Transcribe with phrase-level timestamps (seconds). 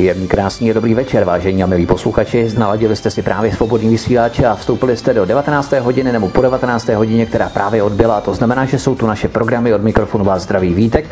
[0.00, 2.48] Příjemný, krásný a dobrý večer, vážení a milí posluchači.
[2.48, 5.72] Znaladili jste si právě svobodný vysílač a vstoupili jste do 19.
[5.72, 6.88] hodiny nebo po 19.
[6.88, 8.20] hodině, která právě odbyla.
[8.20, 11.04] To znamená, že jsou tu naše programy od mikrofonu vás zdraví Vítek.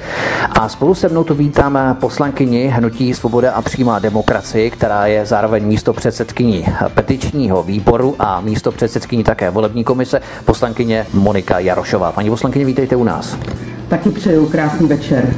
[0.51, 5.67] A spolu se mnou tu vítám poslankyni Hnutí Svoboda a přímá demokracie, která je zároveň
[5.67, 12.13] místo předsedkyní petičního výboru a místo předsedkyní také volební komise, poslankyně Monika Jarošová.
[12.13, 13.37] Paní poslankyně, vítejte u nás.
[13.89, 15.35] Taky přeju krásný večer.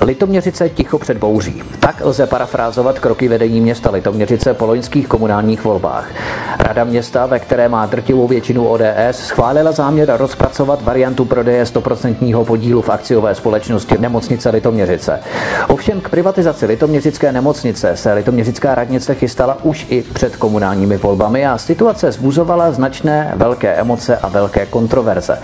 [0.00, 1.62] Litoměřice ticho před bouří.
[1.80, 6.10] Tak lze parafrázovat kroky vedení města Litoměřice po loňských komunálních volbách.
[6.58, 12.82] Rada města, ve které má drtivou většinu ODS, schválila záměr rozpracovat variantu prodeje 100% podílu
[12.82, 15.20] v akciové společnosti nemocnice Litoměřice.
[15.68, 21.58] Ovšem k privatizaci Litoměřické nemocnice se Litoměřická radnice chystala už i před komunálními volbami a
[21.58, 25.38] situace zbuzovala značné velké emoce a velké kontroverze.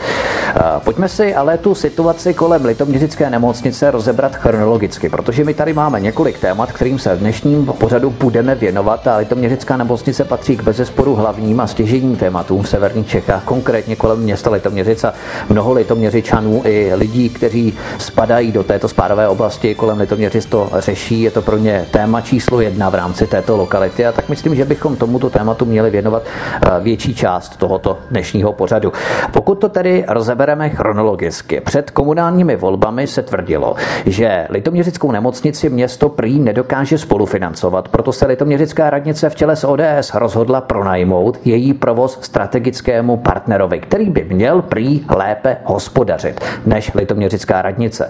[0.85, 6.39] Pojďme si ale tu situaci kolem Litoměřické nemocnice rozebrat chronologicky, protože my tady máme několik
[6.39, 11.61] témat, kterým se v dnešním pořadu budeme věnovat a Litoměřická nemocnice patří k bezesporu hlavním
[11.61, 15.15] a stěžením tématům v severních Čechách, konkrétně kolem města Litoměřic a
[15.49, 21.23] mnoho Litoměřičanů i lidí, kteří spadají do této spádové oblasti kolem Litoměřic to řeší.
[21.23, 24.65] Je to pro ně téma číslo jedna v rámci této lokality a tak myslím, že
[24.65, 28.93] bychom tomuto tématu měli věnovat eh, větší část tohoto dnešního pořadu.
[29.33, 33.75] Pokud to tedy rozebereme chronologicky, před komunálními volbami se tvrdilo,
[34.07, 40.15] že Litoměřickou nemocnici město prý nedokáže spolufinancovat, proto se Litoměřická radnice v čele s ODS
[40.15, 48.09] rozhodla pronajmout její provoz strategickému partnerovi, který by měl prý lépe hospodařit než Litoměřická radnice.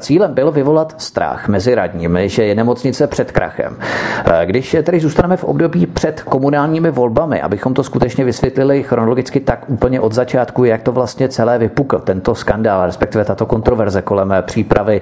[0.00, 3.76] Cílem bylo vyvolat strach mezi radními, že je nemocnice před krachem.
[4.44, 10.00] Když tedy zůstaneme v období před komunálními volbami, abychom to skutečně vysvětlili chronologicky tak úplně
[10.00, 15.00] od začátku, jak to vlastně celé vypukl, tento skandál, respektive tato kontroverze kolem přípravy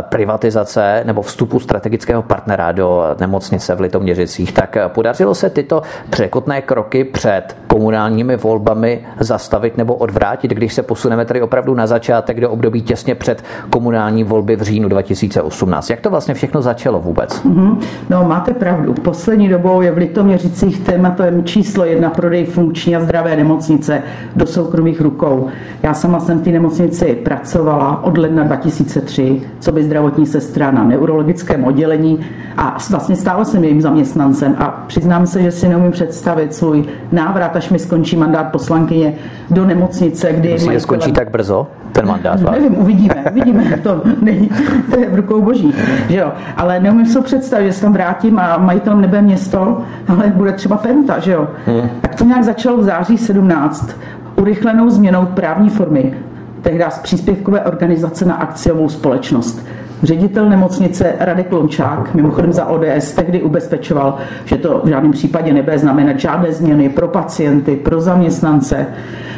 [0.00, 7.04] privatizace nebo vstupu strategického partnera do nemocnice v Litoměřicích, tak podařilo se tyto překotné kroky
[7.04, 12.82] před komunálními volbami zastavit nebo odvrátit, když se posuneme tedy opravdu na začátek do období
[12.82, 15.90] těsně před komunální volby v říjnu 2018.
[15.90, 17.44] Jak to vlastně všechno začalo vůbec?
[17.44, 17.78] Mm-hmm.
[18.10, 18.94] No, máte pravdu.
[18.94, 24.02] Poslední dobou je v Litoměřicích tématem číslo jedna prodej funkční a zdravé nemocnice
[24.36, 25.48] do soukromých rukou.
[25.82, 30.84] Já sama jsem v té nemocnici pracovala od ledna 2003, co by zdravotní sestra na
[30.84, 32.20] neurologickém oddělení
[32.56, 37.56] a vlastně stále jsem jejím zaměstnancem a přiznám se, že si neumím představit svůj návrat,
[37.56, 39.14] až mi skončí mandát poslankyně
[39.50, 40.52] do nemocnice, kdy...
[40.52, 41.66] Myslíte, skončí tak brzo?
[41.92, 42.42] ten mandát?
[42.42, 42.54] Váš?
[42.54, 44.50] Nevím, uvidíme, uvidíme, to není,
[44.90, 45.74] to je v rukou boží,
[46.08, 46.32] že jo.
[46.56, 50.76] Ale neumím si představit, že se tam vrátím a majitel nebe město, ale bude třeba
[50.76, 51.48] Penta, že jo.
[51.66, 51.90] Hmm.
[52.00, 53.96] Tak to nějak začalo v září 17
[54.36, 56.14] urychlenou změnou právní formy
[56.62, 59.66] tehdy z příspěvkové organizace na akciovou společnost.
[60.02, 65.78] Ředitel nemocnice Radek Lončák, mimochodem za ODS, tehdy ubezpečoval, že to v žádném případě nebude
[65.78, 68.86] znamenat žádné změny pro pacienty, pro zaměstnance.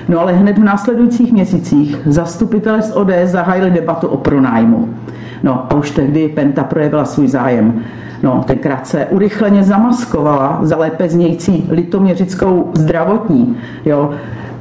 [0.08, 4.88] No ale hned v následujících měsících zastupitelé z ODS zahájili debatu o pronájmu.
[5.42, 7.82] No a už tehdy Penta projevila svůj zájem.
[8.22, 13.56] No, tenkrát se urychleně zamaskovala za lépe znějící litoměřickou zdravotní.
[13.84, 14.10] Jo.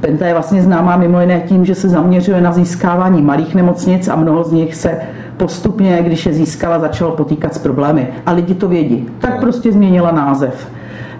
[0.02, 4.16] Penta je vlastně známá mimo jiné tím, že se zaměřuje na získávání malých nemocnic a
[4.16, 4.98] mnoho z nich se
[5.36, 8.08] postupně, když je získala, začalo potýkat s problémy.
[8.26, 9.08] A lidi to vědí.
[9.18, 10.68] Tak prostě změnila název.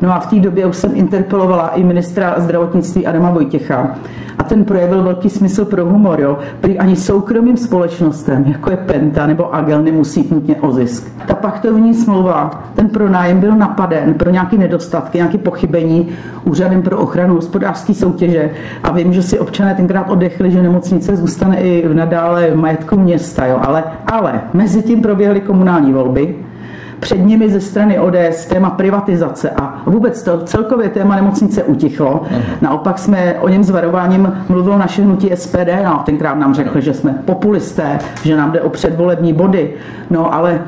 [0.00, 3.94] No a v té době už jsem interpelovala i ministra zdravotnictví Adama Vojtěcha.
[4.42, 6.38] A ten projevil velký smysl pro humor, jo.
[6.60, 11.12] Prý ani soukromým společnostem, jako je Penta nebo Agel, nemusí nutně o zisk.
[11.26, 16.08] Ta pachtovní smlouva, ten pronájem byl napaden pro nějaké nedostatky, nějaké pochybení
[16.44, 18.50] úřadem pro ochranu hospodářské soutěže.
[18.84, 23.47] A vím, že si občané tenkrát odechli, že nemocnice zůstane i nadále v majetku města,
[23.47, 23.59] jo.
[23.62, 26.34] Ale, ale mezi tím proběhly komunální volby,
[27.02, 32.22] před nimi ze strany ODS téma privatizace a vůbec to celkově téma nemocnice utichlo.
[32.60, 36.94] Naopak jsme o něm s varováním mluvilo naše hnutí SPD, no, tenkrát nám řekli, že
[36.94, 39.74] jsme populisté, že nám jde o předvolební body.
[40.10, 40.60] No ale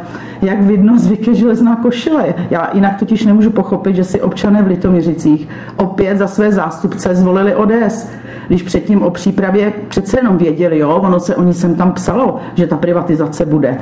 [0.42, 2.34] jak vidno, zvyk je železná košile.
[2.50, 7.54] Já jinak totiž nemůžu pochopit, že si občané v Litoměřicích opět za své zástupce zvolili
[7.54, 8.08] ODS
[8.48, 12.36] když předtím o přípravě přece jenom věděli, jo, ono se o ní sem tam psalo,
[12.54, 13.78] že ta privatizace bude.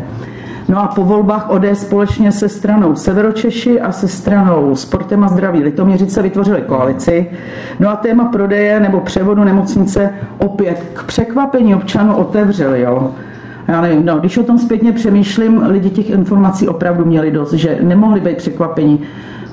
[0.68, 5.62] No a po volbách ODS společně se stranou Severočeši a se stranou Sportem a zdraví
[5.62, 7.30] Litoměřice vytvořili koalici.
[7.80, 12.80] No a téma prodeje nebo převodu nemocnice opět k překvapení občanů otevřeli.
[12.80, 13.10] Jo.
[13.68, 17.78] Já nevím, no, když o tom zpětně přemýšlím, lidi těch informací opravdu měli dost, že
[17.82, 19.00] nemohli být překvapení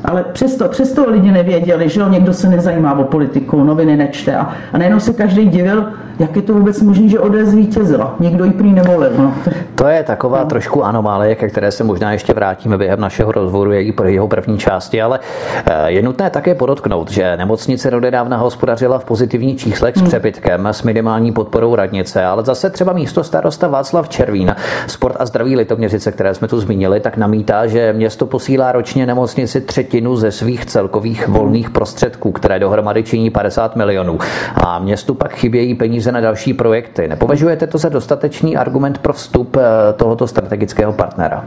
[0.06, 4.54] Ale přesto, přesto lidi nevěděli, že jo, někdo se nezajímá o politiku, noviny nečte a,
[4.74, 5.86] a najednou se každý divil,
[6.20, 8.16] jak je to vůbec možné, že ODS zvítězila.
[8.20, 9.12] Nikdo ji prý nevolil.
[9.18, 9.34] No.
[9.76, 10.46] To je taková no.
[10.46, 15.02] trošku anomálie, ke které se možná ještě vrátíme během našeho rozhovoru, její jeho první části,
[15.02, 15.20] ale
[15.66, 20.08] eh, je nutné také podotknout, že nemocnice nedávna hospodařila v pozitivních číslech s hmm.
[20.08, 24.56] přebytkem, s minimální podporou radnice, ale zase třeba místo starosta Václav Červín,
[24.88, 29.62] sport a zdraví Litoměřice, které jsme tu zmínili, tak namítá, že město posílá ročně nemocnici
[29.90, 34.18] třetinu ze svých celkových volných prostředků, které dohromady činí 50 milionů.
[34.56, 37.08] A městu pak chybějí peníze na další projekty.
[37.08, 41.46] Nepovažujete to za dostatečný argument pro vstup eh, tohoto strategického partnera?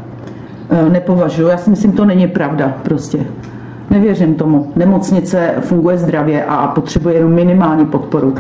[0.71, 1.49] Eh, nepovažuji.
[1.49, 3.19] Já si myslím, to není pravda prostě.
[3.91, 4.73] Nevěřím tomu.
[4.77, 8.35] Nemocnice funguje zdravě a potřebuje jenom minimální podporu.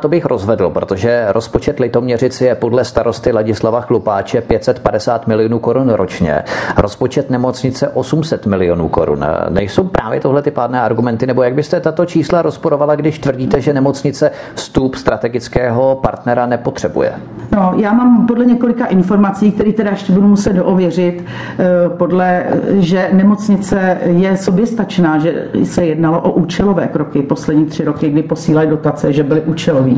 [0.00, 6.42] To bych rozvedl, protože rozpočet Litoměřici je podle starosty Ladislava Chlupáče 550 milionů korun ročně.
[6.76, 9.26] Rozpočet nemocnice 800 milionů korun.
[9.48, 13.72] Nejsou právě tohle ty pádné argumenty, nebo jak byste tato čísla rozporovala, když tvrdíte, že
[13.72, 17.12] nemocnice vstup strategického partnera nepotřebuje?
[17.52, 21.24] No, já mám podle několika informací, které teda ještě budu muset doověřit,
[21.58, 22.44] eh, podle,
[22.78, 28.70] že nemocnice je soběstačná, že se jednalo o účelové kroky poslední tři roky, kdy posílají
[28.70, 29.96] dotace, že byly účelový.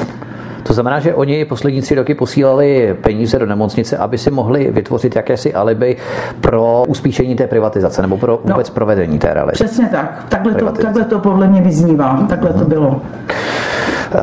[0.62, 5.16] To znamená, že oni poslední tři roky posílali peníze do nemocnice, aby si mohli vytvořit
[5.16, 5.96] jakési alibi
[6.40, 9.64] pro uspíšení té privatizace nebo pro no, vůbec no, provedení té realizace.
[9.64, 10.26] Přesně tak.
[10.28, 12.26] Takhle to, takhle to podle mě vyznívá.
[12.28, 13.00] Takhle to bylo.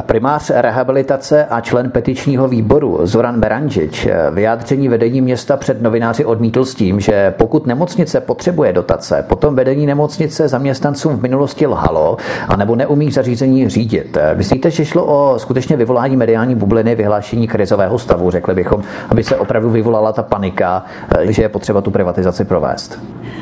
[0.06, 6.76] Primář rehabilitace a člen petičního výboru Zoran Beranžič vyjádření vedení města před novináři odmítl s
[6.76, 13.12] tím, že pokud nemocnice potřebuje dotace, potom vedení nemocnice zaměstnancům v minulosti lhalo anebo neumí
[13.12, 14.18] zařízení řídit.
[14.36, 19.36] Myslíte, že šlo o skutečně vyvolání mediální bubliny, vyhlášení krizového stavu, řekli bychom, aby se
[19.36, 20.84] opravdu vyvolala ta panika,
[21.30, 23.00] že je potřeba tu privatizaci provést?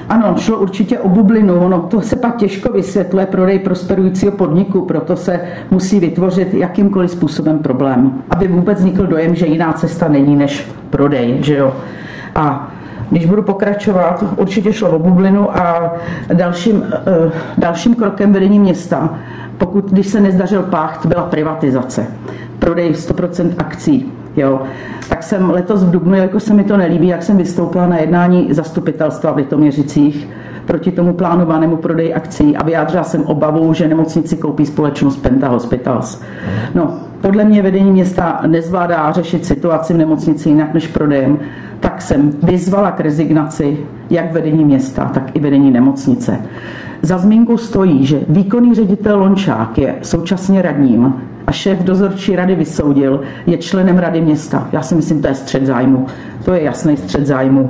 [0.10, 1.66] Ano, šlo určitě o bublinu.
[1.66, 5.40] Ono to se pak těžko vysvětluje prodej prosperujícího podniku, proto se
[5.72, 11.38] musí vytvořit jakýmkoliv způsobem problém, aby vůbec vznikl dojem, že jiná cesta není než prodej,
[11.44, 11.74] že jo.
[12.36, 12.72] A
[13.10, 15.94] když budu pokračovat, určitě šlo o bublinu a
[16.34, 19.10] dalším, eh, dalším krokem vedení města,
[19.58, 22.08] pokud když se nezdařil pacht, byla privatizace.
[22.60, 24.12] Prodej 100% akcí.
[24.38, 24.62] Jo.
[25.10, 28.48] Tak jsem letos v Dubnu, jako se mi to nelíbí, jak jsem vystoupila na jednání
[28.54, 30.28] zastupitelstva v Litoměřicích
[30.66, 36.22] proti tomu plánovanému prodeji akcí a vyjádřila jsem obavu, že nemocnici koupí společnost Penta Hospitals.
[36.76, 41.40] No, podle mě vedení města nezvládá řešit situaci v nemocnici jinak než prodejem,
[41.80, 43.78] tak jsem vyzvala k rezignaci
[44.10, 46.40] jak vedení města, tak i vedení nemocnice.
[47.02, 51.14] Za zmínku stojí, že výkonný ředitel Lončák je současně radním
[51.48, 54.70] a šéf dozorčí rady vysoudil, je členem rady města.
[54.72, 56.08] Já si myslím, to je střed zájmu.
[56.48, 57.70] To je jasný střed zájmu.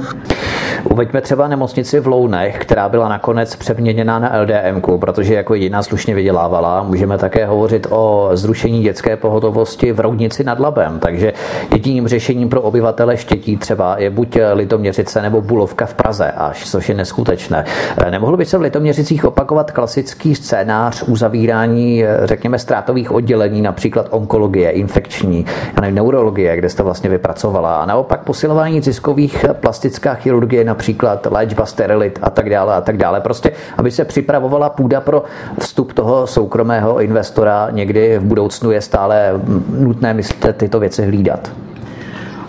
[0.91, 6.15] Uveďme třeba nemocnici v Lounech, která byla nakonec přeměněna na LDM, protože jako jediná slušně
[6.15, 6.83] vydělávala.
[6.83, 10.99] Můžeme také hovořit o zrušení dětské pohotovosti v Roudnici nad Labem.
[10.99, 11.33] Takže
[11.73, 16.89] jediným řešením pro obyvatele Štětí třeba je buď Litoměřice nebo Bulovka v Praze, až což
[16.89, 17.65] je neskutečné.
[18.09, 25.45] Nemohl by se v Litoměřicích opakovat klasický scénář uzavírání, řekněme, ztrátových oddělení, například onkologie, infekční,
[25.75, 32.19] a neurologie, kde jste vlastně vypracovala, a naopak posilování ziskových plastická chirurgie například léčba sterilit
[32.21, 33.21] a tak dále a tak dále.
[33.21, 35.23] Prostě, aby se připravovala půda pro
[35.59, 39.33] vstup toho soukromého investora někdy v budoucnu je stále
[39.69, 41.51] nutné myslet tyto věci hlídat.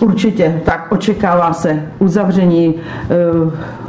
[0.02, 2.74] Určitě, tak očekává se uzavření e,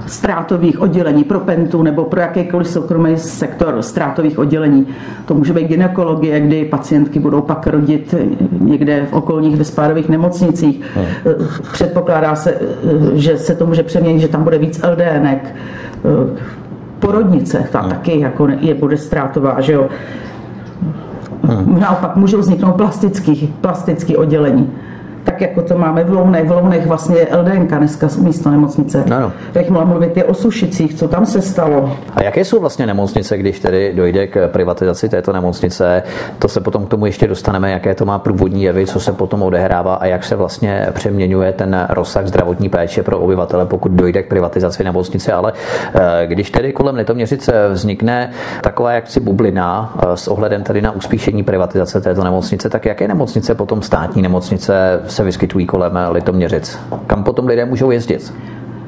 [0.08, 4.88] ztrátových oddělení pro pentu nebo pro jakýkoliv soukromý sektor ztrátových oddělení.
[5.26, 8.16] To může být gynekologie, kdy pacientky budou pak rodit
[8.60, 10.82] někde v okolních vyspádových nemocnicích.
[10.96, 11.06] Hmm.
[11.72, 12.60] Předpokládá se, e,
[13.14, 15.46] že se to může přeměnit, že tam bude víc LDNek.
[15.46, 15.56] E,
[17.00, 17.90] porodnice, ta hmm.
[17.90, 19.90] taky jako je, bude ztrátová, že jo.
[21.44, 21.80] Hmm.
[21.80, 24.72] Naopak můžou vzniknout plastický, plastický oddělení
[25.32, 26.48] tak jako to máme v Lounech.
[26.48, 29.04] V Lounech vlastně je LDNK dneska místo nemocnice.
[29.16, 29.32] Ano.
[29.54, 31.98] Jak mohla mluvit je o Sušicích, co tam se stalo.
[32.16, 36.04] A jaké jsou vlastně nemocnice, když tedy dojde k privatizaci této nemocnice?
[36.40, 39.44] To se potom k tomu ještě dostaneme, jaké to má průvodní jevy, co se potom
[39.44, 44.28] odehrává a jak se vlastně přeměňuje ten rozsah zdravotní péče pro obyvatele, pokud dojde k
[44.28, 45.34] privatizaci nemocnice.
[45.34, 45.54] Ale
[45.94, 48.32] eh, když tedy kolem Litoměřice vznikne
[48.62, 53.56] taková jaksi bublina eh, s ohledem tedy na uspíšení privatizace této nemocnice, tak jaké nemocnice
[53.56, 56.80] potom státní nemocnice se vyskytují kolem Litoměřic?
[57.08, 58.34] Kam potom lidé můžou jezdit?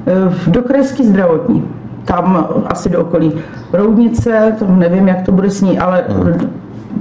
[0.08, 1.68] Eh, do krajský zdravotní.
[2.06, 3.34] Tam asi do okolí
[3.74, 6.52] Roudnice, to nevím, jak to bude s ní, ale hmm.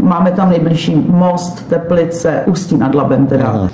[0.02, 3.46] Máme tam nejbližší most, Teplice, Ústí nad Labem teda.
[3.46, 3.68] Aha.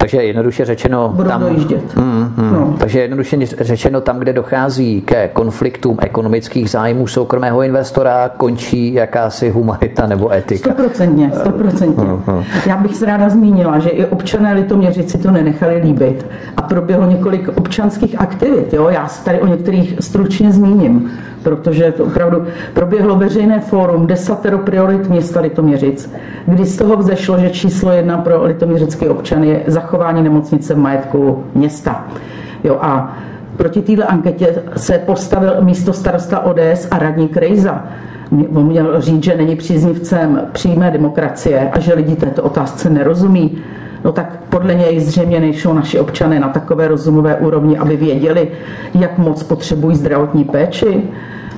[0.00, 1.12] Takže jednoduše řečeno...
[1.14, 1.96] Budou tam, dojíždět.
[1.96, 2.74] Mm, mm, no.
[2.78, 10.06] Takže jednoduše řečeno tam, kde dochází ke konfliktům ekonomických zájmů soukromého investora, končí jakási humanita
[10.06, 10.70] nebo etika.
[10.70, 12.04] Stoprocentně, stoprocentně.
[12.04, 12.44] Mm, mm.
[12.66, 16.26] Já bych se ráda zmínila, že i občané Litoměřici to nenechali líbit
[16.56, 18.72] a proběhlo několik občanských aktivit.
[18.72, 18.88] Jo?
[18.88, 21.10] Já se tady o některých stručně zmíním
[21.42, 22.44] protože to opravdu
[22.74, 26.12] proběhlo veřejné fórum desatero priorit města Litoměřic,
[26.46, 31.44] kdy z toho vzešlo, že číslo jedna pro litoměřické občany je zachování nemocnice v majetku
[31.54, 32.06] města.
[32.64, 33.16] Jo, a
[33.56, 37.84] proti této anketě se postavil místo starosta ODS a radní Krejza.
[38.54, 43.58] On měl říct, že není příznivcem přímé demokracie a že lidi této otázce nerozumí.
[44.04, 48.48] No tak podle něj zřejmě nejsou naši občané na takové rozumové úrovni, aby věděli,
[48.94, 51.02] jak moc potřebují zdravotní péči.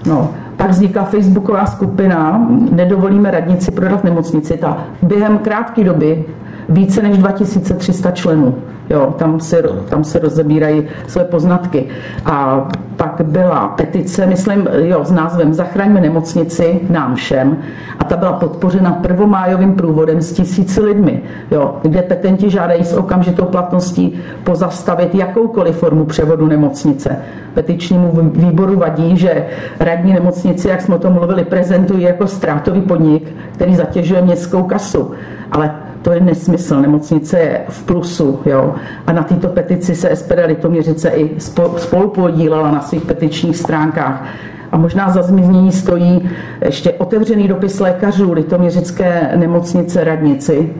[0.06, 4.56] No, pak vznikla facebooková skupina Nedovolíme radnici prodat nemocnici.
[4.56, 6.24] Ta během krátké doby
[6.68, 8.54] více než 2300 členů.
[8.90, 11.84] Jo, tam, se, tam se rozebírají své poznatky.
[12.24, 17.56] A pak byla petice, myslím, jo, s názvem Zachraňme nemocnici nám všem.
[17.98, 23.44] A ta byla podpořena prvomájovým průvodem s tisíci lidmi, jo, kde petenti žádají s okamžitou
[23.44, 27.16] platností pozastavit jakoukoliv formu převodu nemocnice.
[27.54, 29.46] Petičnímu výboru vadí, že
[29.80, 35.10] radní nemocnici, jak jsme o tom mluvili, prezentují jako ztrátový podnik, který zatěžuje městskou kasu.
[35.52, 35.70] Ale
[36.02, 38.40] to je nesmysl, nemocnice je v plusu.
[38.46, 38.74] Jo?
[39.06, 41.40] A na této petici se SPD Litoměřice i
[41.78, 44.24] spolu podílela na svých petičních stránkách.
[44.72, 46.30] A možná za zmínění stojí
[46.64, 50.72] ještě otevřený dopis lékařů Litoměřické nemocnice radnici.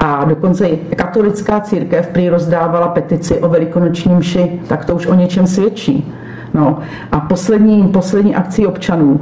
[0.00, 5.14] A dokonce i katolická církev prý rozdávala petici o velikonočním mši, tak to už o
[5.14, 6.14] něčem svědčí.
[6.54, 6.78] No.
[7.12, 9.20] A poslední, poslední akcí občanů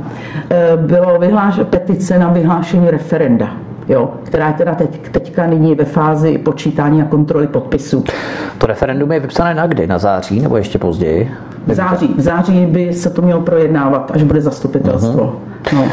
[0.50, 5.84] eh, bylo vyhláš, petice na vyhlášení referenda jo, která je teda teď, teďka nyní ve
[5.84, 8.04] fázi počítání a kontroly podpisů.
[8.58, 9.86] To referendum je vypsané na kdy?
[9.86, 11.30] Na září nebo ještě později?
[11.66, 12.14] V září.
[12.16, 15.40] V září by se to mělo projednávat, až bude zastupitelstvo.
[15.64, 15.76] Uh-huh.
[15.76, 15.84] No.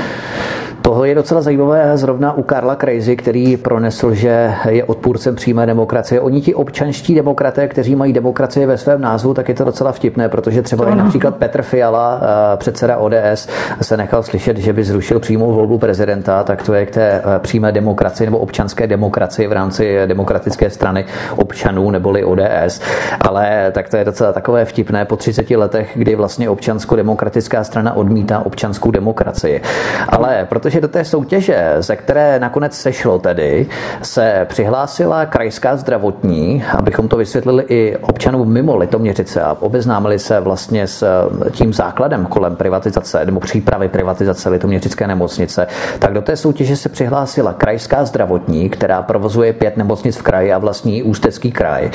[0.86, 6.22] Toho je docela zajímavé zrovna u Karla Krejzy, který pronesl, že je odpůrcem přímé demokracie.
[6.22, 10.30] Oni ti občanští demokraté, kteří mají demokracie ve svém názvu, tak je to docela vtipné,
[10.30, 13.48] protože třeba i například Petr Fiala, eh, předseda ODS,
[13.82, 17.39] se nechal slyšet, že by zrušil přímou volbu prezidenta, tak to je k té eh,
[17.39, 22.82] přímé demokracii nebo občanské demokracii v rámci demokratické strany občanů neboli ODS.
[23.22, 28.46] Ale tak to je docela takové vtipné po 30 letech, kdy vlastně občansko-demokratická strana odmítá
[28.46, 29.62] občanskou demokracii.
[30.10, 33.67] Ale protože že do té soutěže, ze které nakonec sešlo tedy,
[34.01, 40.88] se přihlásila krajská zdravotní, abychom to vysvětlili i občanům mimo Litoměřice a obeznámili se vlastně
[40.88, 45.67] s tím základem kolem privatizace nebo přípravy privatizace Litoměřické nemocnice,
[46.00, 50.58] tak do té soutěže se přihlásila krajská zdravotní, která provozuje pět nemocnic v kraji a
[50.58, 51.91] vlastní Ústecký kraj,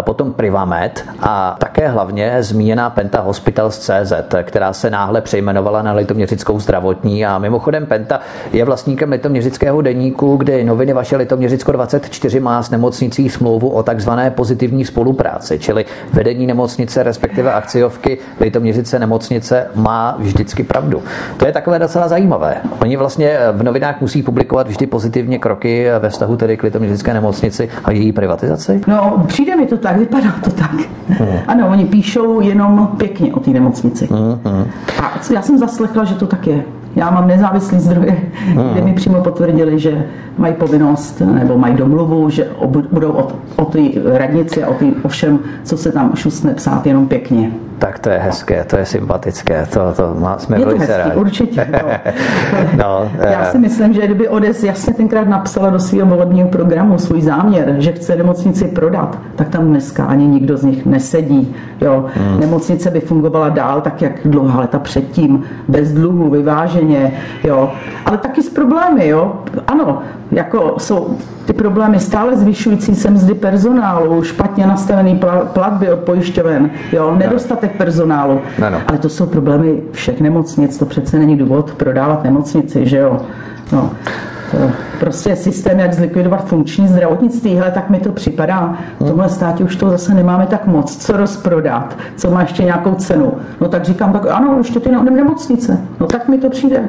[0.00, 6.60] potom Privamed a také hlavně zmíněná Penta Hospitals CZ, která se náhle přejmenovala na Litoměřickou
[6.60, 7.26] zdravotní.
[7.26, 8.19] A mimochodem Penta
[8.52, 14.30] je vlastníkem litoměřického deníku, kde noviny vaše Litoměřicko 24 má s nemocnicí smlouvu o takzvané
[14.30, 21.02] pozitivní spolupráci, čili vedení nemocnice, respektive akciovky Litoměřice nemocnice má vždycky pravdu.
[21.36, 22.56] To je takové docela zajímavé.
[22.80, 27.68] Oni vlastně v novinách musí publikovat vždy pozitivně kroky ve vztahu tedy k Litoměřické nemocnici
[27.84, 28.80] a její privatizaci?
[28.86, 30.70] No, přijde mi to tak, vypadá to tak.
[31.08, 31.38] Hmm.
[31.46, 34.08] Ano, oni píšou jenom pěkně o té nemocnici.
[34.10, 34.66] Hmm, hmm.
[35.02, 36.62] A já jsem zaslechla, že to tak je.
[36.96, 37.78] Já mám nezávislý
[38.10, 38.72] zdroje, hmm.
[38.72, 40.04] kde mi přímo potvrdili, že
[40.38, 42.48] mají povinnost nebo mají domluvu, že
[42.90, 46.86] budou o, o té radnici a o, tý, o všem, co se tam šustne psát,
[46.86, 47.50] jenom pěkně.
[47.78, 51.16] Tak to je hezké, to je sympatické, to, to má, jsme je to hezký, rádi.
[51.16, 51.66] určitě.
[52.76, 53.10] No.
[53.18, 57.22] no, Já si myslím, že kdyby Odes jasně tenkrát napsala do svého volebního programu svůj
[57.22, 61.54] záměr, že chce nemocnici prodat, tak tam dneska ani nikdo z nich nesedí.
[61.80, 62.06] Jo.
[62.14, 62.40] Hmm.
[62.40, 67.12] Nemocnice by fungovala dál tak, jak dlouhá leta předtím, bez dluhu, vyváženě,
[67.44, 67.72] jo.
[68.04, 69.08] Ale taky s problémy.
[69.08, 69.32] Jo.
[69.66, 75.20] Ano, jako jsou ty problémy stále zvyšující se mzdy personálu, špatně nastavený
[75.52, 78.40] platby od pojišťoven, jo, nedostatek personálu.
[78.58, 78.78] No, no.
[78.86, 83.20] Ale to jsou problémy všech nemocnic, to přece není důvod prodávat nemocnici, že jo.
[83.72, 83.90] No.
[84.50, 84.56] To
[85.00, 88.76] prostě systém, jak zlikvidovat funkční zdravotnictví, hele, tak mi to připadá.
[89.00, 92.94] V tomhle státě už to zase nemáme tak moc, co rozprodat, co má ještě nějakou
[92.94, 93.32] cenu.
[93.60, 95.80] No tak říkám, tak ano, ještě ty nemocnice.
[96.00, 96.88] No tak mi to přijde.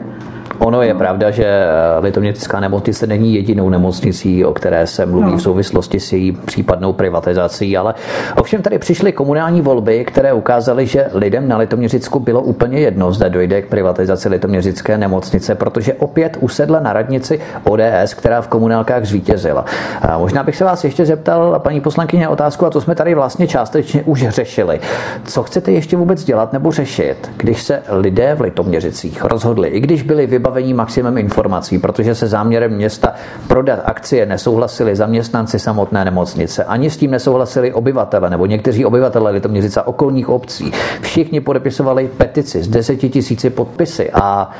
[0.66, 1.66] Ono je pravda, že
[2.02, 5.38] Litoměřická nemocnice není jedinou nemocnicí, o které se mluví no.
[5.38, 7.94] v souvislosti s její případnou privatizací, ale
[8.38, 13.30] ovšem tady přišly komunální volby, které ukázaly, že lidem na Litoměřicku bylo úplně jedno, zda
[13.30, 19.66] dojde k privatizaci Litoměřické nemocnice, protože opět usedla na radnici ODS, která v komunálkách zvítězila.
[20.02, 23.48] A možná bych se vás ještě zeptal, paní poslankyně, otázku, a to jsme tady vlastně
[23.48, 24.80] částečně už řešili.
[25.26, 30.02] Co chcete ještě vůbec dělat nebo řešit, když se lidé v Litoměřicích rozhodli, i když
[30.02, 33.14] byli vybavení maximem informací, protože se záměrem města
[33.48, 39.82] prodat akcie nesouhlasili zaměstnanci samotné nemocnice, ani s tím nesouhlasili obyvatele nebo někteří obyvatele Litoměřice
[39.82, 40.72] okolních obcí.
[41.02, 44.52] Všichni podepisovali petici s deseti tisíci podpisy a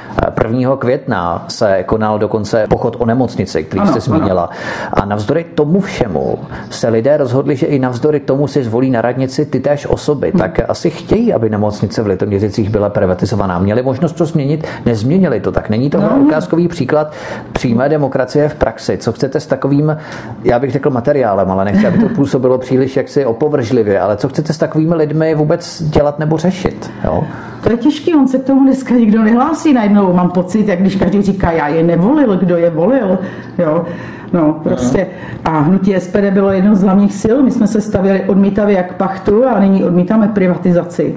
[0.48, 0.76] 1.
[0.76, 4.50] května se konal dokonce pochod o nemocnici, který jste zmínila.
[4.94, 9.46] A navzdory tomu všemu se lidé rozhodli, že i navzdory tomu si zvolí na radnici
[9.46, 10.32] ty též osoby.
[10.32, 13.60] Tak asi chtějí, aby nemocnice v Litoměřicích byla privatizovaná.
[13.60, 15.52] Měli možnost to změnit, nezměnili to.
[15.52, 17.14] Tak není to no, ukázkový příklad
[17.54, 18.98] přímé demokracie v praxi.
[18.98, 19.98] Co chcete s takovým,
[20.44, 24.54] já bych řekl materiálem, ale nechci, aby to působilo příliš jaksi opovržlivě, ale co chcete
[24.54, 26.92] s takovými lidmi vůbec dělat nebo řešit?
[27.04, 27.24] Jo?
[27.64, 30.14] To je těžký, on se k tomu dneska nikdo nehlásí najednou.
[30.14, 33.20] Mám pocit, jak když každý říká, já je nevolil, kdo je volil.
[33.58, 33.86] Jo?
[34.34, 35.08] No, prostě.
[35.46, 37.38] A hnutí SPD bylo jedno z hlavních sil.
[37.44, 41.16] My jsme se stavili odmítavě jak pachtu a nyní odmítáme privatizaci.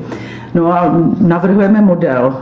[0.55, 2.37] No a navrhujeme model,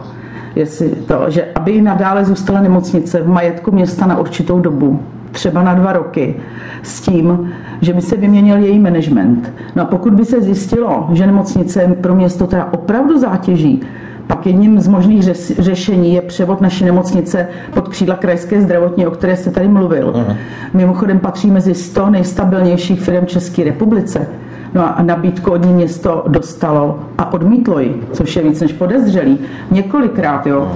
[0.56, 5.00] jestli to, že aby nadále zůstala nemocnice v majetku města na určitou dobu,
[5.32, 6.34] třeba na dva roky,
[6.82, 9.52] s tím, že by se vyměnil její management.
[9.76, 13.82] No a pokud by se zjistilo, že nemocnice pro město teda opravdu zátěží,
[14.26, 15.22] pak jedním z možných
[15.58, 20.12] řešení je převod naší nemocnice pod křídla krajské zdravotní, o které jste tady mluvil.
[20.12, 20.36] Uh-huh.
[20.74, 24.26] Mimochodem patří mezi 100 nejstabilnějších firm České republice.
[24.74, 29.38] No a nabídku od ní město dostalo a odmítlo ji, což je víc než podezřelý.
[29.70, 30.72] Několikrát, jo.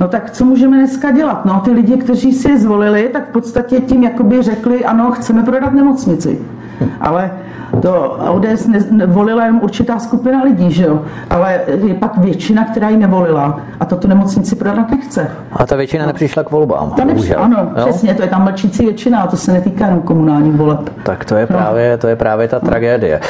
[0.00, 1.44] No tak co můžeme dneska dělat?
[1.44, 5.42] No ty lidi, kteří si je zvolili, tak v podstatě tím jakoby řekli, ano, chceme
[5.42, 6.40] prodat nemocnici.
[7.00, 7.30] Ale
[7.82, 11.02] to ODS nevolila jenom určitá skupina lidí, že jo?
[11.30, 15.30] ale je pak většina, která ji nevolila a toto nemocnici prodat nechce.
[15.52, 16.06] A ta většina no.
[16.06, 16.90] nepřišla k volbám.
[16.90, 17.84] Ta nepřišla, ano, jo?
[17.84, 20.80] přesně, to je tam mlčící většina a to se netýká jenom komunálních voleb.
[21.02, 21.56] Tak to je no.
[21.56, 22.68] právě, to je právě ta no.
[22.68, 23.20] tragédie.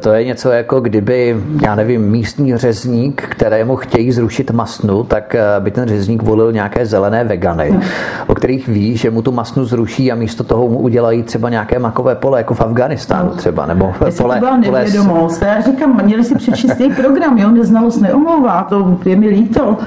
[0.00, 5.40] To je něco jako kdyby, já nevím, místní řezník, kterému chtějí zrušit masnu, tak eh,
[5.60, 7.80] by ten řezník volil nějaké zelené vegany, no.
[8.26, 11.78] o kterých ví, že mu tu masnu zruší a místo toho mu udělají třeba nějaké
[11.78, 13.34] makové pole, jako v Afganistánu no.
[13.34, 15.42] třeba, nebo pole, to byla nevědomost.
[15.42, 19.78] Já říkám, měli si přečíst její program, jo, neznalost neomlouvá, to je mi líto.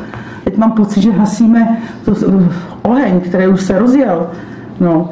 [0.43, 2.15] Teď mám pocit, že hasíme to,
[2.81, 4.29] oheň, který už se rozjel.
[4.79, 5.09] No,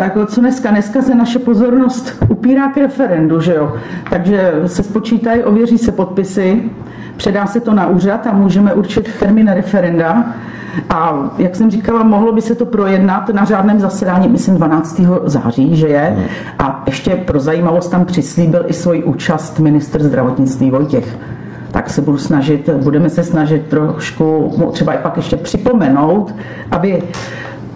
[0.00, 0.70] tak co dneska?
[0.70, 3.72] Dneska se naše pozornost upírá k referendu, že jo?
[4.10, 6.62] Takže se spočítají, ověří se podpisy,
[7.16, 10.24] předá se to na úřad a můžeme určit termín referenda.
[10.90, 15.00] A jak jsem říkala, mohlo by se to projednat na řádném zasedání, myslím 12.
[15.24, 16.28] září, že je.
[16.58, 21.16] A ještě pro zajímavost tam přislíbil i svoji účast minister zdravotnictví Vojtěch
[21.72, 26.34] tak se budu snažit, budeme se snažit trošku třeba i pak ještě připomenout,
[26.70, 27.02] aby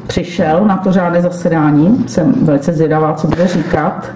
[0.07, 2.05] přišel na to řádné zasedání.
[2.09, 4.11] Jsem velice zvědavá, co bude říkat.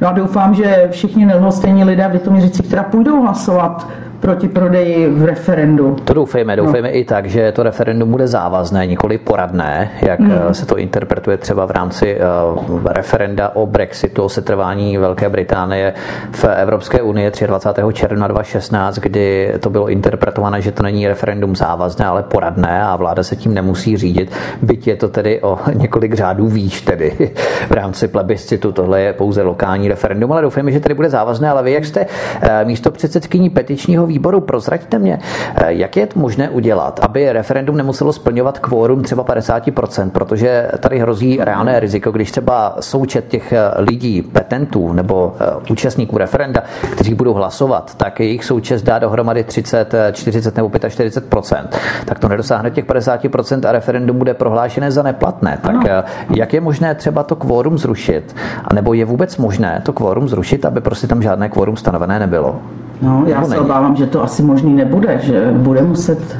[0.00, 3.88] No a doufám, že všichni nelhostejní lidé v Litoměřici, která půjdou hlasovat
[4.24, 5.96] proti prodeji v referendu.
[6.04, 6.96] To doufejme, doufejme no.
[6.96, 10.54] i tak, že to referendum bude závazné, nikoli poradné, jak mm.
[10.54, 15.94] se to interpretuje třeba v rámci uh, referenda o Brexitu, o setrvání Velké Británie
[16.32, 17.82] v Evropské unii 23.
[17.92, 23.22] června 2016, kdy to bylo interpretováno, že to není referendum závazné, ale poradné a vláda
[23.22, 24.32] se tím nemusí řídit,
[24.62, 27.30] byť je to tedy o několik řádů výš tedy
[27.68, 28.72] v rámci plebiscitu.
[28.72, 32.00] Tohle je pouze lokální referendum, ale doufejme, že tady bude závazné, ale vy, jak jste
[32.06, 35.18] uh, místo předsedkyní petičního výboru, prozraďte mě,
[35.54, 41.38] eh, jak je možné udělat, aby referendum nemuselo splňovat kvórum třeba 50%, protože tady hrozí
[41.40, 47.34] reálné riziko, když třeba součet těch eh, lidí, petentů nebo eh, účastníků referenda, kteří budou
[47.34, 51.66] hlasovat, tak jejich součet dá dohromady 30, 40 nebo 45%,
[52.04, 55.58] tak to nedosáhne těch 50% a referendum bude prohlášené za neplatné.
[55.62, 56.04] Tak ano.
[56.30, 58.36] jak je možné třeba to kvórum zrušit?
[58.64, 62.60] A nebo je vůbec možné to kvórum zrušit, aby prostě tam žádné kvórum stanovené nebylo?
[63.02, 66.36] No, já se obávám, že to asi možný nebude, že bude muset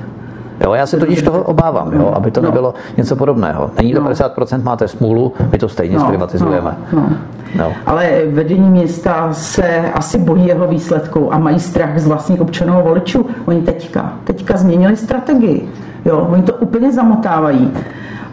[0.61, 2.49] Jo, já se totiž toho obávám, jo, aby to no.
[2.49, 3.71] nebylo něco podobného.
[3.79, 4.11] Není to no.
[4.11, 6.05] 50%, máte smůlu, my to stejně no.
[6.05, 6.77] zprivatizujeme.
[6.93, 7.01] No.
[7.01, 7.17] No.
[7.59, 7.73] No.
[7.87, 12.83] Ale vedení města se asi bojí jeho výsledků a mají strach z vlastních občanů a
[12.83, 13.27] voličů.
[13.47, 15.69] Oni teďka, teďka změnili strategii.
[16.05, 17.73] Jo, oni to úplně zamotávají.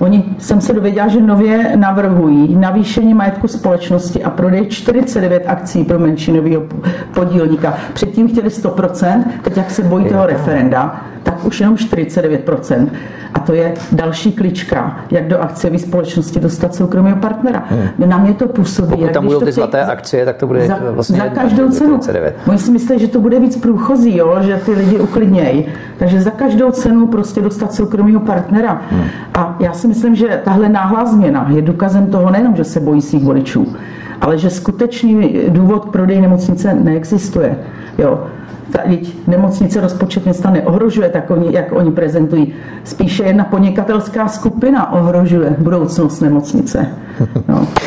[0.02, 6.00] Oni jsem se dověděla, že nově navrhují navýšení majetku společnosti a prodej 49 akcí pro
[6.00, 6.64] menšinového
[7.14, 7.74] podílníka.
[7.94, 12.88] Předtím chtěli 100%, teď jak se bojí toho referenda, tak už jenom 49%.
[13.34, 17.64] A to je další klička, jak do akciové společnosti dostat soukromého partnera.
[17.68, 18.10] Hmm.
[18.10, 18.90] Na mě to působí.
[18.90, 21.98] Pokud tam budou ty zlaté akcie, tak to bude za, vlastně za každou cenu.
[21.98, 22.36] 49.
[22.48, 24.38] Oni si myslí, že to bude víc průchozí, jo?
[24.42, 25.66] že ty lidi uklidnějí.
[25.98, 28.82] Takže za každou cenu prostě dostat soukromého partnera.
[28.90, 29.04] Hmm.
[29.34, 33.02] A já si myslím, že tahle náhlá změna je důkazem toho nejenom, že se bojí
[33.02, 33.76] svých voličů,
[34.22, 37.58] ale že skutečný důvod k prodeji nemocnice neexistuje.
[37.98, 38.28] Jo.
[38.72, 38.80] Ta,
[39.28, 42.54] nemocnice rozpočet města neohrožuje, tak oni, jak oni prezentují.
[42.84, 46.88] Spíše jedna podnikatelská skupina ohrožuje budoucnost nemocnice.
[47.48, 47.68] No.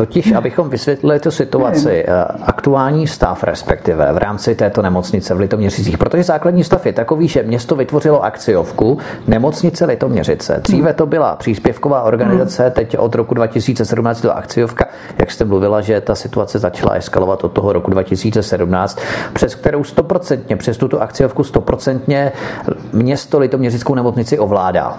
[0.00, 5.98] Totiž, abychom vysvětlili tu situaci, eh, aktuální stav respektive v rámci této nemocnice v Litoměřicích,
[5.98, 10.60] protože základní stav je takový, že město vytvořilo akciovku nemocnice Litoměřice.
[10.64, 14.84] Dříve to byla příspěvková organizace, teď od roku 2017 to akciovka,
[15.18, 18.98] jak jste mluvila, že ta situace začala eskalovat od toho roku 2017,
[19.32, 19.84] přes kterou
[20.20, 22.32] stoprocentně, přes tuto akciovku stoprocentně
[22.92, 24.98] město Litoměřickou nemocnici ovládá.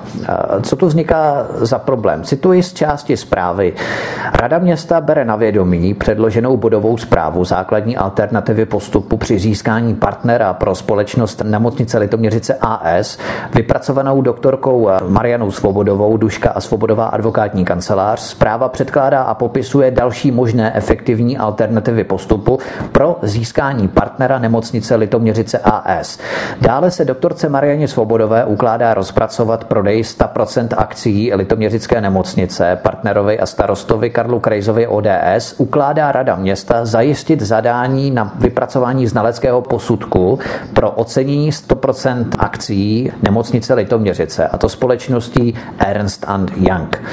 [0.61, 2.23] Co tu vzniká za problém?
[2.23, 3.73] Cituji z části zprávy.
[4.33, 10.75] Rada města bere na vědomí předloženou bodovou zprávu základní alternativy postupu při získání partnera pro
[10.75, 13.17] společnost nemocnice Litoměřice AS,
[13.55, 18.19] vypracovanou doktorkou Marianou Svobodovou, Duška a Svobodová advokátní kancelář.
[18.19, 22.59] Zpráva předkládá a popisuje další možné efektivní alternativy postupu
[22.91, 25.10] pro získání partnera nemocnice Litoměřice
[25.63, 26.19] AS.
[26.61, 34.09] Dále se doktorce Marianě Svobodové ukládá rozpracovat prodej 100% akcí Litoměřické nemocnice partnerovi a starostovi
[34.09, 40.39] Karlu Krejzovi ODS ukládá Rada města zajistit zadání na vypracování znaleckého posudku
[40.73, 47.03] pro ocenění 100% akcí nemocnice Litoměřice, a to společností Ernst and Young.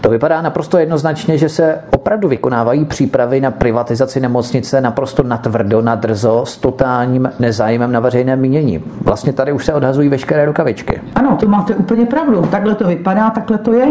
[0.00, 6.46] To vypadá naprosto jednoznačně, že se opravdu vykonávají přípravy na privatizaci nemocnice naprosto natvrdo, nadrzo,
[6.46, 8.84] s totálním nezájmem na veřejné mínění.
[9.00, 11.00] Vlastně tady už se odhazují veškeré rukavičky.
[11.14, 12.42] Ano, to máte úplně pravdu.
[12.42, 13.86] Takhle to vypadá, takhle to je.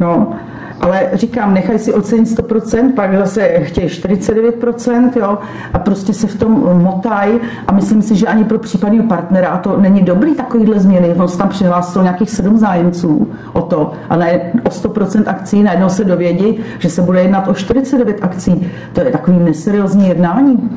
[0.00, 0.34] No,
[0.82, 5.38] ale říkám, nechaj si ocenit 100%, pak zase chtějí 49%, jo,
[5.74, 9.76] a prostě se v tom motají a myslím si, že ani pro případného partnera to
[9.76, 11.14] není dobrý takovýhle změny.
[11.14, 15.88] On se tam přihlásilo nějakých sedm zájemců o to a ne o 100% akcí najednou
[15.88, 18.70] se dovědí, že se bude jednat o 49 akcí.
[18.92, 20.70] To je takový neseriózní jednání.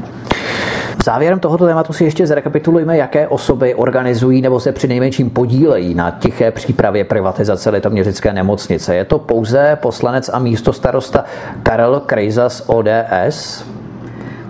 [1.05, 6.11] Závěrem tohoto tématu si ještě zrekapitulujeme, jaké osoby organizují nebo se při nejmenším podílejí na
[6.11, 8.95] tiché přípravě privatizace litoměřické nemocnice.
[8.95, 11.23] Je to pouze poslanec a místo starosta
[11.63, 13.65] Karel Krejza z ODS,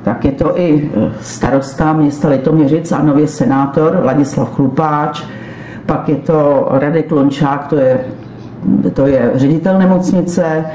[0.03, 5.23] tak je to i e, starosta města Litoměřic a nově senátor Ladislav Chlupáč,
[5.85, 8.05] pak je to Radek Lončák, to je,
[8.93, 10.65] to je ředitel nemocnice,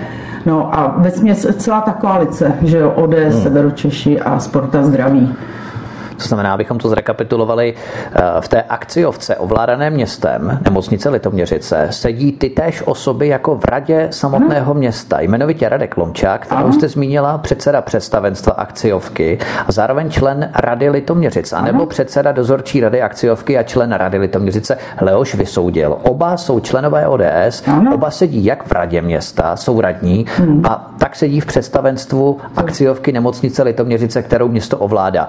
[0.47, 3.43] no a ve celá ta koalice, že jo, ODS, hmm.
[3.43, 5.37] Severočeši a Sporta zdraví.
[6.23, 12.51] To znamená, abychom to zrekapitulovali, eh, v té akciovce ovládané městem, nemocnice Litoměřice, sedí ty
[12.51, 18.53] též osoby jako v radě samotného města, jmenovitě Radek Lomčák, kterou jste zmínila, předseda představenstva
[18.53, 24.79] akciovky a zároveň člen rady Litoměřic, anebo předseda dozorčí rady akciovky a člen rady Litoměřice
[25.01, 25.99] Leoš Vysoudil.
[26.03, 27.63] Oba jsou členové ODS,
[27.95, 30.63] oba sedí jak v radě města, jsou radní hmm.
[30.67, 35.29] a tak sedí v představenstvu akciovky nemocnice Litoměřice, kterou město ovládá.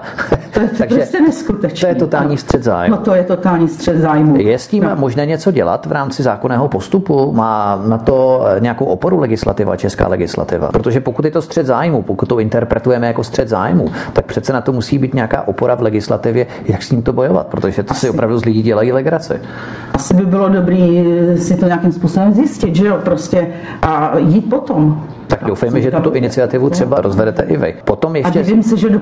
[0.88, 1.80] Takže prostě neskutečné.
[1.80, 2.96] To je totální střed zájmu.
[2.96, 4.36] No to je totální střed zájmu.
[4.40, 4.96] Je s tím no.
[4.96, 7.32] možné něco dělat v rámci zákonného postupu?
[7.32, 10.68] Má na to nějakou oporu legislativa, česká legislativa?
[10.68, 14.60] Protože pokud je to střed zájmu, pokud to interpretujeme jako střed zájmu, tak přece na
[14.60, 18.00] to musí být nějaká opora v legislativě, jak s ním to bojovat, protože to Asi.
[18.00, 19.40] si opravdu z lidí dělají legraci.
[19.94, 20.76] Asi by bylo dobré
[21.36, 23.46] si to nějakým způsobem zjistit, že jo, prostě
[23.82, 25.02] a jít potom.
[25.26, 27.74] Tak doufejme, že tuto iniciativu třeba rozvedete i vy.
[27.84, 28.38] Potom ještě...
[28.38, 28.98] A divím se, že do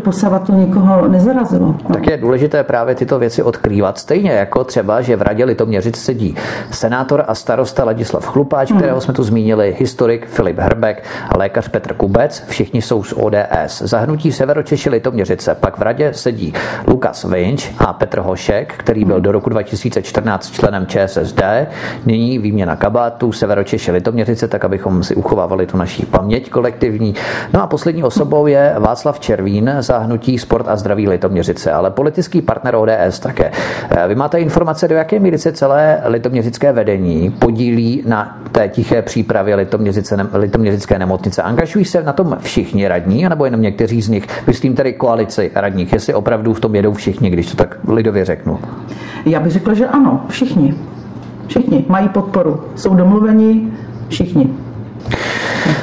[0.47, 1.67] to nikoho nezarazilo.
[1.89, 1.95] No.
[1.95, 3.99] Tak je důležité právě tyto věci odkrývat.
[3.99, 6.37] Stejně jako třeba, že v radě Litoměřic sedí
[6.71, 8.79] senátor a starosta Ladislav Chlupáč, hmm.
[8.79, 12.45] kterého jsme tu zmínili, historik Filip Hrbek a lékař Petr Kubec.
[12.49, 13.83] Všichni jsou z ODS.
[13.83, 15.55] Zahnutí Severočeši Litoměřice.
[15.55, 16.55] Pak v radě sedí
[16.89, 21.43] Lukas Vinč a Petr Hošek, který byl do roku 2014 členem ČSSD.
[22.07, 26.20] Nyní výměna kabátů Severočeši Litoměřice, tak abychom si uchovávali tu naší paměť
[26.51, 27.15] kolektivní.
[27.55, 32.43] No a poslední osobou je Václav Červín za hnutí Sport a zdraví Litoměřice, ale politický
[32.43, 33.51] partner ODS také.
[33.91, 39.03] Eh, vy máte informace, do jaké míry se celé litoměřické vedení podílí na té tiché
[39.03, 41.43] přípravě litoměřice, litoměřické nemocnice?
[41.43, 44.27] Angažují se na tom všichni radní, anebo jenom někteří z nich?
[44.47, 48.59] Myslím tedy koalici radních, jestli opravdu v tom jedou všichni, když to tak lidově řeknu.
[49.27, 50.75] Já bych řekla, že ano, všichni.
[51.47, 52.61] Všichni mají podporu.
[52.75, 53.73] Jsou domluveni
[54.09, 54.51] všichni.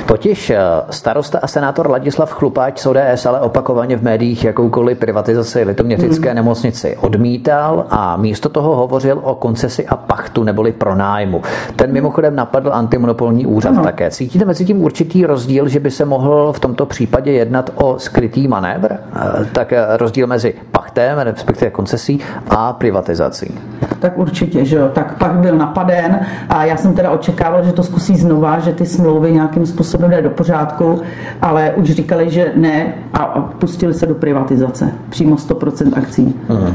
[0.05, 0.59] Totiž eh,
[0.89, 6.35] starosta a senátor Ladislav Chlupáč z ODS ale opakovaně v médiích jakoukoliv privatizaci litoměřické hmm.
[6.35, 11.41] nemocnici odmítal a místo toho hovořil o koncesi a pachtu neboli pronájmu.
[11.75, 13.83] Ten mimochodem napadl antimonopolní úřad ano.
[13.83, 14.11] také.
[14.11, 18.47] Cítíte mezi tím určitý rozdíl, že by se mohl v tomto případě jednat o skrytý
[18.47, 18.93] manévr?
[18.93, 23.59] Eh, tak eh, rozdíl mezi pachtem, respektive koncesí a privatizací.
[23.99, 24.89] Tak určitě, že jo.
[24.93, 28.85] Tak pak byl napaden a já jsem teda očekával, že to zkusí znova, že ty
[28.85, 31.01] smlouvy nějakým způsobem jde do pořádku,
[31.41, 34.91] ale už říkali, že ne a pustili se do privatizace.
[35.09, 36.35] Přímo 100% akcí.
[36.49, 36.73] Uh-huh.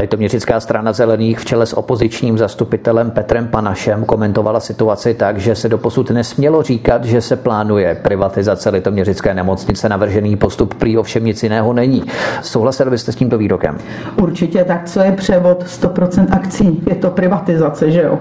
[0.00, 5.68] Litoměřická strana zelených v čele s opozičním zastupitelem Petrem Panašem komentovala situaci tak, že se
[5.68, 9.88] doposud nesmělo říkat, že se plánuje privatizace litoměřické nemocnice.
[9.88, 12.02] Navržený postup prý ovšem nic jiného není.
[12.42, 13.78] Souhlasili byste s tímto výrokem?
[14.16, 16.82] Určitě, tak co je převod 100% akcí?
[16.88, 18.18] Je to privatizace, že jo?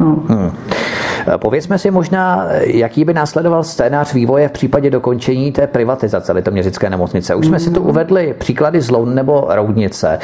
[0.00, 0.22] No.
[0.28, 0.50] Hmm.
[1.38, 7.34] Povězme si možná, jaký by následoval scénář vývoje v případě dokončení té privatizace litoměřické nemocnice.
[7.34, 10.18] Už jsme si tu uvedli příklady z Loun nebo Roudnice.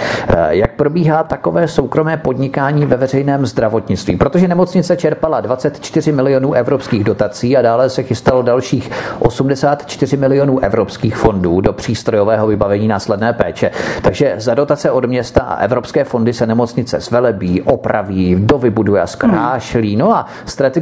[0.48, 4.16] Jak probíhá takové soukromé podnikání ve veřejném zdravotnictví?
[4.16, 11.16] Protože nemocnice čerpala 24 milionů evropských dotací a dále se chystalo dalších 84 milionů evropských
[11.16, 13.70] fondů do přístrojového vybavení následné péče.
[14.02, 19.96] Takže za dotace od města a evropské fondy se nemocnice zvelebí, opraví, dovybuduje a zkrášlí.
[19.96, 20.26] No a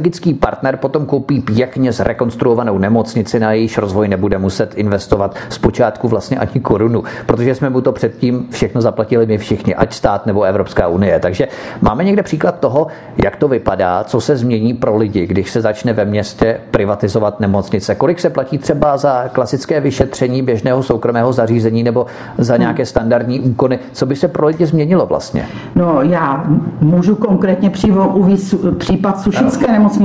[0.09, 6.37] strategický partner potom koupí pěkně zrekonstruovanou nemocnici, na jejíž rozvoj nebude muset investovat zpočátku vlastně
[6.37, 10.87] ani korunu, protože jsme mu to předtím všechno zaplatili my všichni, ať stát nebo Evropská
[10.87, 11.19] unie.
[11.19, 11.47] Takže
[11.81, 12.87] máme někde příklad toho,
[13.23, 17.95] jak to vypadá, co se změní pro lidi, když se začne ve městě privatizovat nemocnice.
[17.95, 22.05] Kolik se platí třeba za klasické vyšetření běžného soukromého zařízení nebo
[22.37, 23.79] za nějaké standardní úkony?
[23.91, 25.47] Co by se pro lidi změnilo vlastně?
[25.75, 26.43] No já
[26.81, 27.71] můžu konkrétně
[28.13, 29.98] uvést případ Sušické nemocnice.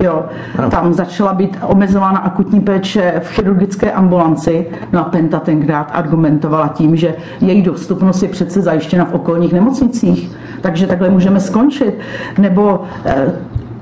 [0.00, 0.24] Jo,
[0.70, 4.66] tam začala být omezována akutní péče v chirurgické ambulanci.
[4.92, 10.30] No a Penta tenkrát argumentovala tím, že její dostupnost je přece zajištěna v okolních nemocnicích.
[10.60, 11.98] Takže takhle můžeme skončit.
[12.38, 13.32] Nebo eh,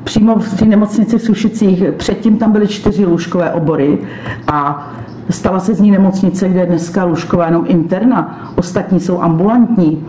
[0.05, 3.99] přímo v té nemocnici v Sušicích, předtím tam byly čtyři lůžkové obory
[4.49, 4.89] a
[5.31, 10.05] Stala se z ní nemocnice, kde je dneska lůžková jenom interna, ostatní jsou ambulantní.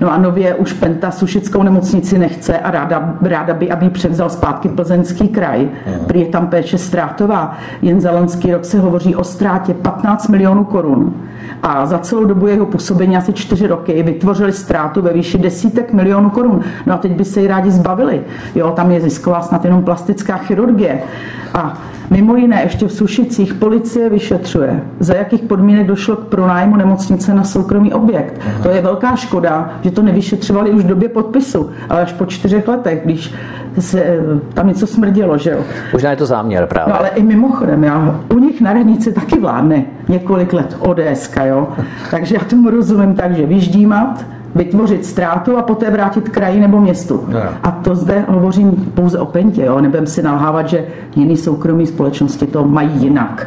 [0.00, 4.68] No a nově už Penta Sušickou nemocnici nechce a ráda, ráda by, aby převzal zpátky
[4.68, 5.68] plzeňský kraj.
[6.06, 7.56] Prý je tam péče ztrátová.
[7.82, 11.14] Jen za loňský rok se hovoří o ztrátě 15 milionů korun.
[11.62, 16.30] A za celou dobu jeho působení asi čtyři roky vytvořili ztrátu ve výši desítek milionů
[16.30, 16.60] korun.
[16.86, 18.20] No a teď by se ji rádi zbavili.
[18.54, 21.02] Jo, tam je zisková snad jenom plastická chirurgie.
[21.54, 21.78] A
[22.10, 27.44] Mimo jiné ještě v Sušicích policie vyšetřuje, za jakých podmínek došlo k pronájmu nemocnice na
[27.44, 28.40] soukromý objekt.
[28.40, 28.62] Aha.
[28.62, 32.68] To je velká škoda, že to nevyšetřovali už v době podpisu, ale až po čtyřech
[32.68, 33.34] letech, když
[33.78, 34.20] se eh,
[34.54, 35.58] tam něco smrdělo, že jo.
[35.92, 36.92] Možná je to záměr právě.
[36.92, 41.68] No ale i mimochodem, já, u nich na radnici taky vládne několik let ODS, jo.
[42.10, 47.24] Takže já tomu rozumím tak, že vyždímat, vytvořit ztrátu a poté vrátit kraji nebo městu.
[47.28, 47.40] No.
[47.62, 49.80] A to zde hovořím pouze o Pentě, jo.
[49.80, 50.86] nebudem si nalhávat, že
[51.16, 53.46] jiný soukromí společnosti to mají jinak.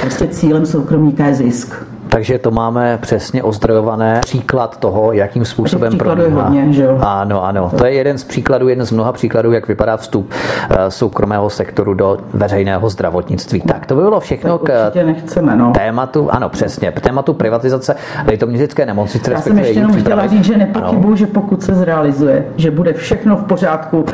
[0.00, 1.86] Prostě cílem soukromníka je zisk.
[2.14, 6.42] Takže to máme přesně ozdrojované příklad toho, jakým způsobem probíhá.
[6.42, 6.98] Hodně, že jo?
[7.00, 7.70] Ano, ano.
[7.78, 10.30] To je jeden z příkladů, jeden z mnoha příkladů, jak vypadá vstup
[10.70, 13.60] eh, soukromého sektoru do veřejného zdravotnictví.
[13.60, 15.72] Tak to by bylo všechno k nechceme, no.
[15.72, 17.96] tématu, ano, přesně, tématu privatizace
[18.26, 19.32] litoměřické nemocnice.
[19.32, 23.36] Já jsem ještě jenom chtěla říct, že nepochybuji, že pokud se zrealizuje, že bude všechno
[23.36, 24.04] v pořádku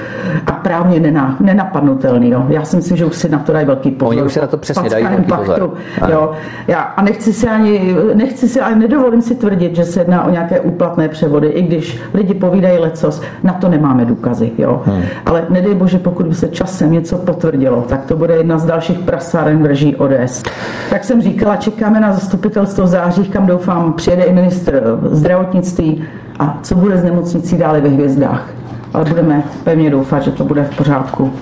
[0.47, 2.31] a právně nená, nenapadnutelný.
[2.31, 2.47] Jo.
[2.49, 4.15] Já si myslím, že už si na to dají velký pozor.
[4.15, 5.71] Oni už se na to přesně dají velký pozor.
[6.09, 6.33] Jo.
[6.69, 10.31] Já, a nechci si ani nechci si, ale nedovolím si tvrdit, že se jedná o
[10.31, 14.50] nějaké úplatné převody, i když lidi povídají lecos, na to nemáme důkazy.
[14.59, 14.83] Jo.
[14.85, 15.03] Hmm.
[15.26, 18.98] Ale nedej bože, pokud by se časem něco potvrdilo, tak to bude jedna z dalších
[18.98, 20.42] prasáren drží ODS.
[20.92, 26.05] Jak jsem říkala, čekáme na zastupitelstvo v září, kam doufám přijede i ministr zdravotnictví
[26.38, 28.50] a co bude s nemocnicí dále ve hvězdách.
[28.94, 31.33] Ale budeme pevně doufat, že to bude v pořádku.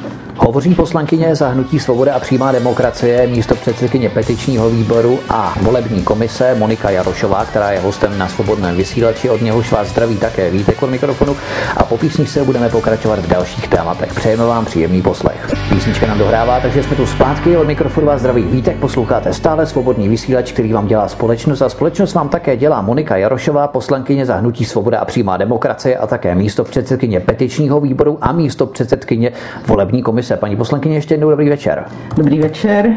[0.41, 6.55] Hovoří poslankyně za hnutí Svoboda a přímá demokracie, místo předsedkyně petičního výboru a volební komise
[6.55, 9.31] Monika Jarošová, která je hostem na svobodném vysílači.
[9.31, 11.37] Od něhož vás zdraví také Vítek od mikrofonu
[11.77, 14.15] a po písničce budeme pokračovat v dalších tématech.
[14.15, 15.57] Přejeme vám příjemný poslech.
[15.69, 17.57] Písnička nám dohrává, takže jsme tu zpátky.
[17.57, 22.15] Od mikrofonu vás zdraví Vítek, posloucháte stále svobodný vysílač, který vám dělá společnost a společnost
[22.15, 26.65] vám také dělá Monika Jarošová, poslankyně za hnutí Svoboda a přímá demokracie a také místo
[26.65, 29.33] předsedkyně petičního výboru a místo předsedkyně
[29.67, 30.41] volební komise komise.
[30.41, 31.85] Paní poslankyně, ještě jednou dobrý večer.
[32.17, 32.91] Dobrý večer.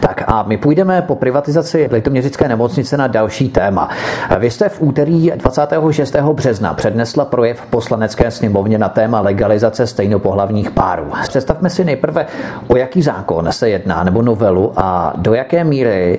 [0.00, 3.88] Tak a my půjdeme po privatizaci Litoměřické nemocnice na další téma.
[4.38, 6.16] Vy jste v úterý 26.
[6.32, 11.06] března přednesla projev v poslanecké sněmovně na téma legalizace stejnopohlavních párů.
[11.28, 12.26] Představme si nejprve,
[12.68, 16.18] o jaký zákon se jedná nebo novelu a do jaké míry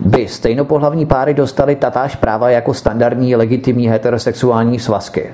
[0.00, 5.30] by stejnopohlavní páry dostali tatáž práva jako standardní legitimní heterosexuální svazky.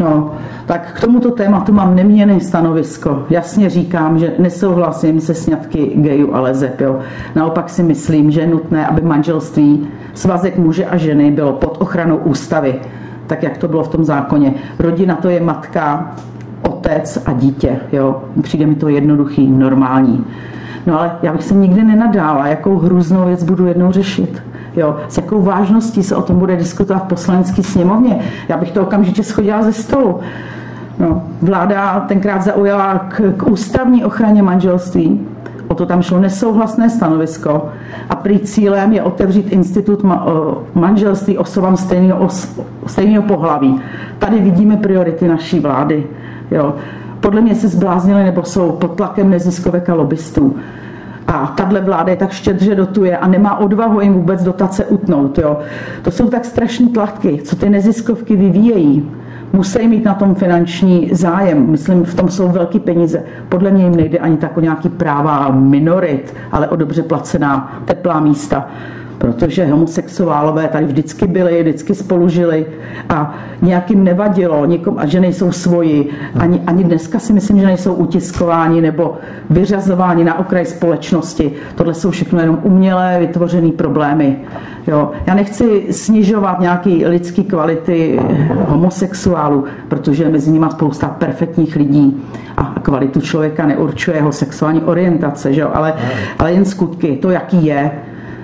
[0.00, 0.30] No,
[0.66, 3.26] tak k tomuto tématu mám neměné stanovisko.
[3.30, 6.80] Jasně říkám, že nesouhlasím se sňatky gejů a lezeb.
[6.80, 6.98] Jo.
[7.34, 12.16] Naopak si myslím, že je nutné, aby manželství, svazek muže a ženy bylo pod ochranou
[12.16, 12.74] ústavy,
[13.26, 14.54] tak jak to bylo v tom zákoně.
[14.78, 16.14] Rodina to je matka,
[16.62, 17.76] otec a dítě.
[17.92, 18.22] Jo.
[18.42, 20.24] Přijde mi to jednoduchý, normální.
[20.86, 24.42] No ale já bych se nikdy nenadála, jakou hrůznou věc budu jednou řešit.
[24.78, 28.18] Jo, s jakou vážností se o tom bude diskutovat v poslanecké sněmovně.
[28.48, 30.20] Já bych to okamžitě schodila ze stolu.
[30.98, 35.20] No, vláda tenkrát zaujala k, k ústavní ochraně manželství,
[35.68, 37.68] o to tam šlo nesouhlasné stanovisko
[38.10, 43.80] a prý cílem je otevřít institut ma, o, manželství osobám stejného, os, stejného pohlaví.
[44.18, 46.06] Tady vidíme priority naší vlády.
[46.50, 46.74] Jo.
[47.20, 50.56] Podle mě se zbláznili nebo jsou pod tlakem neziskovek a lobbystů.
[51.28, 55.38] A tahle vláda je tak štědře dotuje a nemá odvahu jim vůbec dotace utnout.
[55.38, 55.58] Jo.
[56.02, 59.10] To jsou tak strašné tlaky, co ty neziskovky vyvíjejí
[59.52, 61.70] musí mít na tom finanční zájem.
[61.70, 63.22] Myslím, v tom jsou velké peníze.
[63.48, 68.20] Podle mě jim nejde ani tak o nějaký práva minorit, ale o dobře placená teplá
[68.20, 68.68] místa
[69.18, 72.66] protože homosexuálové tady vždycky byli, vždycky spolu žili
[73.08, 76.10] a nějakým nevadilo, někom, a že nejsou svoji.
[76.38, 79.16] Ani, ani dneska si myslím, že nejsou utiskováni nebo
[79.50, 81.52] vyřazováni na okraj společnosti.
[81.74, 84.36] Tohle jsou všechno jenom umělé vytvořené problémy.
[84.86, 85.10] Jo.
[85.26, 88.20] Já nechci snižovat nějaké lidské kvality
[88.66, 92.22] homosexuálů, protože je mezi nimi spousta perfektních lidí
[92.56, 95.70] a kvalitu člověka neurčuje jeho sexuální orientace, že jo?
[95.74, 95.94] Ale,
[96.38, 97.90] ale jen skutky, to, jaký je,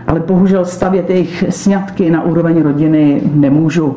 [0.07, 3.97] ale bohužel stavět jejich sňatky na úroveň rodiny nemůžu.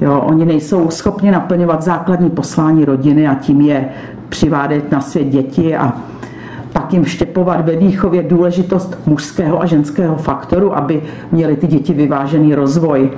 [0.00, 3.88] Jo, oni nejsou schopni naplňovat základní poslání rodiny a tím je
[4.28, 5.92] přivádět na svět děti a
[6.72, 12.54] pak jim štěpovat ve výchově důležitost mužského a ženského faktoru, aby měli ty děti vyvážený
[12.54, 13.10] rozvoj.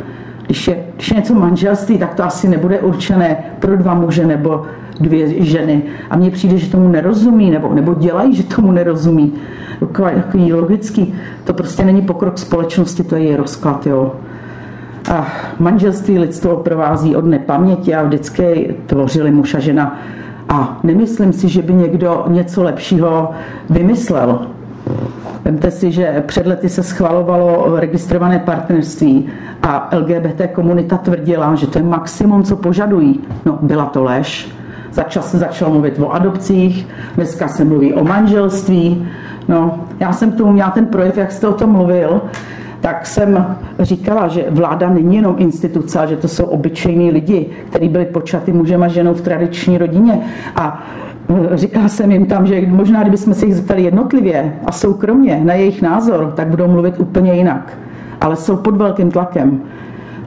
[0.49, 4.63] Když je, když je něco manželství, tak to asi nebude určené pro dva muže nebo
[5.01, 5.83] dvě ženy.
[6.11, 9.35] A mně přijde, že tomu nerozumí, nebo, nebo dělají, že tomu nerozumí.
[10.15, 11.15] Takový logický.
[11.45, 13.87] To prostě není pokrok společnosti, to je její rozklad.
[13.87, 14.13] Jo.
[15.13, 15.27] A
[15.59, 20.01] manželství lidstvo provází od nepaměti a vždycky tvořili muž a žena.
[20.49, 23.31] A nemyslím si, že by někdo něco lepšího
[23.71, 24.47] vymyslel.
[25.49, 29.29] Vemte si, že před lety se schvalovalo registrované partnerství
[29.63, 33.21] a LGBT komunita tvrdila, že to je maximum, co požadují.
[33.45, 34.49] No, byla to lež.
[34.93, 39.09] Začal se začal mluvit o adopcích, dneska se mluví o manželství.
[39.49, 42.21] No, já jsem tomu měla ten projev, jak jste o tom mluvil,
[42.81, 48.05] tak jsem říkala, že vláda není jenom instituce, že to jsou obyčejní lidi, kteří byli
[48.05, 50.21] počaty mužem a ženou v tradiční rodině.
[50.57, 50.83] A
[51.55, 55.83] říkala jsem jim tam, že možná, kdybychom se jich zeptali jednotlivě a soukromně na jejich
[55.83, 57.79] názor, tak budou mluvit úplně jinak.
[58.21, 59.61] Ale jsou pod velkým tlakem.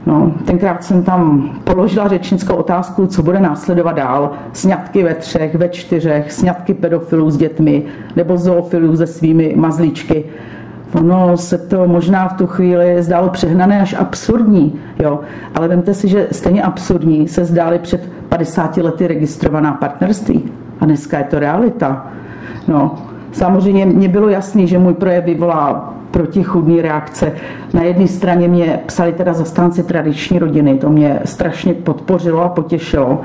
[0.06, 4.30] No, tenkrát jsem tam položila řečnickou otázku, co bude následovat dál.
[4.52, 7.82] Sňatky ve třech, ve čtyřech, sňatky pedofilů s dětmi
[8.16, 10.24] nebo zoofilů se svými mazlíčky.
[10.94, 15.20] Ono se to možná v tu chvíli zdálo přehnané až absurdní, jo.
[15.54, 20.61] ale vemte si, že stejně absurdní se zdály před 50 lety registrovaná partnerství.
[20.82, 22.06] A dneska je to realita.
[22.68, 22.94] No,
[23.32, 27.32] samozřejmě mě bylo jasný, že můj projev vyvolá protichudní reakce.
[27.74, 33.20] Na jedné straně mě psali teda zastánci tradiční rodiny, to mě strašně podpořilo a potěšilo,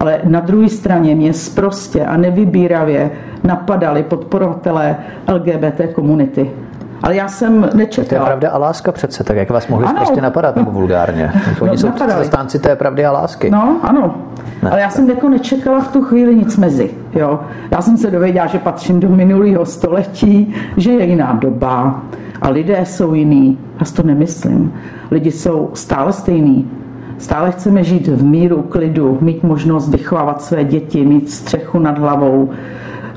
[0.00, 3.10] ale na druhé straně mě sprostě a nevybíravě
[3.44, 4.96] napadali podporovatelé
[5.32, 6.50] LGBT komunity.
[7.02, 8.08] Ale já jsem nečekala.
[8.08, 9.96] To je pravda a láska přece, tak jak vás mohli ano.
[9.96, 11.32] prostě napadat nebo vulgárně.
[11.60, 12.24] Oni no, jsou napadali.
[12.24, 13.50] zastánci té pravdy a lásky.
[13.50, 14.14] No, ano.
[14.62, 14.70] Ne.
[14.70, 16.90] Ale já jsem jako nečekala v tu chvíli nic mezi.
[17.12, 17.40] Jo.
[17.70, 22.02] Já jsem se dověděla, že patřím do minulého století, že je jiná doba
[22.42, 23.58] a lidé jsou jiný.
[23.80, 24.74] Já to nemyslím.
[25.10, 26.70] Lidi jsou stále stejný.
[27.18, 32.50] Stále chceme žít v míru, klidu, mít možnost vychovávat své děti, mít střechu nad hlavou,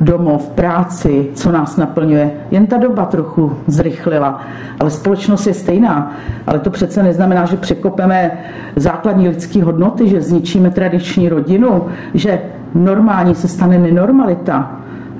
[0.01, 2.31] domov, práci, co nás naplňuje.
[2.51, 4.41] Jen ta doba trochu zrychlila,
[4.79, 6.11] ale společnost je stejná.
[6.47, 8.31] Ale to přece neznamená, že překopeme
[8.75, 12.41] základní lidské hodnoty, že zničíme tradiční rodinu, že
[12.75, 14.71] normální se stane nenormalita.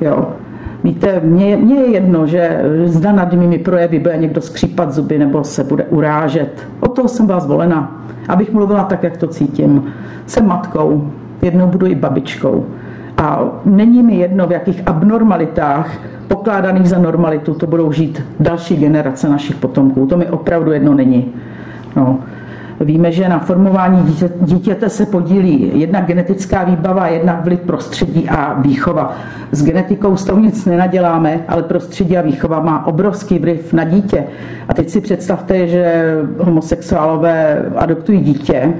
[0.01, 0.29] Jo.
[0.83, 5.43] Víte, mně, mně je jedno, že zda nad mými projevy bude někdo skřípat zuby nebo
[5.43, 6.67] se bude urážet.
[6.79, 9.93] O toho jsem byla zvolena, abych mluvila tak, jak to cítím.
[10.25, 12.65] Jsem matkou, jednou budu i babičkou
[13.21, 19.29] A není mi jedno, v jakých abnormalitách pokládaných za normalitu to budou žít další generace
[19.29, 20.05] našich potomků.
[20.05, 21.33] To mi opravdu jedno není.
[21.95, 22.19] No.
[22.79, 28.53] Víme, že na formování dítě, dítěte se podílí jedna genetická výbava, jedna vliv prostředí a
[28.53, 29.13] výchova.
[29.51, 34.23] S genetikou s tou nic nenaděláme, ale prostředí a výchova má obrovský vliv na dítě.
[34.69, 38.73] A teď si představte, že homosexuálové adoptují dítě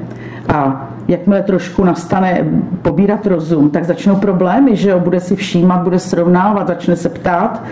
[0.54, 2.46] a jakmile trošku nastane
[2.82, 7.64] pobírat rozum, tak začnou problémy, že jo, bude si všímat, bude srovnávat, začne se ptát,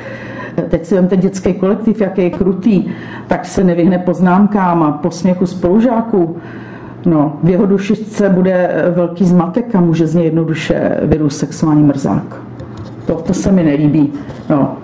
[0.70, 2.86] teď si vemte dětský kolektiv, jaký je krutý,
[3.28, 6.38] tak se nevyhne poznámkám a posměchu spolužáků.
[7.06, 12.42] No, v jeho dušičce bude velký zmatek a může z něj jednoduše vyrůst sexuální mrzák.
[13.06, 14.14] To, to se mi nelíbí.
[14.50, 14.78] No.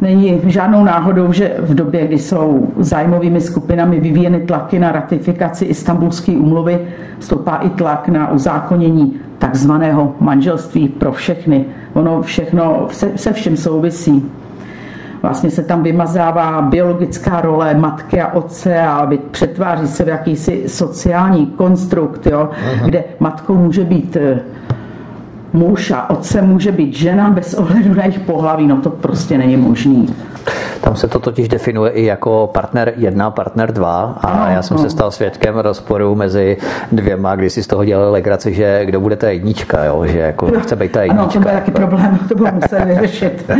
[0.00, 6.32] Není žádnou náhodou, že v době, kdy jsou zájmovými skupinami vyvíjeny tlaky na ratifikaci Istanbulské
[6.32, 6.78] umluvy,
[7.20, 11.64] stoupá i tlak na uzákonění takzvaného manželství pro všechny.
[11.92, 14.30] Ono všechno se, se všem souvisí.
[15.22, 21.46] Vlastně se tam vymazává biologická role matky a otce a přetváří se v jakýsi sociální
[21.46, 22.50] konstrukt, jo,
[22.84, 24.40] kde matkou může být eh,
[25.52, 28.66] muž a otcem může být žena bez ohledu na jejich pohlaví.
[28.66, 30.08] No to prostě není možný.
[30.86, 34.76] Tam se to totiž definuje i jako partner 1, partner 2 a no, já jsem
[34.76, 34.82] no.
[34.82, 36.56] se stal svědkem rozporu mezi
[36.92, 40.06] dvěma, kdy si z toho dělali legraci, že kdo bude ta jednička, jo?
[40.06, 41.22] že jako no, chce být ta jednička.
[41.22, 43.44] Ano, to byl taky problém, to bylo muset vyřešit.
[43.48, 43.56] No.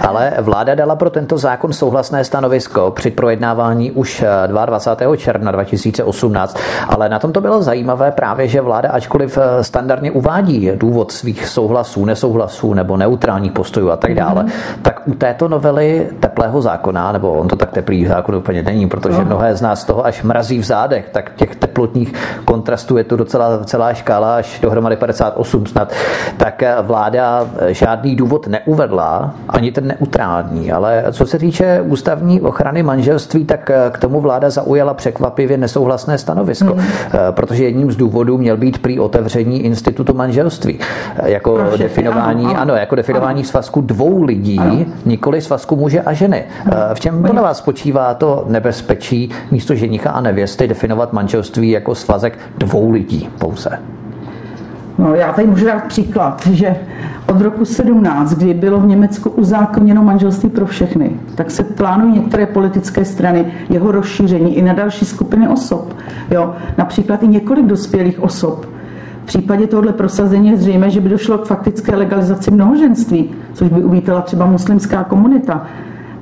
[0.00, 5.16] Ale vláda dala pro tento zákon souhlasné stanovisko při projednávání už 22.
[5.16, 10.70] června 2018, ale na tom to bylo zajímavé právě, že vláda ačkoliv eh, standardně uvádí
[10.74, 14.82] důvod svých souhlasů, nesouhlasů nebo neutrálních postojů a tak dále, mm-hmm.
[14.82, 16.08] tak u této novely
[16.46, 19.24] teplého zákona, nebo on to tak teplý zákon úplně není, protože no.
[19.24, 22.12] mnohé z nás toho až mrazí v zádech, tak těch teplotních
[22.44, 25.92] kontrastů je to docela celá škála až dohromady 58 snad,
[26.36, 33.44] tak vláda žádný důvod neuvedla, ani ten neutrální, ale co se týče ústavní ochrany manželství,
[33.44, 36.84] tak k tomu vláda zaujala překvapivě nesouhlasné stanovisko, hmm.
[37.30, 40.78] protože jedním z důvodů měl být prý otevření institutu manželství
[41.24, 43.48] jako definování, ano, ano, jako definování ano.
[43.48, 44.84] svazku dvou lidí, ano.
[45.04, 46.25] nikoli svazku muže a ženy.
[46.34, 51.94] Eh, v čem podle vás spočívá to nebezpečí místo ženicha a nevěsty definovat manželství jako
[51.94, 53.78] svazek dvou lidí pouze?
[54.98, 56.76] No, já tady můžu dát příklad, že
[57.28, 62.46] od roku 17, kdy bylo v Německu uzákoněno manželství pro všechny, tak se plánují některé
[62.46, 65.96] politické strany jeho rozšíření i na další skupiny osob.
[66.30, 68.66] Jo, například i několik dospělých osob.
[69.22, 73.84] V případě tohoto prosazení je zřejmé, že by došlo k faktické legalizaci mnohoženství, což by
[73.84, 75.66] uvítala třeba muslimská komunita.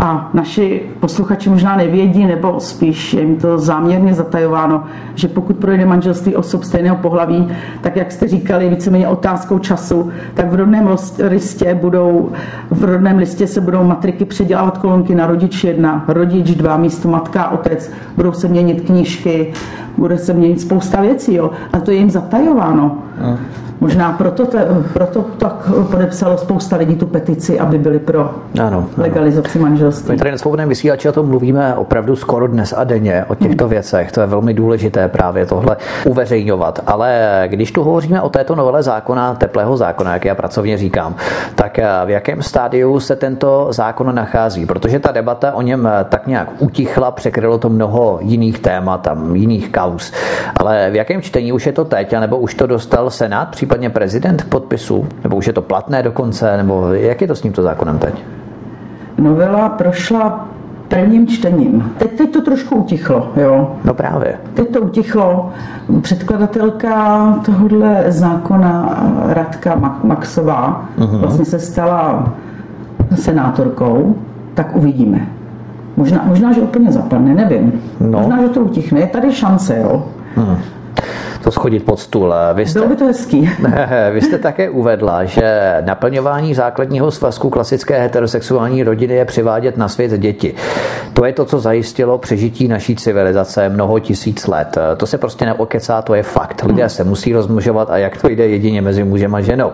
[0.05, 4.85] A naši posluchači možná nevědí, nebo spíš je jim to záměrně zatajováno,
[5.15, 7.49] že pokud projde manželství osob stejného pohlaví,
[7.81, 10.89] tak jak jste říkali, víceméně otázkou času, tak v rodném
[11.29, 12.33] listě budou,
[12.71, 17.49] v rodném listě se budou matriky předělávat kolonky na rodič jedna, rodič dva, místo matka
[17.51, 19.53] otec, budou se měnit knížky,
[19.99, 21.51] bude se měnit spousta věcí, jo.
[21.73, 22.99] A to je jim zatajováno.
[23.21, 23.39] No.
[23.81, 29.59] Možná proto, te, proto tak podepsalo spousta lidí tu petici, aby byli pro ano, legalizaci
[29.59, 29.69] ano.
[29.69, 30.13] manželství.
[30.13, 33.69] My tady na svobodném vysílači o tom mluvíme opravdu skoro dnes a denně o těchto
[33.69, 34.13] věcech.
[34.13, 36.81] To je velmi důležité právě tohle uveřejňovat.
[36.87, 41.15] Ale když tu hovoříme o této novele zákona, teplého zákona, jak já pracovně říkám,
[41.55, 44.67] tak eh, v jakém stádiu se tento zákon nachází?
[44.67, 49.17] Protože ta debata o něm eh, tak nějak utichla, překrylo to mnoho jiných témat a
[49.33, 50.13] jiných kaus.
[50.61, 54.43] Ale v jakém čtení už je to teď, nebo už to dostal Senát, případně prezident
[54.43, 55.07] k podpisu?
[55.23, 56.57] Nebo už je to platné dokonce?
[56.57, 58.25] Nebo jak je to s tímto zákonem teď?
[59.19, 60.49] Novela prošla
[60.89, 61.93] prvním čtením.
[61.99, 63.77] Teď, teď to trošku utichlo, jo.
[63.85, 64.39] No právě.
[64.55, 65.53] Teď to utichlo.
[66.01, 71.19] Předkladatelka tohohle zákona Radka Maxová uh-huh.
[71.19, 72.33] vlastně se stala
[73.15, 74.15] senátorkou,
[74.55, 75.27] tak uvidíme.
[75.97, 77.83] Možná, možná že úplně zapadne, nevím.
[78.01, 78.19] No.
[78.21, 79.01] Možná, že to utichne.
[79.01, 80.07] Je tady šance, jo.
[80.37, 80.59] Uh-huh
[81.45, 82.35] to schodit pod stůl.
[82.55, 83.51] Vy jste, Bylo by to hezký.
[84.13, 90.11] vy jste také uvedla, že naplňování základního svazku klasické heterosexuální rodiny je přivádět na svět
[90.11, 90.55] děti.
[91.13, 94.79] To je to, co zajistilo přežití naší civilizace mnoho tisíc let.
[94.97, 96.63] To se prostě neokecá, to je fakt.
[96.65, 99.73] Lidé se musí rozmnožovat a jak to jde jedině mezi mužem a ženou.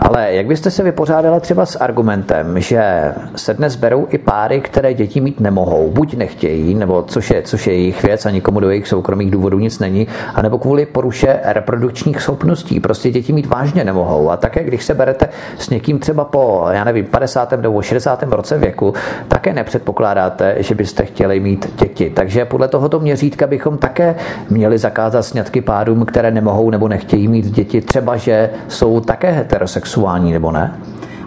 [0.00, 4.94] Ale jak byste se vypořádala třeba s argumentem, že se dnes berou i páry, které
[4.94, 8.70] děti mít nemohou, buď nechtějí, nebo což je, což je jejich věc a nikomu do
[8.70, 12.80] jejich soukromých důvodů nic není, anebo kvůli poruše reprodukčních schopností.
[12.80, 14.30] Prostě děti mít vážně nemohou.
[14.30, 15.28] A také, když se berete
[15.58, 17.52] s někým třeba po, já nevím, 50.
[17.52, 18.22] nebo 60.
[18.22, 18.94] roce věku,
[19.28, 22.10] také nepředpokládáte, že byste chtěli mít děti.
[22.10, 24.14] Takže podle tohoto měřítka bychom také
[24.50, 30.32] měli zakázat sňatky párům, které nemohou nebo nechtějí mít děti, třeba že jsou také heterosexuální
[30.32, 30.78] nebo ne?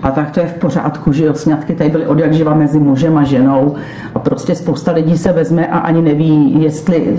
[0.06, 2.80] A tak to je v pořádku, že jo, sňatky tady byly od jak živa mezi
[2.80, 3.76] mužem a ženou
[4.16, 7.18] a prostě spousta lidí se vezme a ani neví, jestli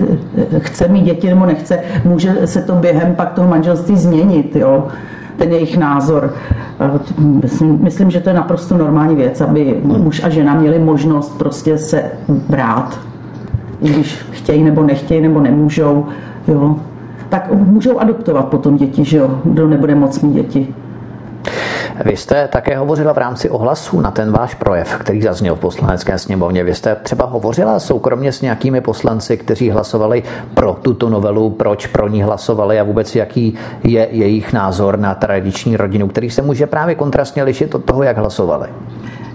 [0.57, 1.79] chce mít děti nebo nechce.
[2.05, 4.87] Může se to během pak toho manželství změnit, jo
[5.37, 6.33] ten jejich názor.
[7.19, 11.77] Myslím, myslím, že to je naprosto normální věc, aby muž a žena měli možnost prostě
[11.77, 12.99] se brát,
[13.81, 16.05] když chtějí nebo nechtějí nebo nemůžou,
[16.47, 16.75] jo.
[17.29, 20.73] tak můžou adoptovat potom děti, že jo, kdo nebude moc mít děti.
[22.05, 26.17] Vy jste také hovořila v rámci ohlasu na ten váš projev, který zazněl v poslanecké
[26.17, 26.63] sněmovně.
[26.63, 30.23] Vy jste třeba hovořila soukromně s nějakými poslanci, kteří hlasovali
[30.53, 35.77] pro tuto novelu, proč pro ní hlasovali a vůbec jaký je jejich názor na tradiční
[35.77, 38.67] rodinu, který se může právě kontrastně lišit od toho, jak hlasovali.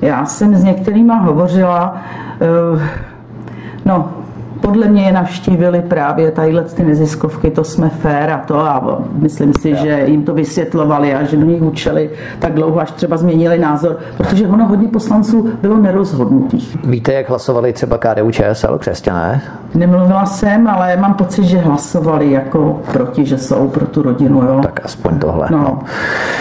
[0.02, 1.96] Já jsem s některýma hovořila,
[2.74, 2.82] uh,
[3.84, 4.21] no,
[4.62, 9.52] podle mě je navštívili právě tadyhle ty neziskovky, to jsme fér a to a myslím
[9.60, 13.58] si, že jim to vysvětlovali a že do nich učili tak dlouho, až třeba změnili
[13.58, 16.76] názor, protože ono hodně poslanců bylo nerozhodnutých.
[16.84, 19.42] Víte, jak hlasovali třeba KDU ČSL křesťané?
[19.74, 24.42] Nemluvila jsem, ale mám pocit, že hlasovali jako proti, že jsou pro tu rodinu.
[24.42, 24.60] Jo?
[24.62, 25.48] Tak aspoň tohle.
[25.50, 25.58] No.
[25.58, 25.78] no.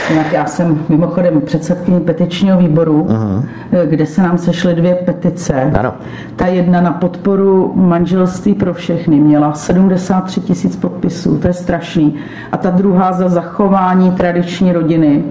[0.09, 3.43] Jinak já jsem mimochodem předsedkyní petičního výboru, uh-huh.
[3.86, 5.72] kde se nám sešly dvě petice.
[5.80, 5.93] Ano.
[6.36, 12.16] Ta jedna na podporu manželství manželství pro všechny měla 73 tisíc podpisů, to je strašný.
[12.51, 15.24] A ta druhá za zachování tradiční rodiny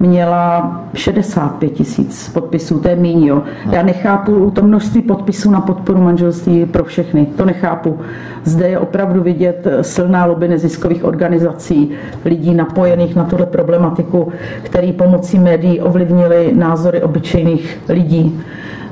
[0.00, 3.42] měla 65 tisíc podpisů, to je míň, jo.
[3.70, 7.98] Já nechápu to množství podpisů na podporu manželství pro všechny, to nechápu.
[8.44, 11.90] Zde je opravdu vidět silná lobby neziskových organizací,
[12.24, 18.40] lidí napojených na tuhle problematiku, který pomocí médií ovlivnili názory obyčejných lidí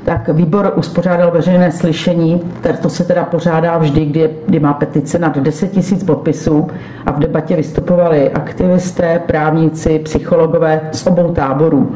[0.05, 2.41] tak výbor uspořádal veřejné slyšení,
[2.81, 6.67] to se teda pořádá vždy, kdy, kdy má petice nad 10 tisíc podpisů
[7.05, 11.95] a v debatě vystupovali aktivisté, právníci, psychologové z obou táborů.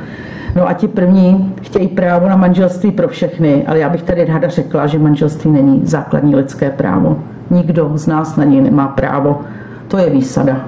[0.55, 4.49] No a ti první chtějí právo na manželství pro všechny, ale já bych tady ráda
[4.49, 7.19] řekla, že manželství není základní lidské právo.
[7.49, 9.41] Nikdo z nás na něj nemá právo.
[9.87, 10.61] To je výsada.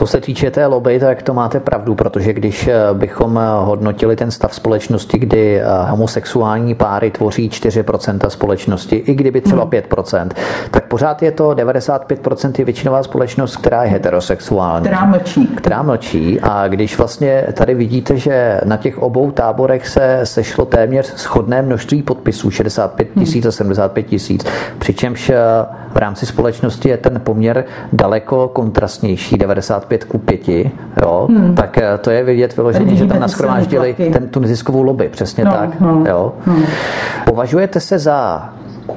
[0.00, 4.16] Co se týče té lobby, tak to máte pravdu, protože když eh, bychom eh, hodnotili
[4.16, 10.30] ten stav společnosti, kdy eh, homosexuální páry tvoří 4% společnosti, i kdyby třeba 5%, hmm.
[10.70, 14.86] tak pořád je to 95% je většinová společnost, která je heterosexuální.
[14.86, 15.46] Která mlčí.
[15.46, 21.12] Která mlčí a když vlastně tady vidíte, že na těch obou táborech se sešlo téměř
[21.16, 23.24] schodné množství podpisů, 65 hmm.
[23.24, 24.46] tisíc a 75 tisíc,
[24.78, 25.32] přičemž
[25.92, 30.48] v rámci společnosti je ten poměr daleko kontrastnější, 95 ku 5,
[31.02, 31.54] jo, hmm.
[31.54, 35.52] tak eh, to je vidět vyloženě, že tam naskromáždili ten, tu neziskovou lobby, přesně no,
[35.52, 35.80] tak.
[35.80, 36.32] No, jo.
[36.46, 36.54] No.
[37.24, 38.48] Považujete se za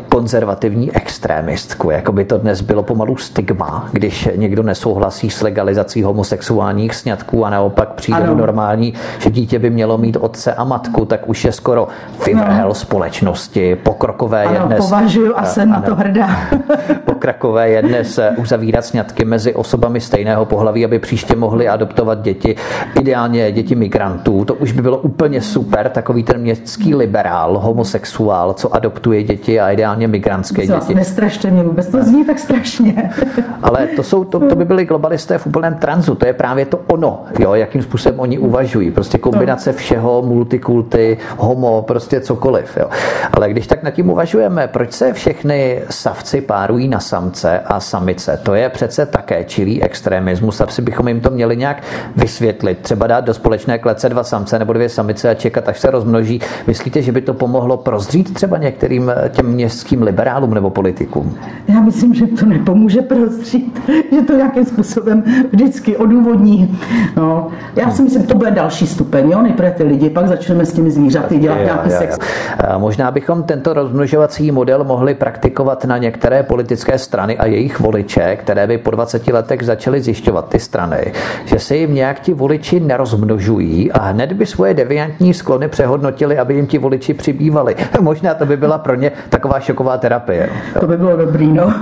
[0.10, 6.96] konzervativní extrémistku, jako by to dnes bylo pomalu stigma, když někdo nesouhlasí s legalizací homosexuálních
[6.96, 8.36] sňatků a naopak přijde ano.
[8.36, 11.88] normální, že dítě by mělo mít otce a matku, tak už je skoro
[12.26, 12.74] vyvrhel no.
[12.74, 13.76] společnosti.
[14.04, 14.86] Pokrokové ano, je dnes...
[14.86, 16.30] považuji a jsem ano, na to hrdá.
[17.06, 22.56] pokrakové je dnes uzavírat sňatky mezi osobami stejného pohlaví, aby příště mohli adoptovat děti,
[23.00, 24.46] ideálně děti migrantů.
[24.46, 29.72] To už by bylo úplně super, takový ten městský liberál, homosexuál, co adoptuje děti a
[29.72, 30.96] ideálně migrantské Co, děti.
[30.96, 33.12] Nestrašte mě vůbec, to zní tak strašně.
[33.64, 36.80] Ale to, jsou, to, to by byli globalisté v úplném tranzu, to je právě to
[36.88, 38.92] ono, jo, jakým způsobem oni uvažují.
[38.92, 42.78] Prostě kombinace všeho, multikulty, homo, prostě cokoliv.
[42.78, 42.90] Jo.
[43.34, 48.40] Ale když tak nad tím uvažujeme, proč se všechny savci párují na samce a samice?
[48.44, 51.84] To je přece také čilý extremismus, asi bychom jim to měli nějak
[52.16, 52.80] vysvětlit.
[52.82, 56.42] Třeba dát do společné klece dva samce nebo dvě samice a čekat, až se rozmnoží.
[56.68, 61.38] Myslíte, že by to pomohlo prozřít třeba některým těm městským liberálům nebo politikům?
[61.68, 63.82] Já myslím, že to nepomůže prostřít,
[64.12, 66.80] že to nějakým způsobem vždycky odůvodní.
[67.16, 69.32] No, já si myslím, že to bude další stupeň.
[69.32, 69.42] Jo?
[69.42, 72.18] Nejprve ty lidi, pak začneme s těmi zvířaty dělat jo, nějaký jo, sex.
[72.18, 72.80] Jo.
[72.80, 78.68] Možná bychom tento rozmnožovací model mohli praktikovat na některé politické strany a jejich voliče, které
[78.68, 81.14] by po 20 letech začaly zjišťovat ty strany,
[81.46, 86.54] že se jim nějak ti voliči nerozmnožují a hned by svoje deviantní sklony přehodnotili, aby
[86.54, 87.76] jim ti voliči přibývali.
[88.02, 90.50] Možná to by byla pro ně taková šoková terapie.
[90.80, 91.74] To by bylo dobrý, no.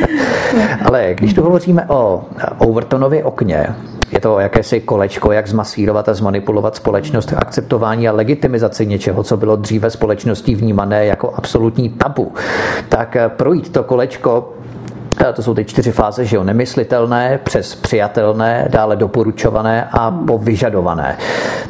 [0.84, 2.24] Ale když tu hovoříme o
[2.58, 3.66] Overtonově okně,
[4.12, 9.56] je to jakési kolečko, jak zmasírovat a zmanipulovat společnost akceptování a legitimizaci něčeho, co bylo
[9.56, 12.34] dříve společností vnímané jako absolutní tabu.
[12.88, 14.52] Tak projít to kolečko
[15.34, 21.18] To jsou ty čtyři fáze, že jo, nemyslitelné, přes přijatelné, dále doporučované a po vyžadované.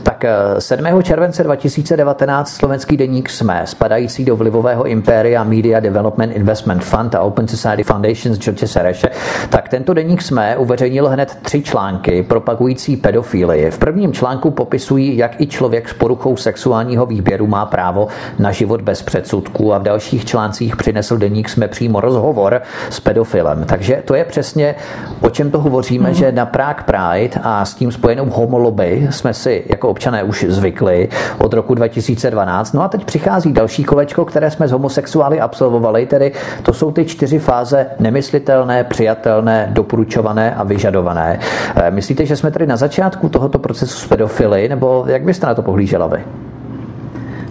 [0.03, 0.25] Tak
[0.59, 0.87] 7.
[1.01, 7.21] Eh, července 2019 slovenský deník SME, spadající do vlivového impéria Media Development Investment Fund a
[7.21, 9.09] Open Society Foundations George Sereše,
[9.49, 13.71] tak tento deník SME uveřejnil hned tři články propagující pedofílii.
[13.71, 18.83] V prvním článku popisují, jak i člověk s poruchou sexuálního výběru má právo na život
[18.83, 23.36] bez předsudků a v dalších článcích přinesl deník SME přímo rozhovor s pedofilem.
[23.67, 24.75] Takže to je přesně,
[25.21, 26.15] o čem to hovoříme, mm.
[26.15, 31.09] že na Prague Pride a s tím spojenou homoloby jsme si jako občané už zvykli
[31.39, 32.73] od roku 2012.
[32.73, 36.33] No a teď přichází další kolečko, které jsme s homosexuály absolvovali, tedy
[36.63, 41.39] to jsou ty čtyři fáze nemyslitelné, přijatelné, doporučované a vyžadované.
[41.77, 45.55] Eh, myslíte, že jsme tady na začátku tohoto procesu s pedofily, nebo jak byste na
[45.55, 46.46] to pohlížela vy?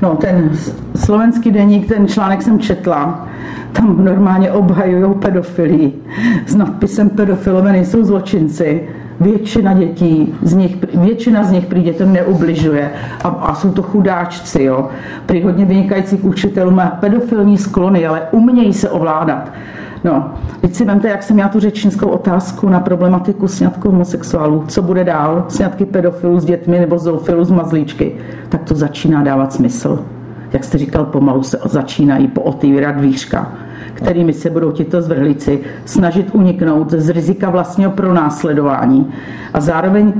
[0.01, 0.49] No, ten
[0.95, 3.27] slovenský deník, ten článek jsem četla,
[3.71, 5.93] tam normálně obhajují pedofilii
[6.47, 8.81] s nadpisem pedofilové nejsou zločinci.
[9.19, 12.91] Většina dětí, z nich, většina z nich prý dětem neubližuje
[13.23, 14.89] a, a jsou to chudáčci, jo.
[15.25, 19.51] Prý hodně vynikajících učitelů má pedofilní sklony, ale umějí se ovládat.
[20.05, 20.31] No,
[20.61, 24.63] teď si vemte, jak jsem já tu řečnickou otázku na problematiku sňatku homosexuálů.
[24.67, 25.45] Co bude dál?
[25.47, 28.11] Sňatky pedofilů s dětmi nebo zoofilů z mazlíčky?
[28.49, 29.99] Tak to začíná dávat smysl.
[30.53, 33.51] Jak jste říkal, pomalu se začínají pootírat dvířka
[33.95, 39.13] kterými se budou tito zvrhlíci snažit uniknout z rizika vlastního pronásledování
[39.53, 40.13] a zároveň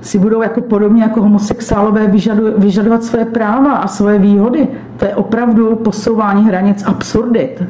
[0.00, 2.12] si budou jako podobně jako homosexuálové
[2.56, 4.68] vyžadovat své práva a své výhody.
[4.96, 7.62] To je opravdu posouvání hranic absurdit.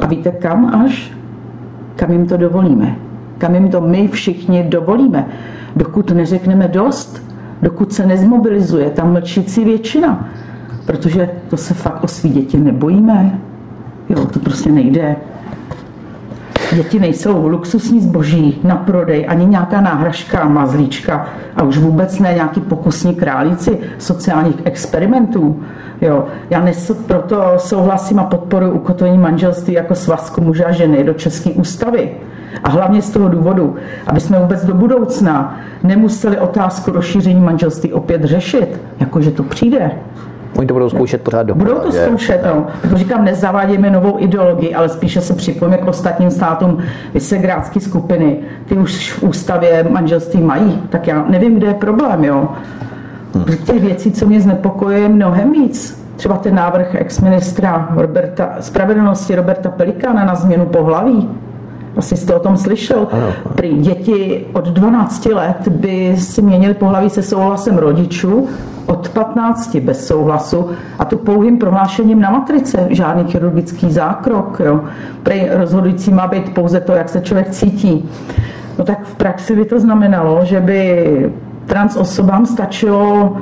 [0.00, 1.12] A víte kam až?
[1.96, 2.96] Kam jim to dovolíme?
[3.38, 5.26] Kam jim to my všichni dovolíme?
[5.76, 7.22] Dokud neřekneme dost,
[7.62, 10.28] dokud se nezmobilizuje ta mlčící většina.
[10.86, 13.38] Protože to se fakt o svý děti nebojíme.
[14.08, 15.16] Jo, to prostě nejde.
[16.74, 22.60] Děti nejsou luxusní zboží na prodej, ani nějaká náhražka, mazlíčka a už vůbec ne nějaký
[22.60, 25.62] pokusní králíci sociálních experimentů.
[26.00, 26.26] Jo.
[26.50, 31.50] Já nes, proto souhlasím a podporuji ukotvení manželství jako svazku muže a ženy do České
[31.50, 32.10] ústavy.
[32.64, 38.24] A hlavně z toho důvodu, aby jsme vůbec do budoucna nemuseli otázku rozšíření manželství opět
[38.24, 39.90] řešit, jakože to přijde.
[40.56, 42.66] Oni to budou zkoušet pořád do Budou to zkoušet, no.
[42.84, 46.78] Jako říkám, nezavádějme novou ideologii, ale spíše se připojíme k ostatním státům
[47.14, 48.36] Vysegrádské skupiny.
[48.68, 52.48] Ty už v ústavě manželství mají, tak já nevím, kde je problém, jo.
[53.34, 53.44] Hmm.
[53.64, 56.02] Těch věcí, co mě znepokojuje, je mnohem víc.
[56.16, 61.28] Třeba ten návrh ex-ministra Roberta, spravedlnosti Roberta Pelikána na změnu pohlaví.
[61.96, 63.08] Asi jste o tom slyšel.
[63.54, 68.48] Prý děti od 12 let by si měnili pohlaví se souhlasem rodičů
[68.86, 74.60] od 15 bez souhlasu a to pouhým prohlášením na matrice, žádný chirurgický zákrok.
[74.64, 74.80] Jo.
[75.22, 78.08] Prej rozhodující má být pouze to, jak se člověk cítí.
[78.78, 81.30] No tak v praxi by to znamenalo, že by
[81.66, 83.36] trans osobám stačilo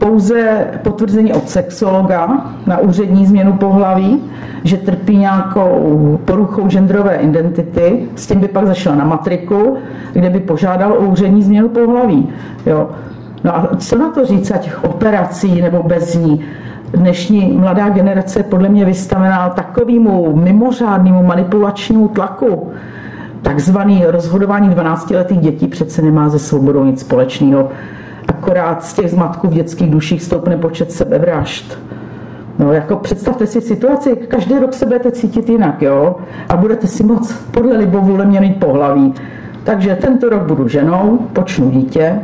[0.00, 4.22] pouze potvrzení od sexologa na úřední změnu pohlaví,
[4.64, 9.76] že trpí nějakou poruchou genderové identity, s tím by pak zašel na matriku,
[10.12, 12.28] kde by požádal o úřední změnu pohlaví.
[12.66, 12.90] Jo.
[13.44, 16.40] No a co na to říct, ať operací nebo bez ní?
[16.92, 22.70] Dnešní mladá generace je podle mě vystavená takovému mimořádnému manipulačnímu tlaku.
[23.42, 27.68] Takzvaný rozhodování 12-letých dětí přece nemá ze svobodou nic společného.
[28.30, 31.78] Akorát z těch zmatků v dětských duších stoupne počet sebevražd.
[32.58, 36.16] No, jako představte si situaci, každý rok se budete cítit jinak, jo?
[36.48, 39.14] A budete si moc podle libovůle měnit pohlaví.
[39.64, 42.20] Takže tento rok budu ženou, počnu dítě,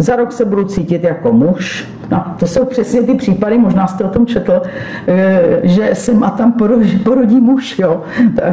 [0.00, 1.88] za rok se budu cítit jako muž.
[2.10, 4.62] No, to jsou přesně ty případy, možná jste o tom četl,
[5.06, 6.52] eh, že sem a tam
[7.04, 8.02] porodí, muž, jo.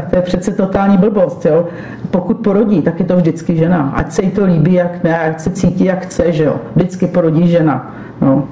[0.09, 1.67] To je přece totální blbost, jo.
[2.11, 3.93] Pokud porodí, tak je to vždycky žena.
[3.95, 6.55] Ať se jí to líbí, jak ne, ať se cítí, jak chce, že jo.
[6.75, 7.95] Vždycky porodí žena.
[8.21, 8.47] No.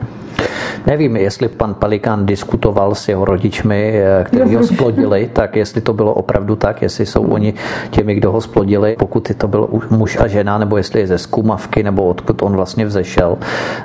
[0.85, 5.93] Nevím, jestli pan Palikán diskutoval s jeho rodičmi, eh, kteří ho splodili, tak jestli to
[5.93, 7.53] bylo opravdu tak, jestli jsou oni
[7.89, 11.83] těmi, kdo ho splodili, pokud to byl muž a žena, nebo jestli je ze zkumavky,
[11.83, 13.37] nebo odkud on vlastně vzešel,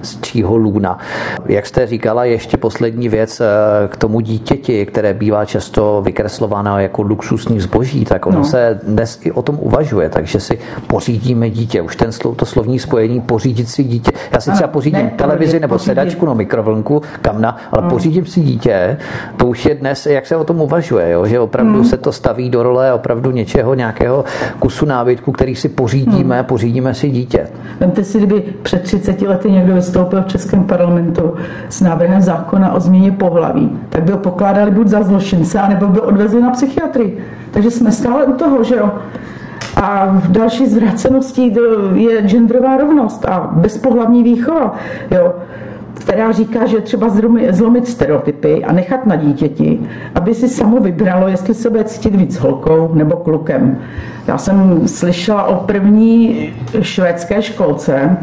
[0.03, 0.98] z čího lůna.
[1.46, 3.44] Jak jste říkala, ještě poslední věc eh,
[3.88, 8.44] k tomu dítěti, které bývá často vykreslováno jako luxusní zboží, tak ono no.
[8.44, 11.82] se dnes i o tom uvažuje, takže si pořídíme dítě.
[11.82, 14.12] Už ten to slovní spojení pořídit si dítě.
[14.32, 17.91] Já si třeba pořídím ne, televizi nebo sedačku, no mikrovlnku, kamna, ale hmm.
[17.91, 18.97] pořídím si dítě,
[19.36, 21.26] to už je dnes, jak se o tom uvažuje, jo?
[21.26, 21.84] že opravdu hmm.
[21.84, 24.24] se to staví do role opravdu něčeho, nějakého
[24.59, 26.45] kusu nábytku, který si pořídíme, hmm.
[26.45, 27.49] pořídíme si dítě.
[27.80, 31.34] Vemte si, kdyby před 30 lety někdo vystoupil v Českém parlamentu
[31.68, 36.01] s návrhem zákona o změně pohlaví, tak by ho pokládali buď za zločince, anebo by
[36.01, 37.24] odvezli na psychiatrii.
[37.51, 38.91] Takže jsme stále u toho, že jo.
[39.82, 41.57] A další zvraceností
[41.95, 44.74] je genderová rovnost a bezpohlavní výchova,
[45.11, 45.34] jo,
[46.01, 47.09] která říká, že třeba
[47.51, 49.80] zlomit stereotypy a nechat na dítěti,
[50.14, 53.78] aby si samo vybralo, jestli se bude cítit víc holkou nebo klukem.
[54.26, 58.16] Já jsem slyšela o první švédské školce,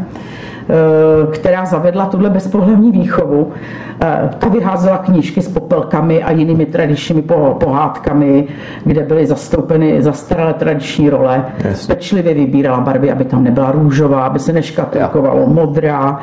[1.32, 3.52] která zavedla tuhle bezpohlavní výchovu,
[4.00, 7.22] eh, ta vyházela knížky s popelkami a jinými tradičními
[7.58, 8.46] pohádkami,
[8.84, 11.44] kde byly zastoupeny zastaralé tradiční role.
[11.64, 11.86] Yes.
[11.86, 16.20] Pečlivě vybírala barvy, aby tam nebyla růžová, aby se neškatulkovalo modrá.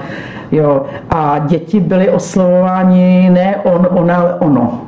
[0.51, 0.85] Jo.
[1.09, 4.81] A děti byly oslovováni ne on, ona, ale ono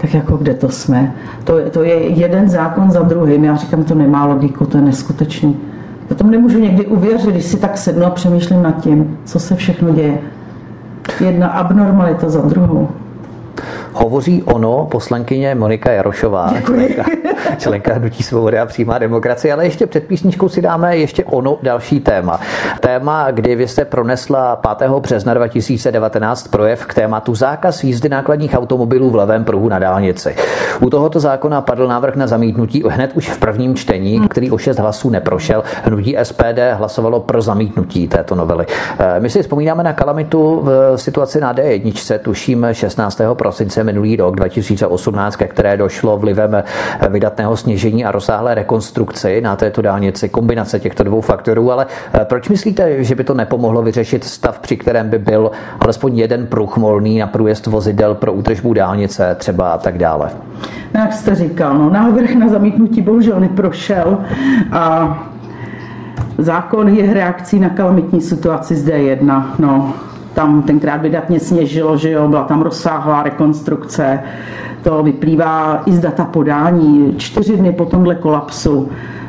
[0.00, 1.12] tak jako kde to jsme?
[1.44, 3.44] To, to je jeden zákon za druhým.
[3.44, 5.56] Já říkám, to nemá logiku, to je neskutečný.
[6.10, 9.56] Já tomu nemůžu někdy uvěřit, když si tak sednu a přemýšlím nad tím, co se
[9.56, 10.18] všechno děje.
[11.20, 12.88] Jedna abnormalita za druhou.
[13.92, 17.04] Hovoří ono poslankyně Monika Jarošová, členka,
[17.58, 22.00] členka Hnutí svobody a přímá demokracie, ale ještě před písničkou si dáme ještě ono další
[22.00, 22.40] téma.
[22.80, 24.90] Téma, kdy vy jste pronesla 5.
[24.90, 30.36] března 2019 projev k tématu zákaz jízdy nákladních automobilů v levém pruhu na dálnici.
[30.80, 34.78] U tohoto zákona padl návrh na zamítnutí hned už v prvním čtení, který o 6
[34.78, 35.62] hlasů neprošel.
[35.84, 38.66] Hnutí SPD hlasovalo pro zamítnutí této novely.
[38.98, 43.20] Eh, my si vzpomínáme na kalamitu v situaci na D1, tuším 16.
[43.34, 46.62] prosince minulý rok 2018, ke které došlo vlivem
[47.08, 52.48] vydatného sněžení a rozsáhlé rekonstrukci na této dálnici, kombinace těchto dvou faktorů, ale eh, proč
[52.48, 55.50] myslíte, že by to nepomohlo vyřešit stav, při kterém by byl
[55.80, 60.30] alespoň jeden pruh volný na průjezd vozidel pro útržbu dálnice třeba a tak dále?
[60.94, 64.18] No, jak jste říkal, no, návrh na zamítnutí bohužel neprošel
[64.72, 65.18] a
[66.38, 69.44] zákon je reakcí na kalamitní situaci z D1.
[69.58, 69.94] No,
[70.34, 74.20] tam tenkrát vydatně sněžilo, že jo, byla tam rozsáhlá rekonstrukce.
[74.82, 78.88] To vyplývá i z data podání čtyři dny po tomhle kolapsu.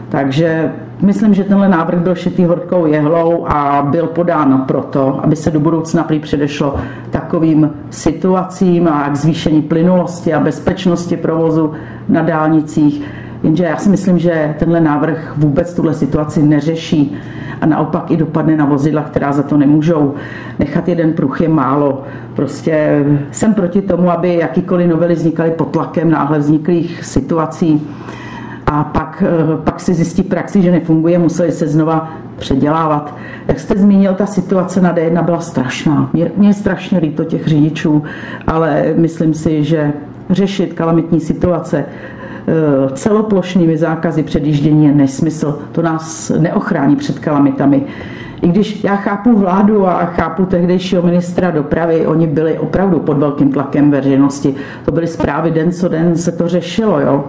[0.10, 0.72] Takže
[1.02, 5.60] myslím, že tenhle návrh byl šitý horkou jehlou a byl podán proto, aby se do
[5.60, 6.76] budoucna prý předešlo
[7.10, 11.72] takovým situacím a k zvýšení plynulosti a bezpečnosti provozu
[12.10, 13.04] na dálnicích.
[13.44, 17.18] Jenže já si myslím, že tenhle návrh vůbec tuhle situaci neřeší
[17.62, 20.14] a naopak i dopadne na vozidla, která za to nemůžou.
[20.60, 22.04] Nechat jeden pruh je málo.
[22.36, 27.88] Prostě jsem proti tomu, aby jakýkoliv novely vznikaly pod tlakem náhle vzniklých situací
[28.66, 33.16] a pak, eh, pak si zjistí praxi, že nefunguje, museli se znova předělávat.
[33.48, 36.10] Jak jste zmínil, ta situace na D1 byla strašná.
[36.14, 38.04] Mě, mě je strašně líto těch řidičů,
[38.48, 39.94] ale myslím si, že
[40.30, 41.86] řešit kalamitní situace
[42.94, 45.60] celoplošnými zákazy předjíždění je nesmysl.
[45.72, 47.84] To nás neochrání před kalamitami.
[48.42, 53.52] I když já chápu vládu a chápu tehdejšího ministra dopravy, oni byli opravdu pod velkým
[53.52, 54.56] tlakem veřejnosti.
[54.86, 57.00] To byly zprávy den co den, se to řešilo.
[57.00, 57.26] Jo?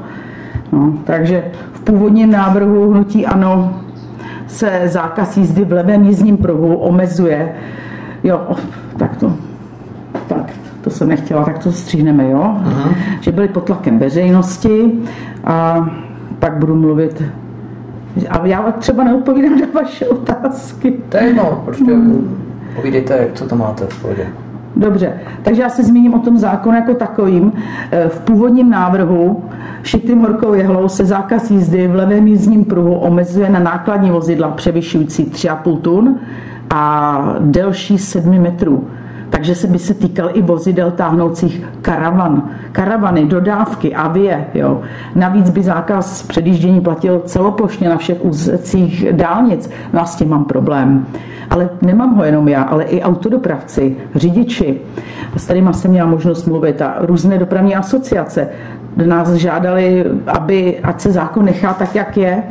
[0.73, 3.81] No, takže v původním návrhu hnutí ANO
[4.47, 7.55] se zákaz jízdy v levém jízdním pruhu omezuje.
[8.25, 8.41] Jo,
[8.97, 9.33] tak to,
[10.29, 12.43] tak to jsem nechtěla, tak to stříhneme, jo?
[12.43, 12.91] Aha.
[13.21, 14.93] Že byli pod tlakem veřejnosti
[15.45, 15.89] a
[16.39, 17.23] pak budu mluvit
[18.31, 20.95] a já třeba neodpovídám na vaše otázky.
[21.09, 22.43] To je jedno, prostě hmm.
[22.77, 24.27] povídejte, co to máte v pohodě.
[24.77, 25.13] Dobře,
[25.43, 27.53] takže já se zmíním o tom zákonu jako takovým.
[27.91, 29.45] E, v původním návrhu
[29.83, 35.25] šitým horkou jehlou se zákaz jízdy v levém jízdním pruhu omezuje na nákladní vozidla převyšující
[35.25, 36.19] 3,5 tun
[36.71, 38.89] a delší 7 metrů
[39.33, 42.51] takže se by se týkal i vozidel táhnoucích karavan.
[42.73, 44.45] Karavany, dodávky, avie.
[44.55, 44.81] Jo.
[45.15, 49.71] Navíc by zákaz předjíždění platil celoplošně na všech úzecích dálnic.
[49.93, 51.07] No a s tím mám problém.
[51.51, 54.81] Ale nemám ho jenom já, ale i autodopravci, řidiči.
[55.37, 58.49] S tady jsem měla možnost mluvit a různé dopravní asociace
[59.07, 62.43] nás žádali, aby, ať se zákon nechá tak, jak je.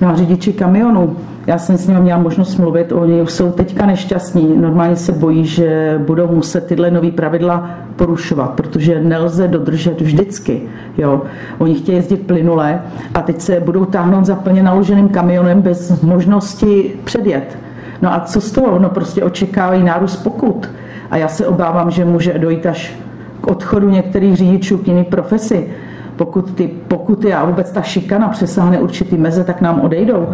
[0.00, 1.16] No a řidiči kamionů,
[1.46, 5.46] já jsem s nimi měla možnost mluvit, oni už jsou teďka nešťastní, normálně se bojí,
[5.46, 10.62] že budou muset tyhle nové pravidla porušovat, protože nelze dodržet vždycky.
[10.98, 11.22] Jo.
[11.58, 12.80] Oni chtějí jezdit plynule
[13.14, 17.58] a teď se budou táhnout za plně naloženým kamionem bez možnosti předjet.
[18.02, 18.78] No a co z toho?
[18.78, 20.68] No prostě očekávají nárůst pokut.
[21.10, 22.94] A já se obávám, že může dojít až
[23.40, 25.68] k odchodu některých řidičů k jiné profesi
[26.16, 30.28] pokud ty pokuty a vůbec ta šikana přesáhne určitý meze, tak nám odejdou.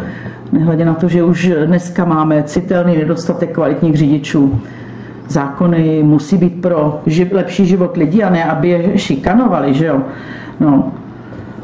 [0.53, 4.61] Nehledě na to, že už dneska máme citelný nedostatek kvalitních řidičů.
[5.29, 10.01] zákony musí být pro živ, lepší život lidí a ne, aby je šikanovali, že jo.
[10.61, 10.93] No,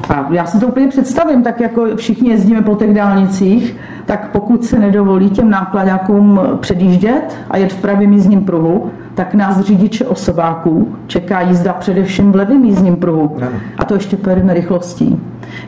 [0.08, 4.64] a já si to úplně představím, tak jako všichni jezdíme po těch dálnicích, tak pokud
[4.64, 10.96] se nedovolí těm nákladákům předjíždět a jet v pravém jízdním pruhu, tak nás řidiče osobáků
[11.06, 13.36] čeká jízda především v levém jízdním pruhu.
[13.78, 15.20] A to ještě pojedeme rychlostí,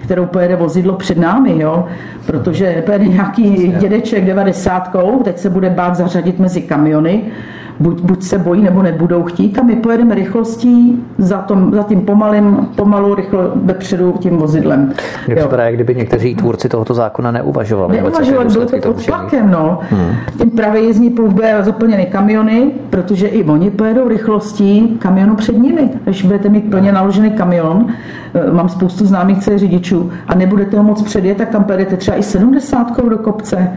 [0.03, 1.87] kterou pojede vozidlo před námi, jo?
[2.27, 7.23] protože pojede nějaký dědeček 90, teď se bude bát zařadit mezi kamiony,
[7.81, 12.01] buď, buď se bojí, nebo nebudou chtít a my pojedeme rychlostí za, tom, za tím
[12.01, 14.93] pomalým, pomalu rychle vepředu tím vozidlem.
[15.27, 17.97] Mně připadá, jak kdyby někteří tvůrci tohoto zákona neuvažovali.
[17.97, 19.79] Neuvažovali, bylo to pod tlakem, no.
[19.91, 20.15] Hmm.
[20.39, 25.91] Tím pravý jízdní pruh bude zaplněný kamiony, protože i oni pojedou rychlostí kamionu před nimi.
[26.05, 27.87] Když budete mít plně naložený kamion,
[28.35, 32.23] eh, mám spoustu známých řidičů a nebudete ho moc předjet, tak tam pojedete třeba i
[32.23, 33.73] 70 do kopce.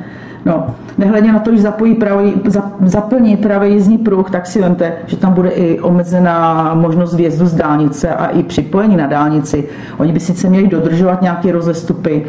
[0.45, 0.67] No,
[0.97, 2.33] nehledě na to, že zapojí pravý,
[2.81, 7.53] zaplní pravý jízdní pruh, tak si vemte, že tam bude i omezená možnost vjezdu z
[7.53, 9.69] dálnice a i připojení na dálnici.
[9.97, 12.21] Oni by sice měli dodržovat nějaké rozestupy,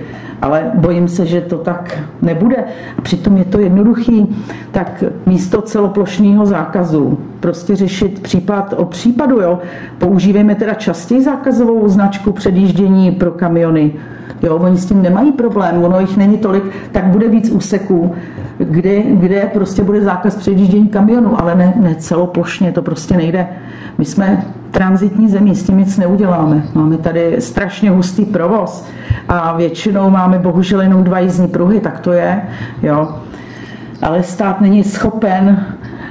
[0.43, 2.65] ale bojím se, že to tak nebude.
[2.99, 4.37] A přitom je to jednoduchý,
[4.71, 9.41] tak místo celoplošného zákazu prostě řešit případ o případu.
[9.41, 9.59] Jo.
[9.99, 13.93] Používejme teda častěji zákazovou značku předjíždění pro kamiony.
[14.45, 18.15] Jo, oni s tím nemají problém, ono jich není tolik, tak bude víc úseků,
[18.59, 23.47] kde, kde prostě bude zákaz předjíždění kamionu, ale ne, ne celoplošně, to prostě nejde.
[23.99, 26.63] My jsme transitní zemí, s tím nic neuděláme.
[26.75, 28.87] Máme tady strašně hustý provoz
[29.29, 32.43] a většinou máme bohužel jenom dva jízdní pruhy, tak to je.
[32.83, 33.09] Jo.
[34.03, 35.67] Ale stát není schopen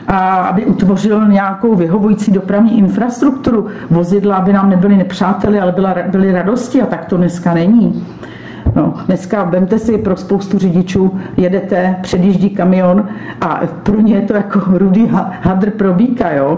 [0.08, 3.68] a aby utvořil nějakou vyhovující dopravní infrastrukturu.
[3.90, 8.06] Vozidla, aby nám nebyly nepřáteli, ale byla, byly radosti a tak to dneska není.
[8.76, 13.08] No, dneska vemte si pro spoustu řidičů, jedete, předjíždí kamion
[13.42, 15.10] a pro ně je to jako rudý
[15.42, 16.58] hadr pro býka, jo.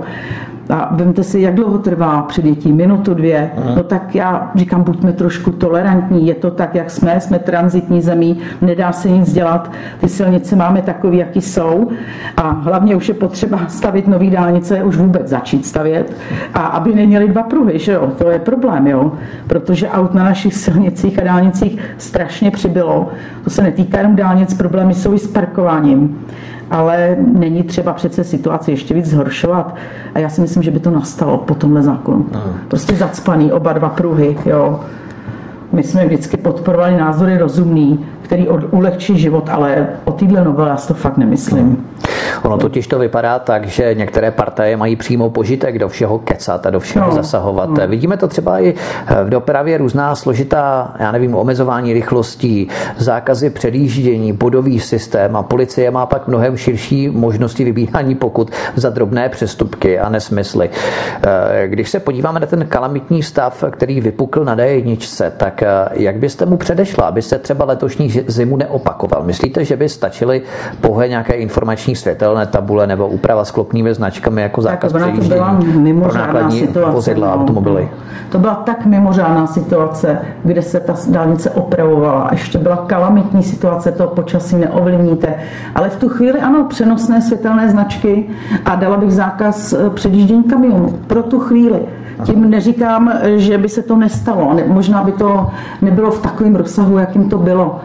[0.70, 3.52] A vemte si, jak dlouho trvá předjetí, minutu, dvě.
[3.76, 8.38] No tak já říkám, buďme trošku tolerantní, je to tak, jak jsme, jsme transitní zemí,
[8.62, 11.90] nedá se nic dělat, ty silnice máme takové, jaký jsou.
[12.38, 16.14] A hlavně už je potřeba stavit nový dálnice, už vůbec začít stavět.
[16.54, 19.12] A aby neměli dva pruhy, že jo, to je problém, jo,
[19.48, 23.10] protože aut na našich silnicích a dálnicích strašně přibylo.
[23.44, 26.26] To se netýká jenom dálnic, problémy jsou i s parkováním
[26.72, 29.76] ale není třeba přece situaci ještě víc zhoršovat.
[30.16, 32.26] A já si myslím, že by to nastalo po tomhle zákonu.
[32.68, 34.80] Prostě zacpaný oba dva pruhy, jo.
[35.72, 40.94] My jsme vždycky podporovali názory rozumný, který ulehčí život, ale o téhle novele já to
[40.94, 41.86] fakt nemyslím.
[42.46, 46.70] Ono totiž to vypadá tak, že některé partaje mají přímo požitek do všeho kecat a
[46.70, 47.70] do všeho no, zasahovat.
[47.70, 47.88] No.
[47.88, 48.74] Vidíme to třeba i
[49.24, 52.68] v dopravě různá složitá, já nevím, omezování rychlostí,
[52.98, 59.30] zákazy předjíždění, bodový systém a policie má pak mnohem širší možnosti vybíhání pokud za drobné
[59.30, 60.70] přestupky a nesmysly.
[61.24, 66.16] Eh, když se podíváme na ten kalamitní stav, který vypukl na D1, tak eh, jak
[66.16, 69.24] byste mu předešla, abyste třeba letošní zimu neopakoval?
[69.24, 70.42] Myslíte, že by stačily
[70.82, 71.96] pouhé nějaké informační
[72.36, 77.28] světelné tabule nebo úprava s klopnými značkami jako zákaz tak, to byla mimořádná situace, vozidla,
[77.28, 77.42] no.
[77.42, 77.90] automobily?
[78.30, 82.24] To byla tak mimořádná situace, kde se ta dálnice opravovala.
[82.24, 85.36] A ještě byla kalamitní situace, to počasí neovlivníte.
[85.76, 88.30] Ale v tu chvíli ano, přenosné světelné značky
[88.66, 91.00] a dala bych zákaz eh, předjíždění kamionů.
[91.08, 91.80] Pro tu chvíli.
[92.24, 94.56] Tím neříkám, že by se to nestalo.
[94.68, 97.80] Možná by to nebylo v takovém rozsahu, jakým to bylo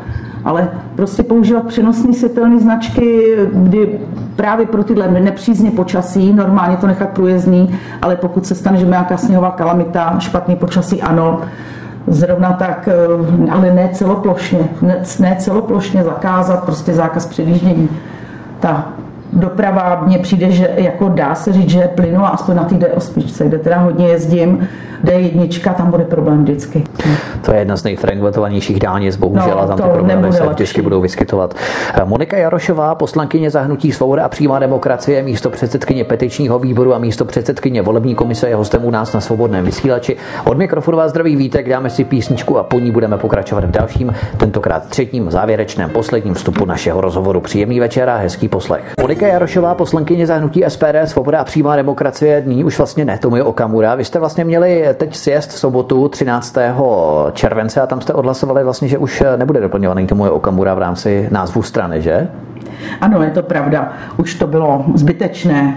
[0.44, 3.98] ale prostě používat přenosné světelné značky, kdy
[4.36, 9.16] právě pro tyhle nepřízně počasí, normálně to nechat průjezdný, ale pokud se stane, že nějaká
[9.16, 11.40] sněhová kalamita, špatný počasí, ano,
[12.06, 17.88] zrovna tak, eh, ale ne celoplošně, ne, ne celoplošně zakázat, prostě zákaz předjíždění.
[18.60, 18.88] Ta
[19.32, 23.48] doprava mně přijde, že jako dá se říct, že je plynula aspoň na té D8,
[23.48, 24.68] kde teda hodně jezdím,
[25.04, 26.84] D1, tam bude problém vždycky.
[27.44, 31.00] To je jedna z nejfrekventovanějších dálnic, bohužel, no, a tam ty problémy se vždycky budou
[31.00, 31.54] vyskytovat.
[32.04, 37.82] Monika Jarošová, poslankyně zahnutí Svoboda a přímá demokracie, místo předsedkyně petičního výboru a místo předsedkyně
[37.82, 40.16] volební komise je hostem u nás na svobodném vysílači.
[40.44, 44.14] Od mikrofonu vás zdraví vítek, dáme si písničku a po ní budeme pokračovat v dalším,
[44.36, 47.40] tentokrát třetím závěrečném posledním vstupu našeho rozhovoru.
[47.40, 48.84] Příjemný večer a hezký poslech.
[49.00, 53.42] Monika Jarošová, poslankyně zahnutí SPD, Svoboda a přímá demokracie, dní už vlastně ne, tomu je
[53.42, 53.94] Okamura.
[53.94, 56.56] Vy jste vlastně měli teď sjezd v sobotu 13.
[57.32, 61.28] července a tam jste odhlasovali vlastně, že už nebude doplňovaný tomu je Okamura v rámci
[61.30, 62.28] názvu strany, že?
[63.00, 63.92] Ano, je to pravda.
[64.16, 65.76] Už to bylo zbytečné.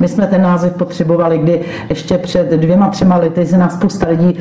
[0.00, 4.38] My jsme ten název potřebovali, kdy ještě před dvěma, třema lety se nás spousta lidí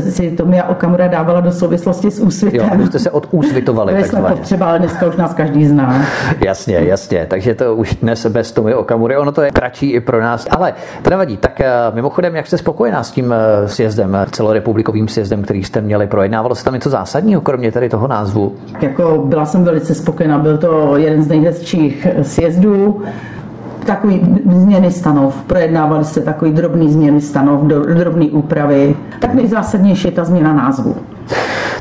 [0.00, 2.80] si Tomia Okamura dávala do souvislosti s úsvitem.
[2.80, 3.94] Jo, jste se odúsvitovali.
[3.94, 6.04] To jsme potřeba, ale dneska už nás každý zná.
[6.44, 7.26] Jasně, jasně.
[7.30, 10.46] Takže to už dnes bez Tomia Okamury, ono to je kratší i pro nás.
[10.50, 11.36] Ale to nevadí.
[11.36, 11.60] Tak
[11.94, 13.34] mimochodem, jak jste spokojená s tím
[13.66, 16.06] sjezdem, celorepublikovým sjezdem, který jste měli?
[16.06, 18.56] Projednávalo se tam něco zásadního, kromě tady toho názvu?
[18.80, 20.38] Jako byla jsem velice spokojená.
[20.38, 23.02] Byl to jeden z nejhezčích sjezdů
[23.86, 24.20] takový
[24.52, 27.62] změny stanov, projednávali se takový drobný změny stanov,
[27.94, 28.96] drobné úpravy.
[29.20, 30.96] Tak nejzásadnější je ta změna názvu.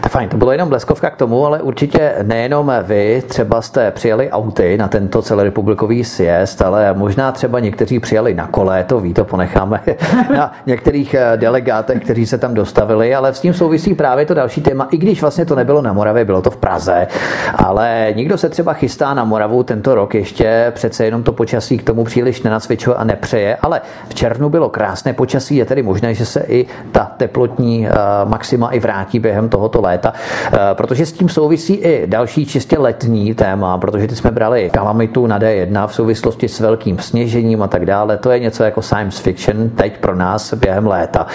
[0.02, 4.32] Tak fajn, to bylo jenom bleskovka k tomu, ale určitě nejenom vy třeba jste přijeli
[4.32, 9.26] auty na tento celorepublikový sjezd, ale možná třeba někteří přijeli na kole, to ví, to
[9.26, 9.82] ponecháme
[10.36, 14.62] na některých eh, delegátech, kteří se tam dostavili, ale s tím souvisí právě to další
[14.62, 17.08] téma, i když vlastně to nebylo na Moravě, bylo to v Praze,
[17.56, 21.84] ale nikdo se třeba chystá na Moravu tento rok ještě, přece jenom to počasí k
[21.84, 26.26] tomu příliš nenacvičuje a nepřeje, ale v červnu bylo krásné počasí, je tedy možné, že
[26.26, 27.92] se i ta teplotní eh,
[28.26, 33.34] maxima i vrátí během tohoto léta, eh, protože s tím souvisí i další čistě letní
[33.34, 37.86] téma, protože teď jsme brali kalamitu na D1 v souvislosti s velkým sněžením a tak
[37.86, 38.18] dále.
[38.18, 41.28] To je něco jako science fiction teď pro nás během léta.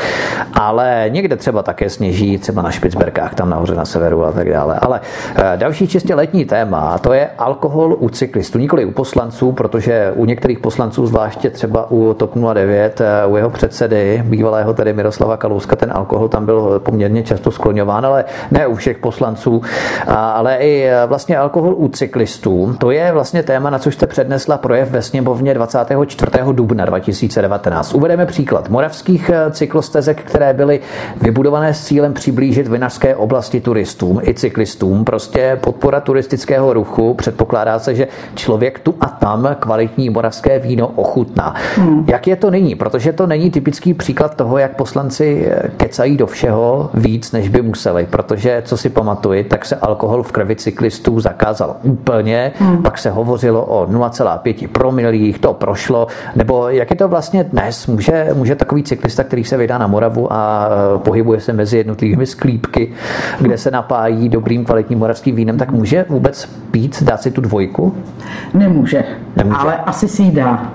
[0.54, 4.78] Ale někde třeba také sněží, třeba na Špicberkách, tam nahoře na severu a tak dále.
[4.80, 5.00] Ale
[5.36, 10.24] eh, další čistě letní téma, to je alkohol u cyklistů, nikoli u poslanců, protože u
[10.24, 15.76] některých poslanců, zvláště třeba u TOP 09, eh, u jeho předsedy, bývalého tedy Miroslava Kalouska,
[15.76, 19.62] ten alkohol tam byl poměrně často skloňován, ale ne u všech poslanců,
[20.06, 22.76] ale i e, vlastně alkohol u cyklistů.
[22.78, 26.30] To je vlastně téma, na což jste přednesla projev ve sněmovně 24.
[26.52, 27.94] dubna 2019.
[27.94, 30.80] Uvedeme příklad moravských e, cyklostezek, které byly
[31.22, 35.04] vybudované s cílem přiblížit vinařské oblasti turistům i cyklistům.
[35.04, 37.14] Prostě podpora turistického ruchu.
[37.14, 41.54] Předpokládá se, že člověk tu a tam kvalitní moravské víno ochutná.
[41.76, 42.04] Hmm.
[42.08, 42.74] Jak je to nyní?
[42.74, 47.62] Protože to není typický příklad toho, jak poslanci e, kecají do všeho víc, než by
[47.62, 48.06] museli.
[48.10, 52.82] Protože co si pamatuji, tak se alkohol v krvi cyklistů zakázal úplně, hmm.
[52.82, 56.06] pak se hovořilo o 0,5 promilích, to prošlo,
[56.36, 57.86] nebo jak je to vlastně dnes?
[57.86, 62.26] Může, může takový cyklista, který se vydá na Moravu a e, pohybuje se mezi jednotlivými
[62.26, 62.92] sklípky,
[63.40, 67.94] kde se napájí dobrým kvalitním moravským vínem, tak může vůbec pít, dát si tu dvojku?
[68.54, 69.04] Nemůže,
[69.36, 69.58] Nemůže.
[69.58, 70.72] ale asi si ji dá.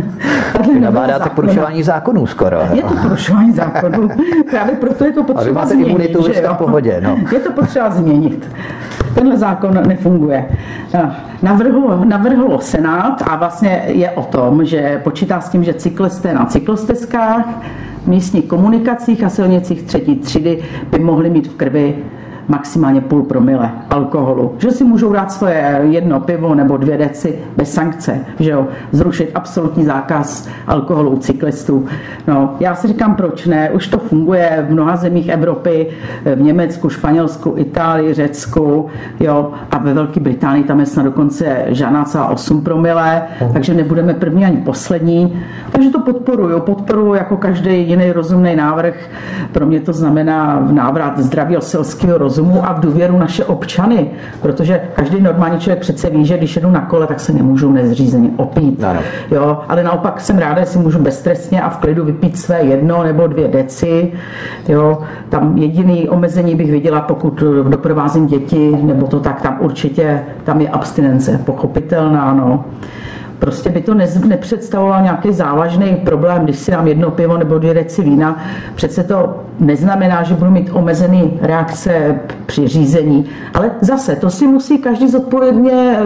[0.80, 2.60] Nabádáte k porušování zákonů skoro.
[2.72, 4.08] Je to porušování zákonů,
[4.50, 7.16] právě proto je to potřeba A vy máte změnit, imunitu, že v pohodě, no.
[7.32, 8.48] Je to potřeba změnit.
[9.14, 10.48] Tenhle zákon nefunguje.
[11.42, 16.44] Navrhlo, navrhlo Senát a vlastně je o tom, že počítá s tím, že cyklisté na
[16.44, 17.46] cyklostezkách,
[18.06, 21.94] místních komunikacích a silnicích třetí třídy by mohli mít v krvi
[22.48, 24.54] maximálně půl promile alkoholu.
[24.58, 29.30] Že si můžou dát svoje jedno pivo nebo dvě deci bez sankce, že jo, zrušit
[29.34, 31.86] absolutní zákaz alkoholu u cyklistů.
[32.26, 35.86] No, já si říkám, proč ne, už to funguje v mnoha zemích Evropy,
[36.34, 38.86] v Německu, Španělsku, Itálii, Řecku,
[39.20, 43.22] jo, a ve Velké Británii tam je snad dokonce žádná celá 8 promile,
[43.52, 45.42] takže nebudeme první ani poslední.
[45.72, 48.94] Takže to podporuju, podporuju jako každý jiný rozumný návrh.
[49.52, 54.10] Pro mě to znamená návrat zdravého selského rozumu rozumu a v důvěru naše občany,
[54.42, 58.30] protože každý normální člověk přece ví, že když jedu na kole, tak se nemůžu nezřízeně
[58.36, 58.84] opít.
[58.84, 59.00] Ano.
[59.30, 63.02] Jo, ale naopak jsem ráda, že si můžu beztrestně a v klidu vypít své jedno
[63.02, 64.12] nebo dvě deci.
[64.68, 70.60] Jo, tam jediný omezení bych viděla, pokud doprovázím děti, nebo to tak, tam určitě tam
[70.60, 72.34] je abstinence, pochopitelná.
[72.34, 72.64] No
[73.40, 77.74] prostě by to ne, nepředstavovalo nějaký závažný problém, když si dám jedno pivo nebo dvě
[77.74, 78.38] deci vína.
[78.74, 83.24] Přece to neznamená, že budu mít omezený reakce při řízení.
[83.54, 85.96] Ale zase, to si musí každý zodpovědně,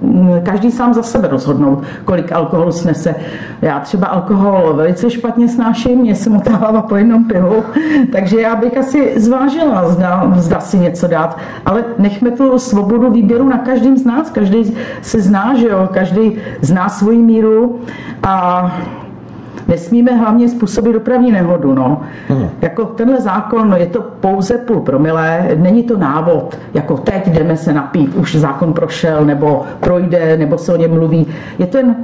[0.00, 3.14] mm, každý sám za sebe rozhodnout, kolik alkoholu snese.
[3.62, 7.62] Já třeba alkohol velice špatně snáším, mě se motá hlava po jednom pivu,
[8.12, 11.38] takže já bych asi zvážila, zda, zda si něco dát.
[11.66, 14.30] Ale nechme tu svobodu výběru na každém z nás.
[14.30, 17.80] Každý se zná, že jo, každý zná svoji míru
[18.22, 18.66] a
[19.68, 21.74] nesmíme hlavně způsobit dopravní nehodu.
[21.74, 22.00] No.
[22.28, 22.48] Hmm.
[22.62, 27.72] Jako tenhle zákon, je to pouze půl promilé, není to návod, jako teď jdeme se
[27.72, 31.26] napít, už zákon prošel, nebo projde, nebo se o něm mluví.
[31.58, 31.96] Je to jen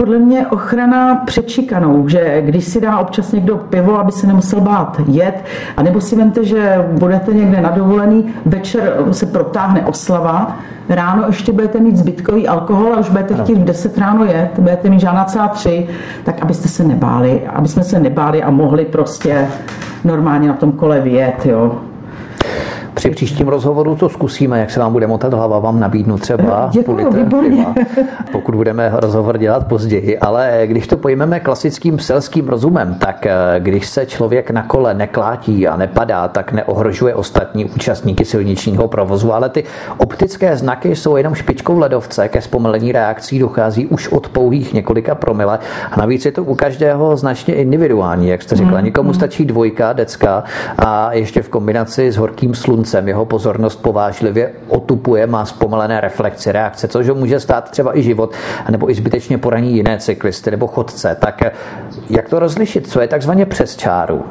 [0.00, 4.60] podle mě ochrana před šikanou, že když si dá občas někdo pivo, aby se nemusel
[4.60, 5.44] bát jet,
[5.76, 10.56] anebo si vemte, že budete někde na dovolený, večer se protáhne oslava,
[10.88, 14.90] ráno ještě budete mít zbytkový alkohol a už budete chtít v 10 ráno jet, budete
[14.90, 15.88] mít žádná celá tři,
[16.24, 19.48] tak abyste se nebáli, aby jsme se nebáli a mohli prostě
[20.04, 21.80] normálně na tom kole vyjet, jo.
[22.94, 27.06] Při příštím rozhovoru to zkusíme, jak se vám bude motat hlava, vám nabídnu třeba Děkuji,
[27.12, 27.66] výborně.
[28.32, 30.18] pokud budeme rozhovor dělat později.
[30.18, 35.68] Ale když to pojmeme klasickým selským rozumem, tak eh, když se člověk na kole neklátí
[35.68, 39.64] a nepadá, tak neohrožuje ostatní účastníky silničního provozu, ale ty
[39.96, 45.58] optické znaky jsou jenom špičkou ledovce, ke zpomalení reakcí dochází už od pouhých několika promile.
[45.92, 48.76] A navíc je to u každého značně individuální, jak jste řekla.
[48.76, 49.14] Hmm, Nikomu hmm.
[49.14, 50.44] stačí dvojka, decka
[50.78, 56.88] a ještě v kombinaci s horkým sluncem jeho pozornost povážlivě otupuje, má zpomalené reflexy, reakce,
[56.88, 58.34] což ho může stát třeba i život,
[58.70, 61.16] nebo i zbytečně poraní jiné cyklisty nebo chodce.
[61.20, 61.42] Tak
[62.10, 62.86] jak to rozlišit?
[62.88, 64.24] Co je takzvaně přes čáru?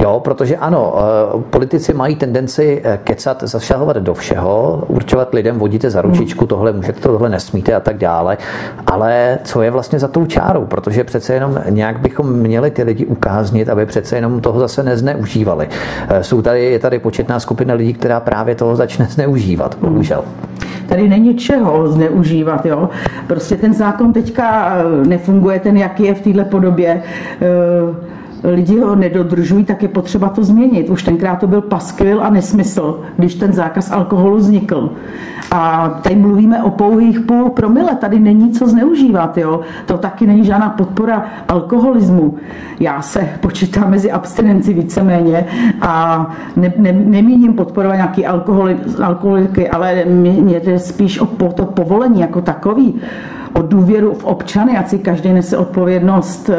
[0.00, 5.90] Jo, protože ano, eh, politici mají tendenci eh, kecat, zašahovat do všeho, určovat lidem, vodíte
[5.90, 8.38] za ručičku, tohle můžete, tohle nesmíte a tak dále.
[8.86, 10.64] Ale co je vlastně za tou čárou?
[10.64, 15.68] Protože přece jenom nějak bychom měli ty lidi ukáznit, aby přece jenom toho zase nezneužívali.
[16.08, 20.24] Eh, jsou tady, je tady početná skupina lidí, která právě toho začne zneužívat, bohužel.
[20.88, 22.88] Tady není čeho zneužívat, jo.
[23.26, 24.76] Prostě ten zákon teďka
[25.06, 27.02] nefunguje, ten, jaký je v této podobě
[28.44, 30.90] lidi ho nedodržují, tak je potřeba to změnit.
[30.90, 34.90] Už tenkrát to byl paskvil a nesmysl, když ten zákaz alkoholu vznikl.
[35.50, 39.60] A tady mluvíme o pouhých půl promile, tady není co zneužívat, jo.
[39.86, 42.34] To taky není žádná podpora alkoholismu.
[42.80, 45.46] Já se počítám mezi abstinenci víceméně
[45.80, 46.26] a
[46.56, 52.40] ne, ne, nemíním podporovat nějaký alkoholi, alkoholiky, ale mě jde spíš o to povolení jako
[52.40, 52.94] takový,
[53.52, 56.50] o důvěru v občany, ať si každý nese odpovědnost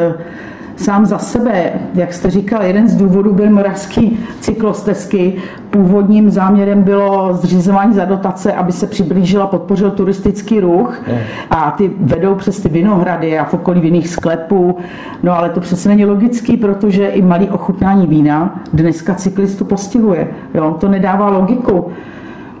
[0.76, 1.72] sám za sebe.
[1.94, 5.34] Jak jste říkal, jeden z důvodů byl moravský cyklostezky.
[5.70, 11.02] Původním záměrem bylo zřizování za dotace, aby se přiblížila, podpořil turistický ruch
[11.50, 14.78] a ty vedou přes ty vinohrady a v okolí vinných sklepů.
[15.22, 20.28] No ale to přece není logický, protože i malý ochutnání vína dneska cyklistu postihuje.
[20.54, 20.76] Jo?
[20.80, 21.92] To nedává logiku.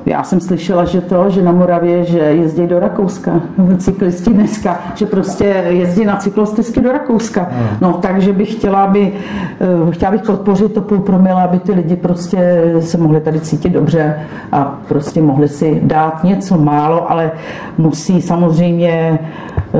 [0.06, 3.40] Já jsem slyšela, že to, že na Moravě, že jezdí do Rakouska,
[3.78, 7.48] cyklisti dneska, že prostě jezdí na cyklostezky do Rakouska.
[7.50, 7.66] Hmm.
[7.80, 9.12] No, takže bych chtěla, aby,
[9.60, 13.68] eh, chtěla bych podpořit to půl promila, aby ty lidi prostě se mohli tady cítit
[13.68, 14.16] dobře
[14.52, 17.32] a prostě mohli si dát něco málo, ale
[17.78, 19.70] musí samozřejmě eh,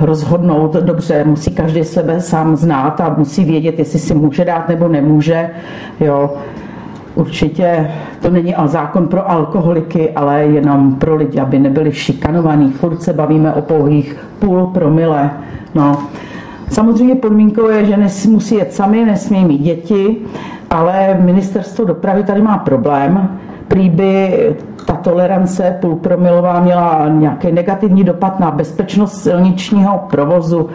[0.00, 4.88] rozhodnout dobře, musí každý sebe sám znát a musí vědět, jestli si může dát nebo
[4.88, 5.50] nemůže.
[6.00, 6.30] Jo.
[7.18, 7.90] Určitě
[8.22, 12.72] to není zákon pro alkoholiky, ale jenom pro lidi, aby nebyli šikanovaní.
[12.72, 15.30] Furt se bavíme o pouhých půl promile.
[15.74, 15.96] No.
[16.68, 20.16] Samozřejmě podmínkou je, že musí jet sami, nesmí mít děti,
[20.70, 23.38] ale ministerstvo dopravy tady má problém.
[23.68, 24.34] Prý by
[24.86, 30.68] ta tolerance půlpromilová měla nějaký negativní dopad na bezpečnost silničního provozu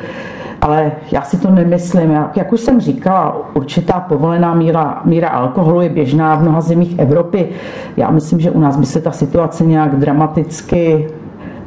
[0.64, 2.12] ale já si to nemyslím.
[2.12, 7.00] Jak, jak už jsem říkala, určitá povolená míra, míra alkoholu je běžná v mnoha zemích
[7.00, 7.50] Evropy.
[7.98, 11.08] Já myslím, že u nás by se ta situace nějak dramaticky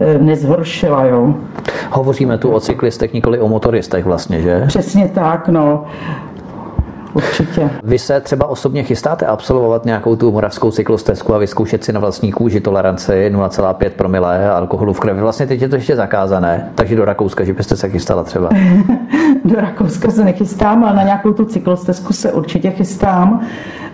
[0.01, 1.05] eh, nezhoršila.
[1.05, 1.34] Jo.
[1.90, 4.64] Hovoříme tu o cyklistech, nikoli o motoristech vlastně, že?
[4.66, 5.84] Přesně tak, no.
[7.17, 7.71] Určitě.
[7.85, 12.33] Vy se třeba osobně chystáte absolvovat nějakou tu moravskou cyklostezku a vyzkoušet si na vlastní
[12.33, 15.21] kůži toleranci 0,5 promile alkoholu v krvi.
[15.21, 18.49] Vlastně teď je to ještě zakázané, takže do Rakouska, že byste se chystala třeba.
[19.45, 23.41] do Rakouska se nechystám, ale na nějakou tu cyklostezku se určitě chystám.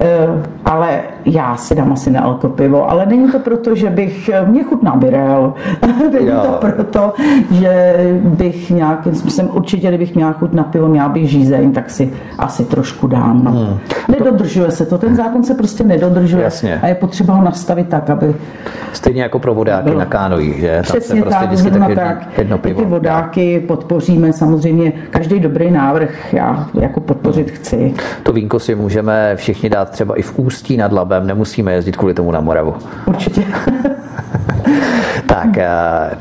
[0.00, 4.64] Eh, ale já si dám asi na alkopivo, ale není to proto, že bych, mě
[4.64, 5.54] chutná birel,
[6.12, 6.40] není jo.
[6.42, 7.12] to proto,
[7.50, 7.94] že
[8.24, 12.64] bych nějakým způsobem, určitě kdybych měla chuť na pivo, měla bych žízeň, tak si asi
[12.64, 13.44] trošku dám.
[13.44, 13.50] No.
[13.50, 13.78] Hmm.
[14.08, 16.80] Nedodržuje se to, ten zákon se prostě nedodržuje Jasně.
[16.82, 18.34] a je potřeba ho nastavit tak, aby...
[18.92, 19.98] Stejně jako pro vodáky bylo.
[19.98, 20.82] na kánojích, že?
[20.82, 22.38] Přesně Tam se prostě tak, tak, tak.
[22.38, 22.80] Jedno pivo.
[22.80, 27.94] Ty vodáky podpoříme samozřejmě, každý dobrý návrh já jako podpořit chci.
[28.22, 32.14] To vínko si můžeme všichni dát třeba i v Ústí nad Labem, nemusíme jezdit kvůli
[32.14, 32.74] tomu na Moravu.
[33.06, 33.44] Určitě.
[35.26, 35.68] tak, eh,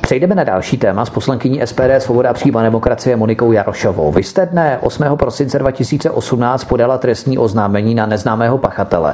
[0.02, 4.12] přejdeme na další téma s poslankyní SPD Svoboda a přímá demokracie Monikou Jarošovou.
[4.12, 5.18] Vy jste dne 8.
[5.18, 9.14] prosince 2018 podala trestní oznámení na neznámého pachatele.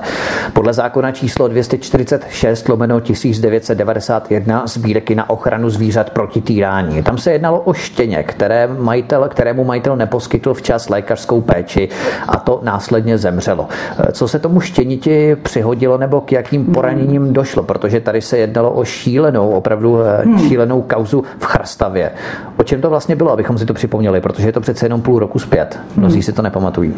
[0.54, 7.04] Podle zákona číslo 246 lomeno 1991 sbírky na ochranu zvířat proti týrání.
[7.04, 11.90] Tam se jednalo o štěně, které majitel, kterému majitel neposkytl včas lékařskou péči
[12.28, 13.68] a to následně zemřelo.
[14.00, 17.64] Eh, co se tomu štěniti přihodilo nebo k jakým poraněním došlo?
[17.64, 20.40] Protože tady se jednalo o šílenou, opravdu eh, hmm.
[20.40, 22.12] šílenou kauzu v Chrstavě.
[22.58, 25.20] O čem to vlastně bylo, abychom si to připomněli, protože je to přece jenom půl
[25.20, 25.80] roku zpět.
[25.96, 26.24] Mnozí hmm.
[26.24, 26.94] si to nepamatují.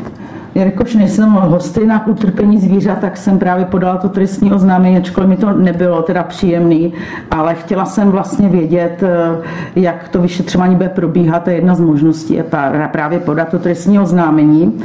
[0.55, 5.37] Jelikož nejsem hostejná k utrpení zvířat, tak jsem právě podala to trestní oznámení, ačkoliv mi
[5.37, 6.93] to nebylo teda příjemný,
[7.31, 9.37] ale chtěla jsem vlastně vědět, eh,
[9.75, 12.45] jak to vyšetřování bude probíhat a jedna z možností je
[12.91, 14.83] právě podat to trestní oznámení.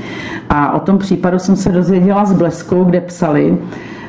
[0.50, 3.58] A o tom případu jsem se dozvěděla z Blesku, kde psali,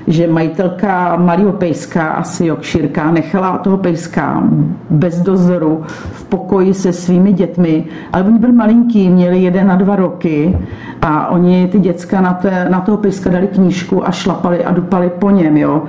[0.07, 4.43] že majitelka malého pejska, asi Jokšírka, nechala toho pejska
[4.89, 9.95] bez dozoru v pokoji se svými dětmi, ale oni byli malinký, měli jeden na dva
[9.95, 10.57] roky
[11.01, 15.11] a oni ty děcka na, té, na toho pejska dali knížku a šlapali a dupali
[15.19, 15.83] po něm, jo.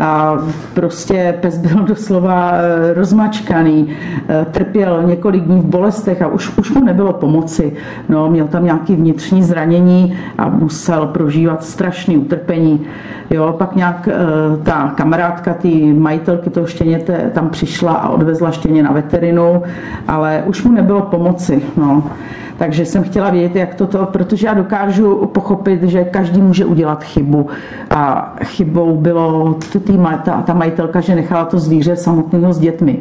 [0.00, 0.38] A
[0.74, 3.88] prostě pes byl doslova eh, rozmačkaný,
[4.28, 7.72] eh, trpěl několik dní v bolestech a už, už mu nebylo pomoci.
[8.08, 12.80] No, měl tam nějaký vnitřní zranění a musel prožívat strašný utrpení.
[13.30, 14.16] Jo, pak nějak eh,
[14.62, 19.62] ta kamarádka, ty majitelky toho štěněte tam přišla a odvezla štěně na veterinu,
[20.08, 21.62] ale už mu nebylo pomoci.
[21.76, 22.02] No.
[22.58, 27.46] Takže jsem chtěla vědět, jak toto, protože já dokážu pochopit, že každý může udělat chybu.
[27.90, 32.98] A chybou bylo tý, ta, ta majitelka, že nechala to zvíře samotného s dětmi.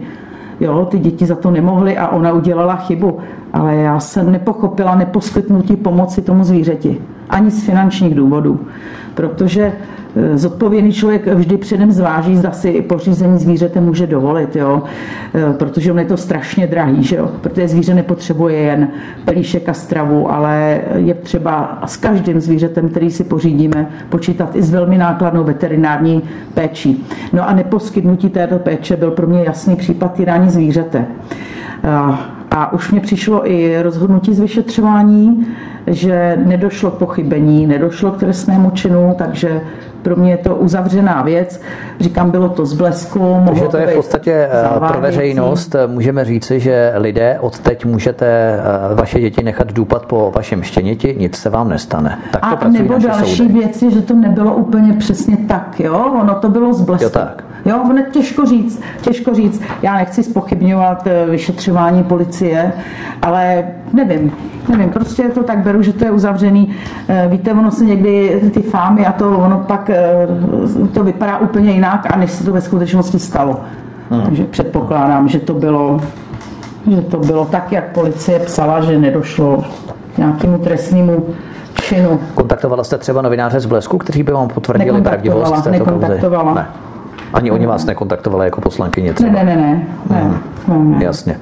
[0.60, 3.18] Jo, ty děti za to nemohly a ona udělala chybu.
[3.54, 7.02] Ale já jsem nepochopila neposkytnutí pomoci tomu zvířeti.
[7.34, 8.68] Ani z finančních důvodů.
[9.14, 9.74] Protože
[10.16, 14.84] Eh, zodpovědný člověk vždy předem zváží, zda si pořízení zvířete může dovolit, jo?
[15.34, 17.32] Eh, protože on je to strašně drahý, že jo?
[17.42, 18.88] protože zvíře nepotřebuje jen
[19.26, 24.72] pelíšek a stravu, ale je třeba s každým zvířetem, který si pořídíme, počítat i s
[24.72, 26.22] velmi nákladnou veterinární
[26.54, 27.06] péčí.
[27.34, 31.06] No a neposkytnutí této péče byl pro mě jasný případ týrání zvířete.
[32.54, 35.48] A, eh, už mě přišlo i rozhodnutí z vyšetřování,
[35.88, 39.62] že nedošlo k pochybení, nedošlo k trestnému činu, takže
[40.02, 41.62] pro mě je to uzavřená věc.
[42.00, 43.44] Říkám, bylo to z blesku.
[43.46, 45.76] Takže to je v podstatě eh, pro veřejnost.
[45.88, 51.16] Můžeme říci, že lidé od teď můžete eh, vaše děti nechat důpat po vašem štěněti,
[51.20, 52.20] nic se vám nestane.
[52.32, 53.54] Tak to A nebo další soudy.
[53.54, 56.14] věci, že to nebylo úplně přesně tak, jo?
[56.22, 57.04] Ono to bylo z blesku.
[57.04, 57.44] Jo, tak.
[57.66, 59.62] Jo, ono těžko říct, těžko říct.
[59.82, 62.72] Já nechci spochybňovat eh, vyšetřování policie,
[63.22, 63.64] ale
[63.94, 64.32] nevím,
[64.70, 66.76] nevím, prostě to tak beru, že to je uzavřený.
[67.28, 72.14] Víte, ono se někdy ty fámy a to ono pak Eh, to vypadá úplně jinak,
[72.14, 73.60] a než se to ve skutečnosti stalo.
[74.10, 74.22] Hmm.
[74.22, 76.02] Takže předpokládám, že to bylo
[76.92, 79.64] že to bylo tak, jak policie psala, že nedošlo
[80.16, 81.26] k nějakému trestnímu
[81.82, 82.20] činu.
[82.36, 86.54] Kontaktovala jste třeba novináře z Blesku, kteří by vám potvrdili pravdivost této nekontaktovala.
[86.54, 86.68] Ne.
[87.34, 89.32] Ani oni vás nekontaktovali jako poslankyně třeba?
[89.32, 89.88] Ne, ne, ne.
[90.10, 90.22] ne.
[90.68, 90.92] Hmm.
[90.92, 91.06] ne, ne.
[91.06, 91.40] Jasně.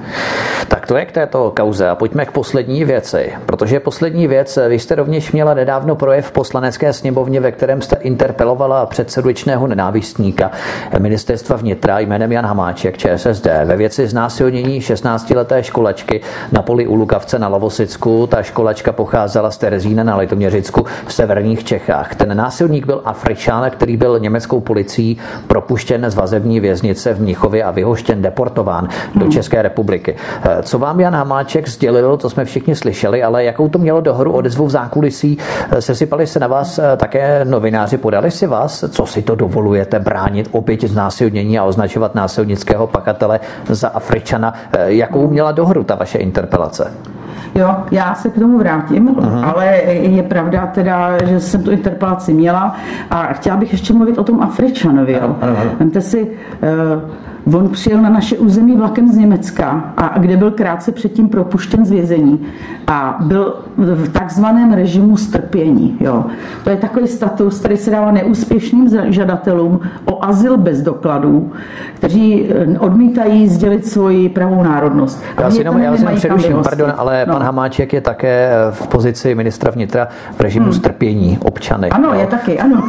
[0.68, 4.78] Tak to je k této kauze a pojďme k poslední věci, protože poslední věc, vy
[4.78, 10.50] jste rovněž měla nedávno projev v poslanecké sněmovně, ve kterém jste interpelovala předsedučného nenávistníka
[10.98, 16.20] ministerstva vnitra jménem Jan Hamáček ČSSD ve věci znásilnění 16-leté školačky
[16.52, 18.26] na poli u Lukavce na Lovosicku.
[18.26, 22.14] Ta školačka pocházela z Terezína na Litoměřicku v severních Čechách.
[22.14, 27.70] Ten násilník byl Afričan, který byl německou policií propuštěn z vazební věznice v Mnichově a
[27.70, 30.16] vyhoštěn, deportován do České republiky.
[30.62, 34.66] Co vám Jan Hamáček sdělil, to jsme všichni slyšeli, ale jakou to mělo dohoru odezvu
[34.66, 35.38] v zákulisí?
[35.80, 40.48] Sesypali se na vás eh, také novináři, podali si vás, co si to dovolujete bránit
[40.52, 44.54] oběť znásilnění a označovat násilnického pakatele za Afričana.
[44.72, 47.11] Eh, jakou měla dohoru ta vaše interpelace?
[47.54, 49.52] Jo, já se k tomu vrátím, uh-huh.
[49.54, 52.76] ale je pravda teda, že jsem tu interpelaci měla
[53.10, 55.12] a chtěla bych ještě mluvit o tom Afričanovi.
[55.12, 55.36] Jo.
[55.78, 57.10] Vemte si, uh,
[57.54, 61.90] On přijel na naše území vlakem z Německa, a kde byl krátce předtím propuštěn z
[61.90, 62.46] vězení
[62.86, 65.96] a byl v takzvaném režimu strpění.
[66.00, 66.24] Jo.
[66.64, 71.52] To je takový status, který se dává neúspěšným žadatelům o azyl bez dokladů,
[71.94, 75.22] kteří eh, odmítají sdělit svoji pravou národnost.
[75.40, 77.32] Já si jenom, já si jenom přeruším, pardon, ale no.
[77.32, 80.74] pan Hamáček je také eh, v pozici ministra vnitra v režimu hmm.
[80.74, 81.90] strpění občany.
[81.90, 82.20] Ano, no.
[82.20, 82.82] je taky, ano.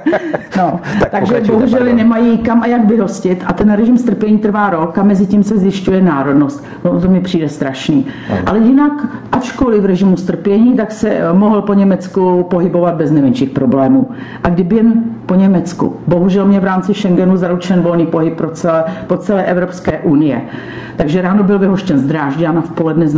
[0.56, 0.80] no.
[1.00, 5.02] tak Takže bohužel nemají kam a jak vyhostit a ten režim strpění trvá rok a
[5.02, 6.64] mezi tím se zjišťuje národnost.
[6.84, 8.06] No, to mi přijde strašný.
[8.46, 8.92] Ale jinak,
[9.32, 14.10] ačkoliv v režimu strpění, tak se eh, mohl po Německu pohybovat bez nejmenších problémů.
[14.44, 15.96] A kdyby jen po Německu.
[16.06, 20.42] Bohužel mě v rámci Schengenu zaručen volný pohyb pro celé, po celé Evropské unie.
[20.96, 23.08] Takže ráno byl vyhoštěn z Drážďana, v poledne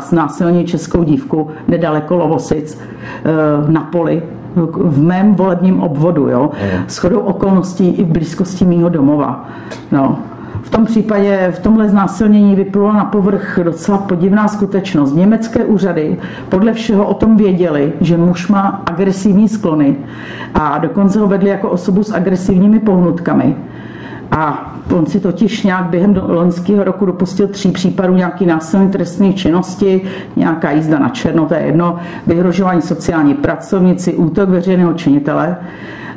[0.00, 4.22] znásilnil českou dívku nedaleko Lovosic eh, na poli
[4.76, 6.50] v mém volebním obvodu, jo.
[6.86, 9.48] S chodou okolností i v blízkosti mýho domova.
[9.92, 10.18] No.
[10.62, 15.14] V tom případě, v tomhle znásilnění vyplula na povrch docela podivná skutečnost.
[15.14, 16.16] Německé úřady
[16.48, 19.96] podle všeho o tom věděli, že muž má agresivní sklony
[20.54, 23.56] a dokonce ho vedli jako osobu s agresivními pohnutkami.
[24.30, 30.02] A on si totiž nějak během loňského roku dopustil tří případů nějaký násilné trestné činnosti,
[30.36, 31.96] nějaká jízda na černo, to je jedno,
[32.26, 35.56] vyhrožování sociální pracovnici, útok veřejného činitele.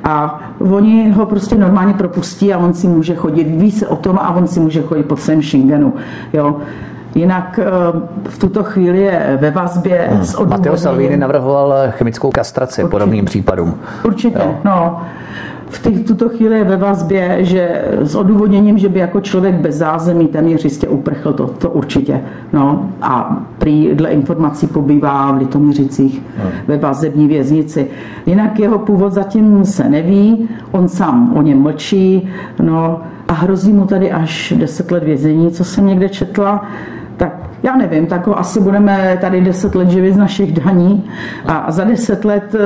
[0.04, 4.20] A oni ho prostě normálně propustí a on si může chodit, ví se o tom
[4.22, 5.94] a on si může chodit po celém Schengenu.
[6.34, 6.58] Jo.
[7.16, 7.66] Jinak eh,
[8.30, 10.26] v tuto chvíli je ve vazbě hmm.
[10.26, 10.50] s odůvodněním...
[10.50, 12.92] Matteo Salvini navrhoval chemickou kastraci Určitě.
[12.92, 13.80] podobným případům.
[14.04, 14.56] Určitě, jo.
[14.64, 15.02] no.
[15.74, 19.76] V těch, tuto chvíli je ve vazbě, že s odůvodněním, že by jako člověk bez
[19.76, 22.22] zázemí téměř jistě uprchl, to, to určitě.
[22.54, 26.50] No, a prý dle informací pobývá v Litoměřicích no.
[26.68, 27.88] ve vazební věznici.
[28.26, 32.30] Jinak jeho původ zatím se neví, on sám o něm mlčí,
[32.62, 36.66] no, a hrozí mu tady až 10 let vězení, co jsem někde četla.
[37.18, 37.34] Tak
[37.64, 41.10] já nevím, tak asi budeme tady deset let živit z našich daní
[41.46, 42.60] a za deset let, eh,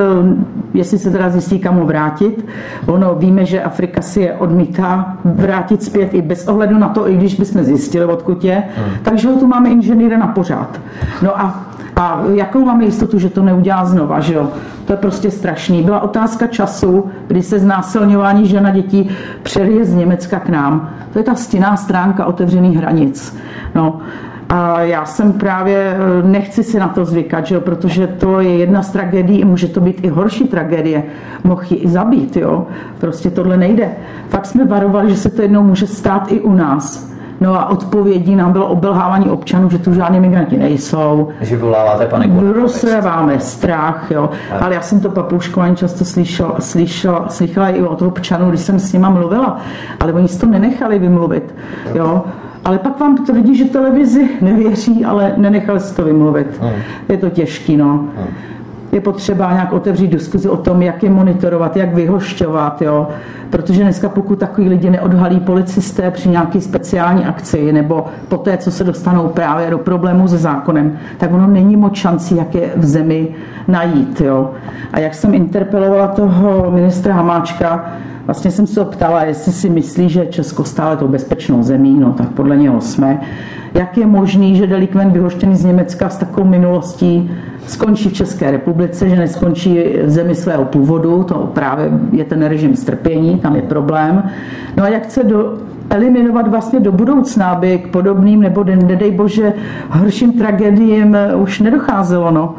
[0.73, 2.45] jestli se teda zjistí, kam ho vrátit,
[2.85, 7.17] ono víme, že Afrika si je odmítá vrátit zpět i bez ohledu na to, i
[7.17, 8.95] když bychom zjistili, odkud je, hmm.
[9.03, 10.79] takže ho tu máme inženýra na pořád.
[11.21, 11.67] No a
[11.97, 14.49] a jakou máme jistotu, že to neudělá znova, že jo?
[14.85, 15.83] To je prostě strašný.
[15.83, 19.09] Byla otázka času, kdy se znásilňování žena dětí
[19.43, 20.89] přelije z Německa k nám.
[21.13, 23.37] To je ta stinná stránka otevřených hranic.
[23.75, 23.99] No,
[24.49, 28.57] a já jsem právě, eh, nechci si na to zvykat, že jo, protože to je
[28.57, 31.03] jedna z tragédií, může to být i horší tragédie.
[31.43, 32.67] Mohl ji i zabít, jo.
[32.99, 33.91] Prostě tohle nejde.
[34.29, 37.16] Fakt jsme varovali, že se to jednou může stát i u nás.
[37.41, 41.29] No a odpovědí nám bylo obelhávání občanů, že tu žádní migranti nejsou.
[41.41, 42.53] Že vyvoláváte paniku.
[42.53, 44.29] Rozséváme strach, jo.
[44.61, 48.93] Ale já jsem to papouškování často slyšel, slyšel, slychala i od občanů, když jsem s
[48.93, 49.57] nima mluvila,
[49.99, 51.55] ale oni si to nenechali vymluvit,
[51.93, 52.23] jo.
[52.65, 56.47] Ale pak vám tvrdí, že televizi nevěří, ale nenechali si to vymluvit.
[56.61, 56.71] Hmm.
[57.09, 57.87] Je to těžký, no.
[57.87, 58.27] Hmm.
[58.91, 63.07] Je potřeba nějak otevřít diskuzi o tom, jak je monitorovat, jak vyhošťovat, jo.
[63.49, 68.71] Protože dneska pokud takový lidi neodhalí policisté při nějaké speciální akci nebo po té, co
[68.71, 72.85] se dostanou právě do problému se zákonem, tak ono není moc šancí, jak je v
[72.85, 73.27] zemi
[73.67, 74.51] najít, jo.
[74.93, 77.85] A jak jsem interpelovala toho ministra Hamáčka,
[78.27, 82.29] Vlastně jsem se ptala, jestli si myslí, že Česko stále to bezpečnou zemí, no tak
[82.29, 83.21] podle něho jsme.
[83.73, 87.31] Jak je možný, že delikvent vyhoštěný z Německa s takovou minulostí
[87.67, 92.75] skončí v České republice, že neskončí v zemi svého původu, to právě je ten režim
[92.75, 94.23] strpění, tam je problém.
[94.77, 95.57] No a jak chce do,
[95.89, 99.53] eliminovat vlastně do budoucna, aby k podobným nebo nedej bože
[99.89, 102.31] horším tragédiím už nedocházelo.
[102.31, 102.55] No.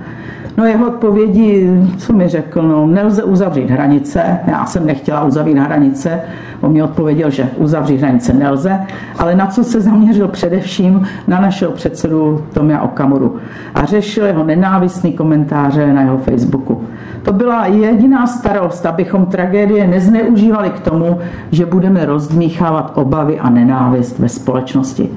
[0.59, 4.39] No jeho odpovědi, co mi řekl, no, nelze uzavřít hranice.
[4.47, 6.21] Já jsem nechtěla uzavřít hranice.
[6.61, 8.81] On mi odpověděl, že uzavřít hranice nelze,
[9.19, 13.37] ale na co se zaměřil především na našeho předsedu Tomia Okamuru.
[13.75, 16.83] A řešil jeho nenávistný komentáře na jeho Facebooku.
[17.23, 21.19] To byla jediná starost, abychom tragédie nezneužívali k tomu,
[21.51, 25.11] že budeme rozdmíchávat obavy a nenávist ve společnosti.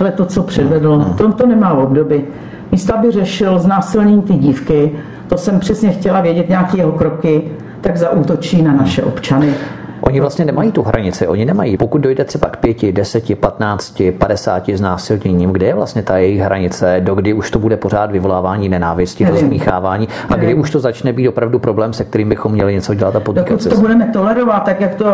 [0.00, 2.24] Ale to, co předvedl, to, to nemá obdoby.
[2.72, 4.92] Místo, aby řešil znásilnění ty dívky,
[5.28, 7.42] to jsem přesně chtěla vědět, nějaké jeho kroky,
[7.80, 9.54] tak zaútočí na naše občany.
[10.00, 11.76] Oni vlastně nemají tu hranici, oni nemají.
[11.76, 17.00] Pokud dojde třeba k pěti, deseti, patnácti, padesáti znásilněním, kde je vlastně ta jejich hranice,
[17.00, 21.28] do kdy už to bude pořád vyvolávání nenávisti, rozmíchávání a kdy už to začne být
[21.28, 23.50] opravdu problém, se kterým bychom měli něco dělat a podnikat.
[23.50, 25.06] Dokud to budeme tolerovat, tak jak to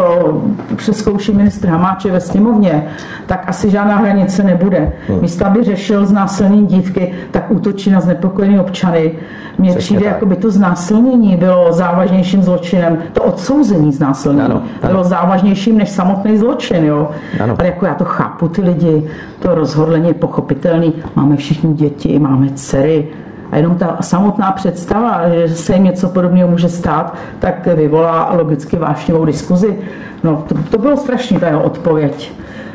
[0.77, 2.87] přeskouší ministr Hamáče ve sněmovně,
[3.27, 4.93] tak asi žádná hranice nebude.
[5.09, 5.21] Hmm.
[5.21, 9.13] Místo, aby řešil znásilnění dívky, tak útočí na znepokojené občany.
[9.59, 14.45] Mně přijde, jako by to znásilnění bylo závažnějším zločinem, to odsouzení znásilnění.
[14.45, 16.85] Ano bylo závažnějším než samotný zločin.
[16.85, 17.11] Jo?
[17.43, 17.57] Ano.
[17.59, 20.93] Ale jako já to chápu, ty lidi, to rozhodlení je pochopitelný.
[21.17, 23.09] Máme všichni děti, máme dcery,
[23.55, 28.77] a jenom ta samotná představa, že se jim něco podobného může stát, tak vyvolá logicky
[28.77, 29.79] vášnivou diskuzi.
[30.25, 32.33] No, to, to bylo strašný, ta jeho odpověď.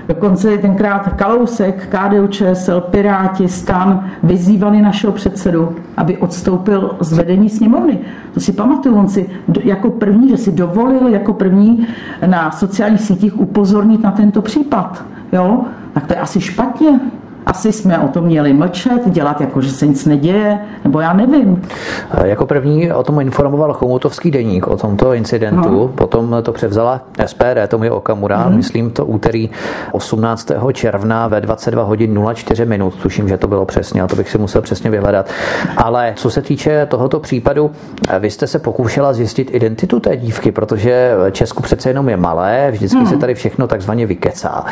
[0.10, 8.00] Dokonce tenkrát Kalousek, KDU ČSL, Piráti, Stan vyzývali našeho předsedu, aby odstoupil z vedení sněmovny.
[8.34, 9.30] To si pamatuju, on si
[9.64, 11.88] jako první, že si dovolil jako první
[12.26, 15.06] na sociálních sítích upozornit na tento případ.
[15.34, 15.62] Jo?
[15.94, 17.00] Tak to je asi špatně.
[17.46, 21.62] Asi jsme o tom měli mlčet, dělat jako, že se nic neděje, nebo já nevím.
[22.24, 25.88] Jako první o tom informoval Chomutovský deník, o tomto incidentu, no.
[25.88, 28.56] potom to převzala SPD, Tomi Okamura, hmm.
[28.56, 29.50] myslím to úterý
[29.92, 30.52] 18.
[30.74, 34.38] června ve 22 hodin 04 minut, tuším, že to bylo přesně, a to bych si
[34.38, 35.30] musel přesně vyhledat.
[35.78, 37.72] Ale co se týče tohoto případu,
[38.20, 42.98] vy jste se pokoušela zjistit identitu té dívky, protože Česku přece jenom je malé, vždycky
[42.98, 43.08] hmm.
[43.08, 44.66] se tady všechno takzvaně vykecá.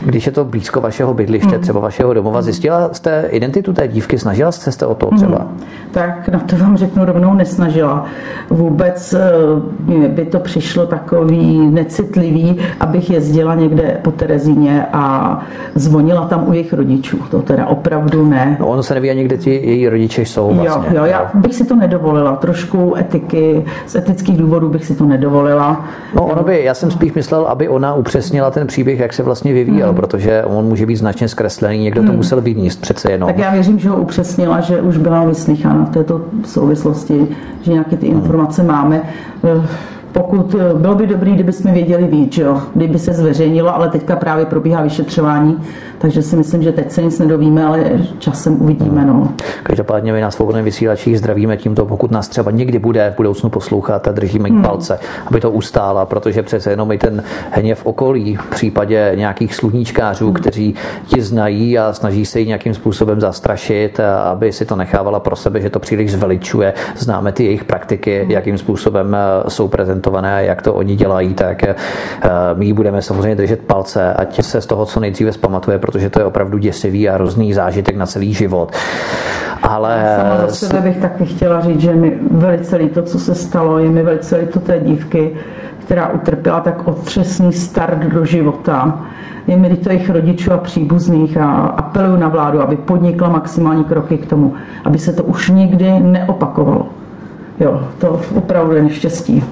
[0.00, 1.60] Když je to blízko vašeho bydliště, hmm.
[1.60, 2.42] třeba vašeho domova.
[2.42, 4.18] Zjistila jste identitu té dívky?
[4.18, 5.38] Snažila jste se o to třeba?
[5.38, 5.60] Hmm.
[5.90, 8.04] Tak na to vám řeknu rovnou nesnažila.
[8.50, 15.38] Vůbec eh, by to přišlo takový necitlivý, abych jezdila někde po Terezíně a
[15.74, 17.18] zvonila tam u jejich rodičů.
[17.30, 18.56] To teda opravdu ne.
[18.60, 20.96] No ono se neví ani, kde ti její rodiče jsou vlastně.
[20.96, 22.36] Jo, jo, já bych si to nedovolila.
[22.36, 25.84] Trošku etiky, z etických důvodů bych si to nedovolila.
[26.14, 29.52] No ono by, já jsem spíš myslel, aby ona upřesnila ten příběh, jak se vlastně
[29.52, 29.96] vyvíjel, hmm.
[29.96, 32.16] protože on může být značně zkreslený, někdo to hmm.
[32.16, 33.26] musel vyníst přece jenom.
[33.26, 37.28] Tak já věřím, že ho upřesnila, že už byla vyslychána v této souvislosti,
[37.62, 39.02] že nějaké ty informace máme.
[40.12, 42.60] Pokud eh, bylo by dobré, kdyby jsme věděli víc, jo?
[42.74, 45.58] kdyby se zveřejnilo, ale teďka právě probíhá vyšetřování,
[45.98, 47.84] takže si myslím, že teď se nic nedovíme, ale
[48.18, 49.04] časem uvidíme.
[49.04, 49.28] No.
[49.62, 54.08] Každopádně my na svobodném vysílačích zdravíme tímto, pokud nás třeba někdy bude v budoucnu poslouchat
[54.08, 54.62] a držíme jí hmm.
[54.62, 60.24] palce, aby to ustála, protože přece jenom i ten hněv okolí v případě nějakých sluníčkářů,
[60.24, 60.34] hmm.
[60.34, 60.74] kteří
[61.06, 65.60] ti znají a snaží se ji nějakým způsobem zastrašit, aby si to nechávala pro sebe,
[65.60, 66.74] že to příliš zveličuje.
[66.96, 68.30] Známe ty jejich praktiky, hmm.
[68.30, 69.68] jakým způsobem eh, jsou
[70.02, 71.74] prezentované jak to oni dělají, tak eh,
[72.54, 76.18] my jí budeme samozřejmě držet palce, ať se z toho co nejdříve zpamatuje, protože to
[76.18, 78.72] je opravdu děsivý a hrozný zážitek na celý život.
[79.62, 80.16] Ale...
[80.16, 83.90] Sama za sebe bych taky chtěla říct, že mi velice líto, co se stalo, je
[83.90, 85.32] mi velice líto té dívky,
[85.78, 89.00] která utrpěla tak otřesný start do života.
[89.46, 94.18] Je mi líto jejich rodičů a příbuzných a apeluju na vládu, aby podnikla maximální kroky
[94.18, 94.54] k tomu,
[94.84, 96.86] aby se to už nikdy neopakovalo.
[97.60, 99.44] Jo, to opravdu je neštěstí.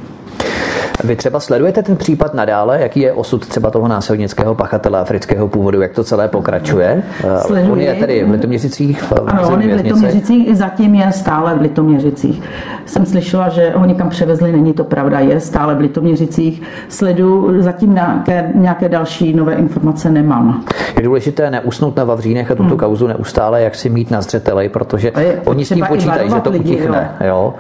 [1.05, 5.81] Vy třeba sledujete ten případ nadále, jaký je osud třeba toho násilnického pachatele afrického původu,
[5.81, 7.03] jak to celé pokračuje?
[7.47, 7.73] Sleduji.
[7.73, 9.13] On je tedy v Litoměřicích?
[9.27, 12.43] Ano, on je v Litoměřicích, zatím je stále v Litoměřicích.
[12.87, 16.63] Jsem slyšela, že ho někam převezli, není to pravda, je stále v Litoměřicích.
[16.89, 20.65] Sledu, zatím nějaké, nějaké další nové informace nemám.
[20.97, 22.79] Je důležité neusnout na Vavřínech a tuto hmm.
[22.79, 25.13] kauzu neustále, jak si mít na zřeteli, protože
[25.45, 27.11] oni s tím počítají, že to lidi, utichne.
[27.21, 27.27] Jo.
[27.27, 27.55] jo.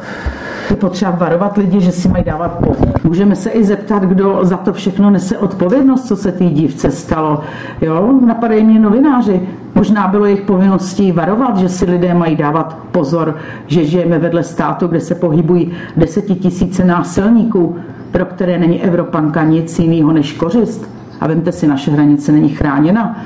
[0.71, 2.89] Je potřeba varovat lidi, že si mají dávat pozor.
[3.05, 7.41] Můžeme se i zeptat, kdo za to všechno nese odpovědnost, co se té dívce stalo.
[7.81, 8.21] Jo?
[8.27, 9.41] Napadají mě novináři.
[9.75, 13.37] Možná bylo jejich povinností varovat, že si lidé mají dávat pozor,
[13.67, 17.77] že žijeme vedle státu, kde se pohybují desetitisíce násilníků,
[18.13, 21.00] pro které není Evropanka nic jiného než kořist.
[21.21, 23.25] A vemte si, naše hranice není chráněna.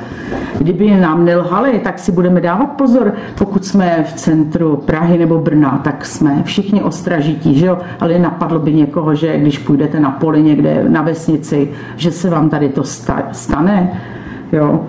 [0.59, 3.13] Kdyby nám nelhali, tak si budeme dávat pozor.
[3.39, 7.79] Pokud jsme v centru Prahy nebo Brna, tak jsme všichni ostražití, že jo?
[8.01, 12.51] Ale napadlo by někoho, že když půjdete na poli někde na vesnici, že se vám
[12.51, 12.85] tady to
[13.33, 14.01] stane,
[14.53, 14.85] jo?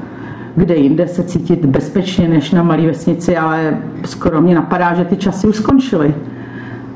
[0.56, 5.16] kde jinde se cítit bezpečně než na malé vesnici, ale skoro mě napadá, že ty
[5.16, 6.16] časy už skončily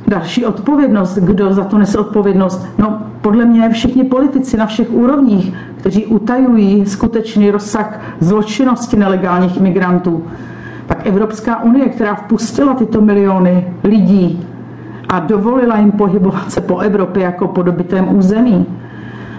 [0.10, 1.16] další odpovědnost.
[1.18, 2.68] Kdo za to nese odpovědnost?
[2.78, 10.24] No, podle mě všichni politici na všech úrovních, kteří utajují skutečný rozsah zločinnosti nelegálních migrantů.
[10.88, 14.48] Pak Evropská unie, která vpustila tyto miliony lidí
[15.10, 18.66] a dovolila jim pohybovat se po Evropě jako po dobitém území.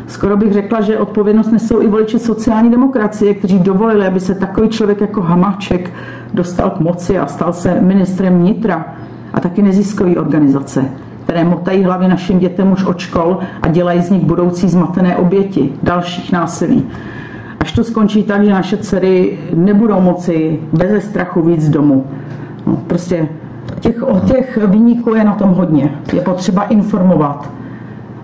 [0.07, 4.69] Skoro bych řekla, že odpovědnost nesou i voliči sociální demokracie, kteří dovolili, aby se takový
[4.69, 5.93] člověk jako Hamáček
[6.35, 8.95] dostal k moci a stal se ministrem vnitra
[9.35, 10.85] a taky neziskové organizace,
[11.25, 15.73] které motají hlavy našim dětem už od škol a dělají z nich budoucí zmatené oběti
[15.83, 16.87] dalších násilí.
[17.61, 22.07] Až to skončí tak, že naše dcery nebudou moci bez strachu víc domů.
[22.67, 23.29] No, prostě
[23.81, 25.91] těch, o těch vyníků je na tom hodně.
[26.13, 27.51] Je potřeba informovat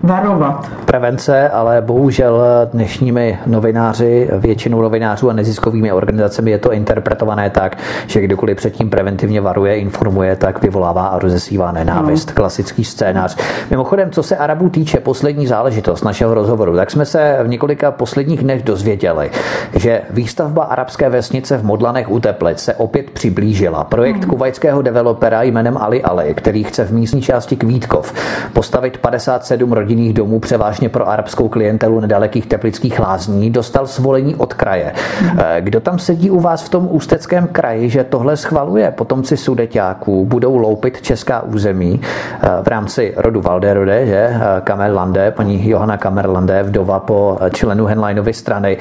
[0.03, 0.71] varovat.
[0.85, 2.41] Prevence, ale bohužel
[2.73, 9.41] dnešními novináři, většinou novinářů a neziskovými organizacemi je to interpretované tak, že kdokoliv předtím preventivně
[9.41, 12.27] varuje, informuje, tak vyvolává a rozesívá nenávist.
[12.27, 12.35] No.
[12.35, 13.37] Klasický scénář.
[13.69, 18.43] Mimochodem, co se Arabů týče, poslední záležitost našeho rozhovoru, tak jsme se v několika posledních
[18.43, 19.31] dnech dozvěděli,
[19.75, 23.83] že výstavba arabské vesnice v Modlanech u Teplic se opět přiblížila.
[23.83, 24.29] Projekt hmm.
[24.29, 28.13] kuvajského developera jménem Ali Ali, který chce v místní části Kvítkov
[28.53, 34.53] postavit 57 rodin rodinných domů, převážně pro arabskou klientelu nedalekých teplických lázní, dostal svolení od
[34.53, 34.91] kraje.
[34.93, 38.91] Eh, kdo tam sedí u vás v tom ústeckém kraji, že tohle schvaluje?
[38.91, 44.29] Potomci sudeťáků budou loupit česká území eh, v rámci rodu Valderode, že?
[44.35, 48.77] Eh, Kamerlande, paní Johana Kamerlande, vdova po členu Henleinovy strany.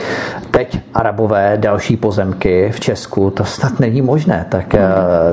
[0.51, 4.47] Teď arabové další pozemky v Česku, to snad není možné.
[4.49, 4.75] Tak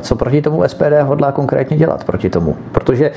[0.01, 2.55] co proti tomu SPD hodlá konkrétně dělat proti tomu?
[2.71, 3.11] Protože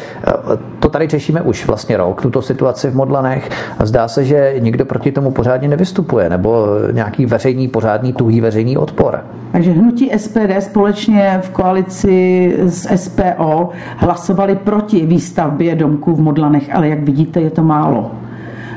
[0.80, 4.84] to tady řešíme už vlastně rok, tuto situaci v Modlanech a zdá se, že nikdo
[4.84, 9.20] proti tomu pořádně nevystupuje, nebo nějaký veřejný, pořádný, tuhý veřejný odpor.
[9.52, 16.88] Takže hnutí SPD společně v koalici s SPO hlasovali proti výstavbě domků v Modlanech, ale
[16.88, 18.10] jak vidíte, je to málo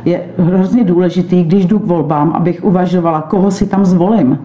[0.06, 4.40] je hrozně důležitý, když jdu k volbám, abych uvažovala, koho si tam zvolím.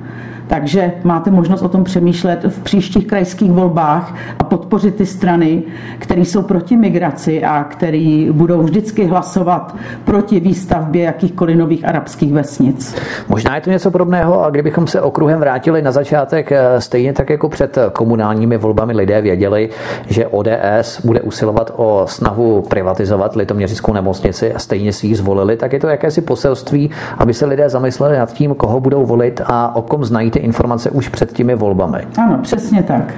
[0.46, 5.62] Takže máte možnost o tom přemýšlet v příštích krajských volbách a podpořit ty strany,
[5.98, 12.96] které jsou proti migraci a které budou vždycky hlasovat proti výstavbě jakýchkoliv nových arabských vesnic.
[13.28, 17.30] Možná je to něco podobného a kdybychom se okruhem vrátili na začátek, eh, stejně tak
[17.30, 19.70] jako před komunálními volbami lidé věděli,
[20.06, 25.72] že ODS bude usilovat o snahu privatizovat litoměřickou nemocnici a stejně si ji zvolili, tak
[25.72, 29.82] je to jakési poselství, aby se lidé zamysleli nad tím, koho budou volit a o
[29.82, 31.98] kom znají ty informace už před těmi volbami.
[32.18, 33.14] Ano, přesně tak.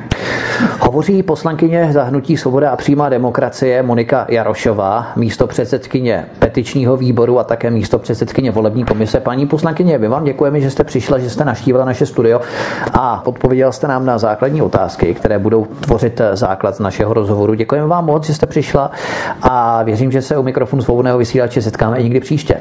[0.81, 7.71] Hovoří poslankyně zahnutí Svoboda a přímá demokracie Monika Jarošová, místo předsedkyně petičního výboru a také
[7.71, 9.21] místo předsedkyně volební komise.
[9.21, 12.41] Paní poslankyně, my vám děkujeme, že jste přišla, že jste naštívila naše studio
[12.93, 17.55] a odpověděla jste nám na základní otázky, které budou tvořit základ našeho rozhovoru.
[17.55, 18.91] Děkujeme vám moc, že jste přišla
[19.43, 22.61] a věřím, že se u mikrofonu svobodného vysílače setkáme i někdy příště.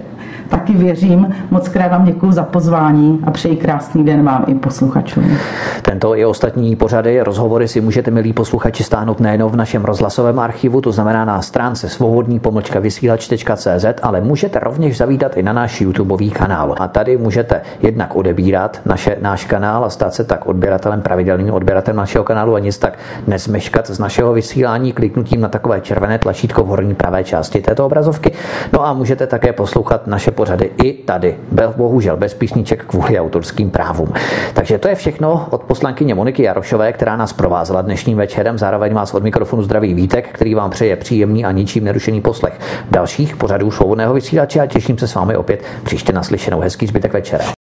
[0.50, 1.36] Taky věřím.
[1.52, 5.38] Moc krát vám děkuji za pozvání a přeji krásný den vám i posluchačům.
[5.82, 10.82] Tento i ostatní pořady, rozhovory si můžete, milí posluchači, stáhnout nejen v našem rozhlasovém archivu,
[10.82, 16.32] to znamená na stránce svobodný pomlčka vysílač.cz, ale můžete rovněž zavídat i na náš YouTubeový
[16.32, 16.76] kanál.
[16.80, 21.98] A tady můžete jednak odebírat naše, náš kanál a stát se tak odběratelem, pravidelným odběratelem
[21.98, 22.98] našeho kanálu a nic tak
[23.28, 28.32] nezmeškat z našeho vysílání kliknutím na takové červené tlačítko v horní pravé části této obrazovky.
[28.74, 31.36] No a můžete také poslouchat naše pořady i tady.
[31.78, 34.14] Bohužel bez písniček kvůli autorským právům.
[34.54, 38.58] Takže to je všechno od poslankyně Moniky Jarošové, která nás provázela dnešním večerem.
[38.58, 42.60] Zároveň vás od mikrofonu zdraví Vítek, který vám přeje příjemný a ničím nerušený poslech
[42.92, 46.60] dalších pořadů svobodného vysílače a těším se s vámi opět příště naslyšenou.
[46.60, 47.65] Hezký zbytek večera.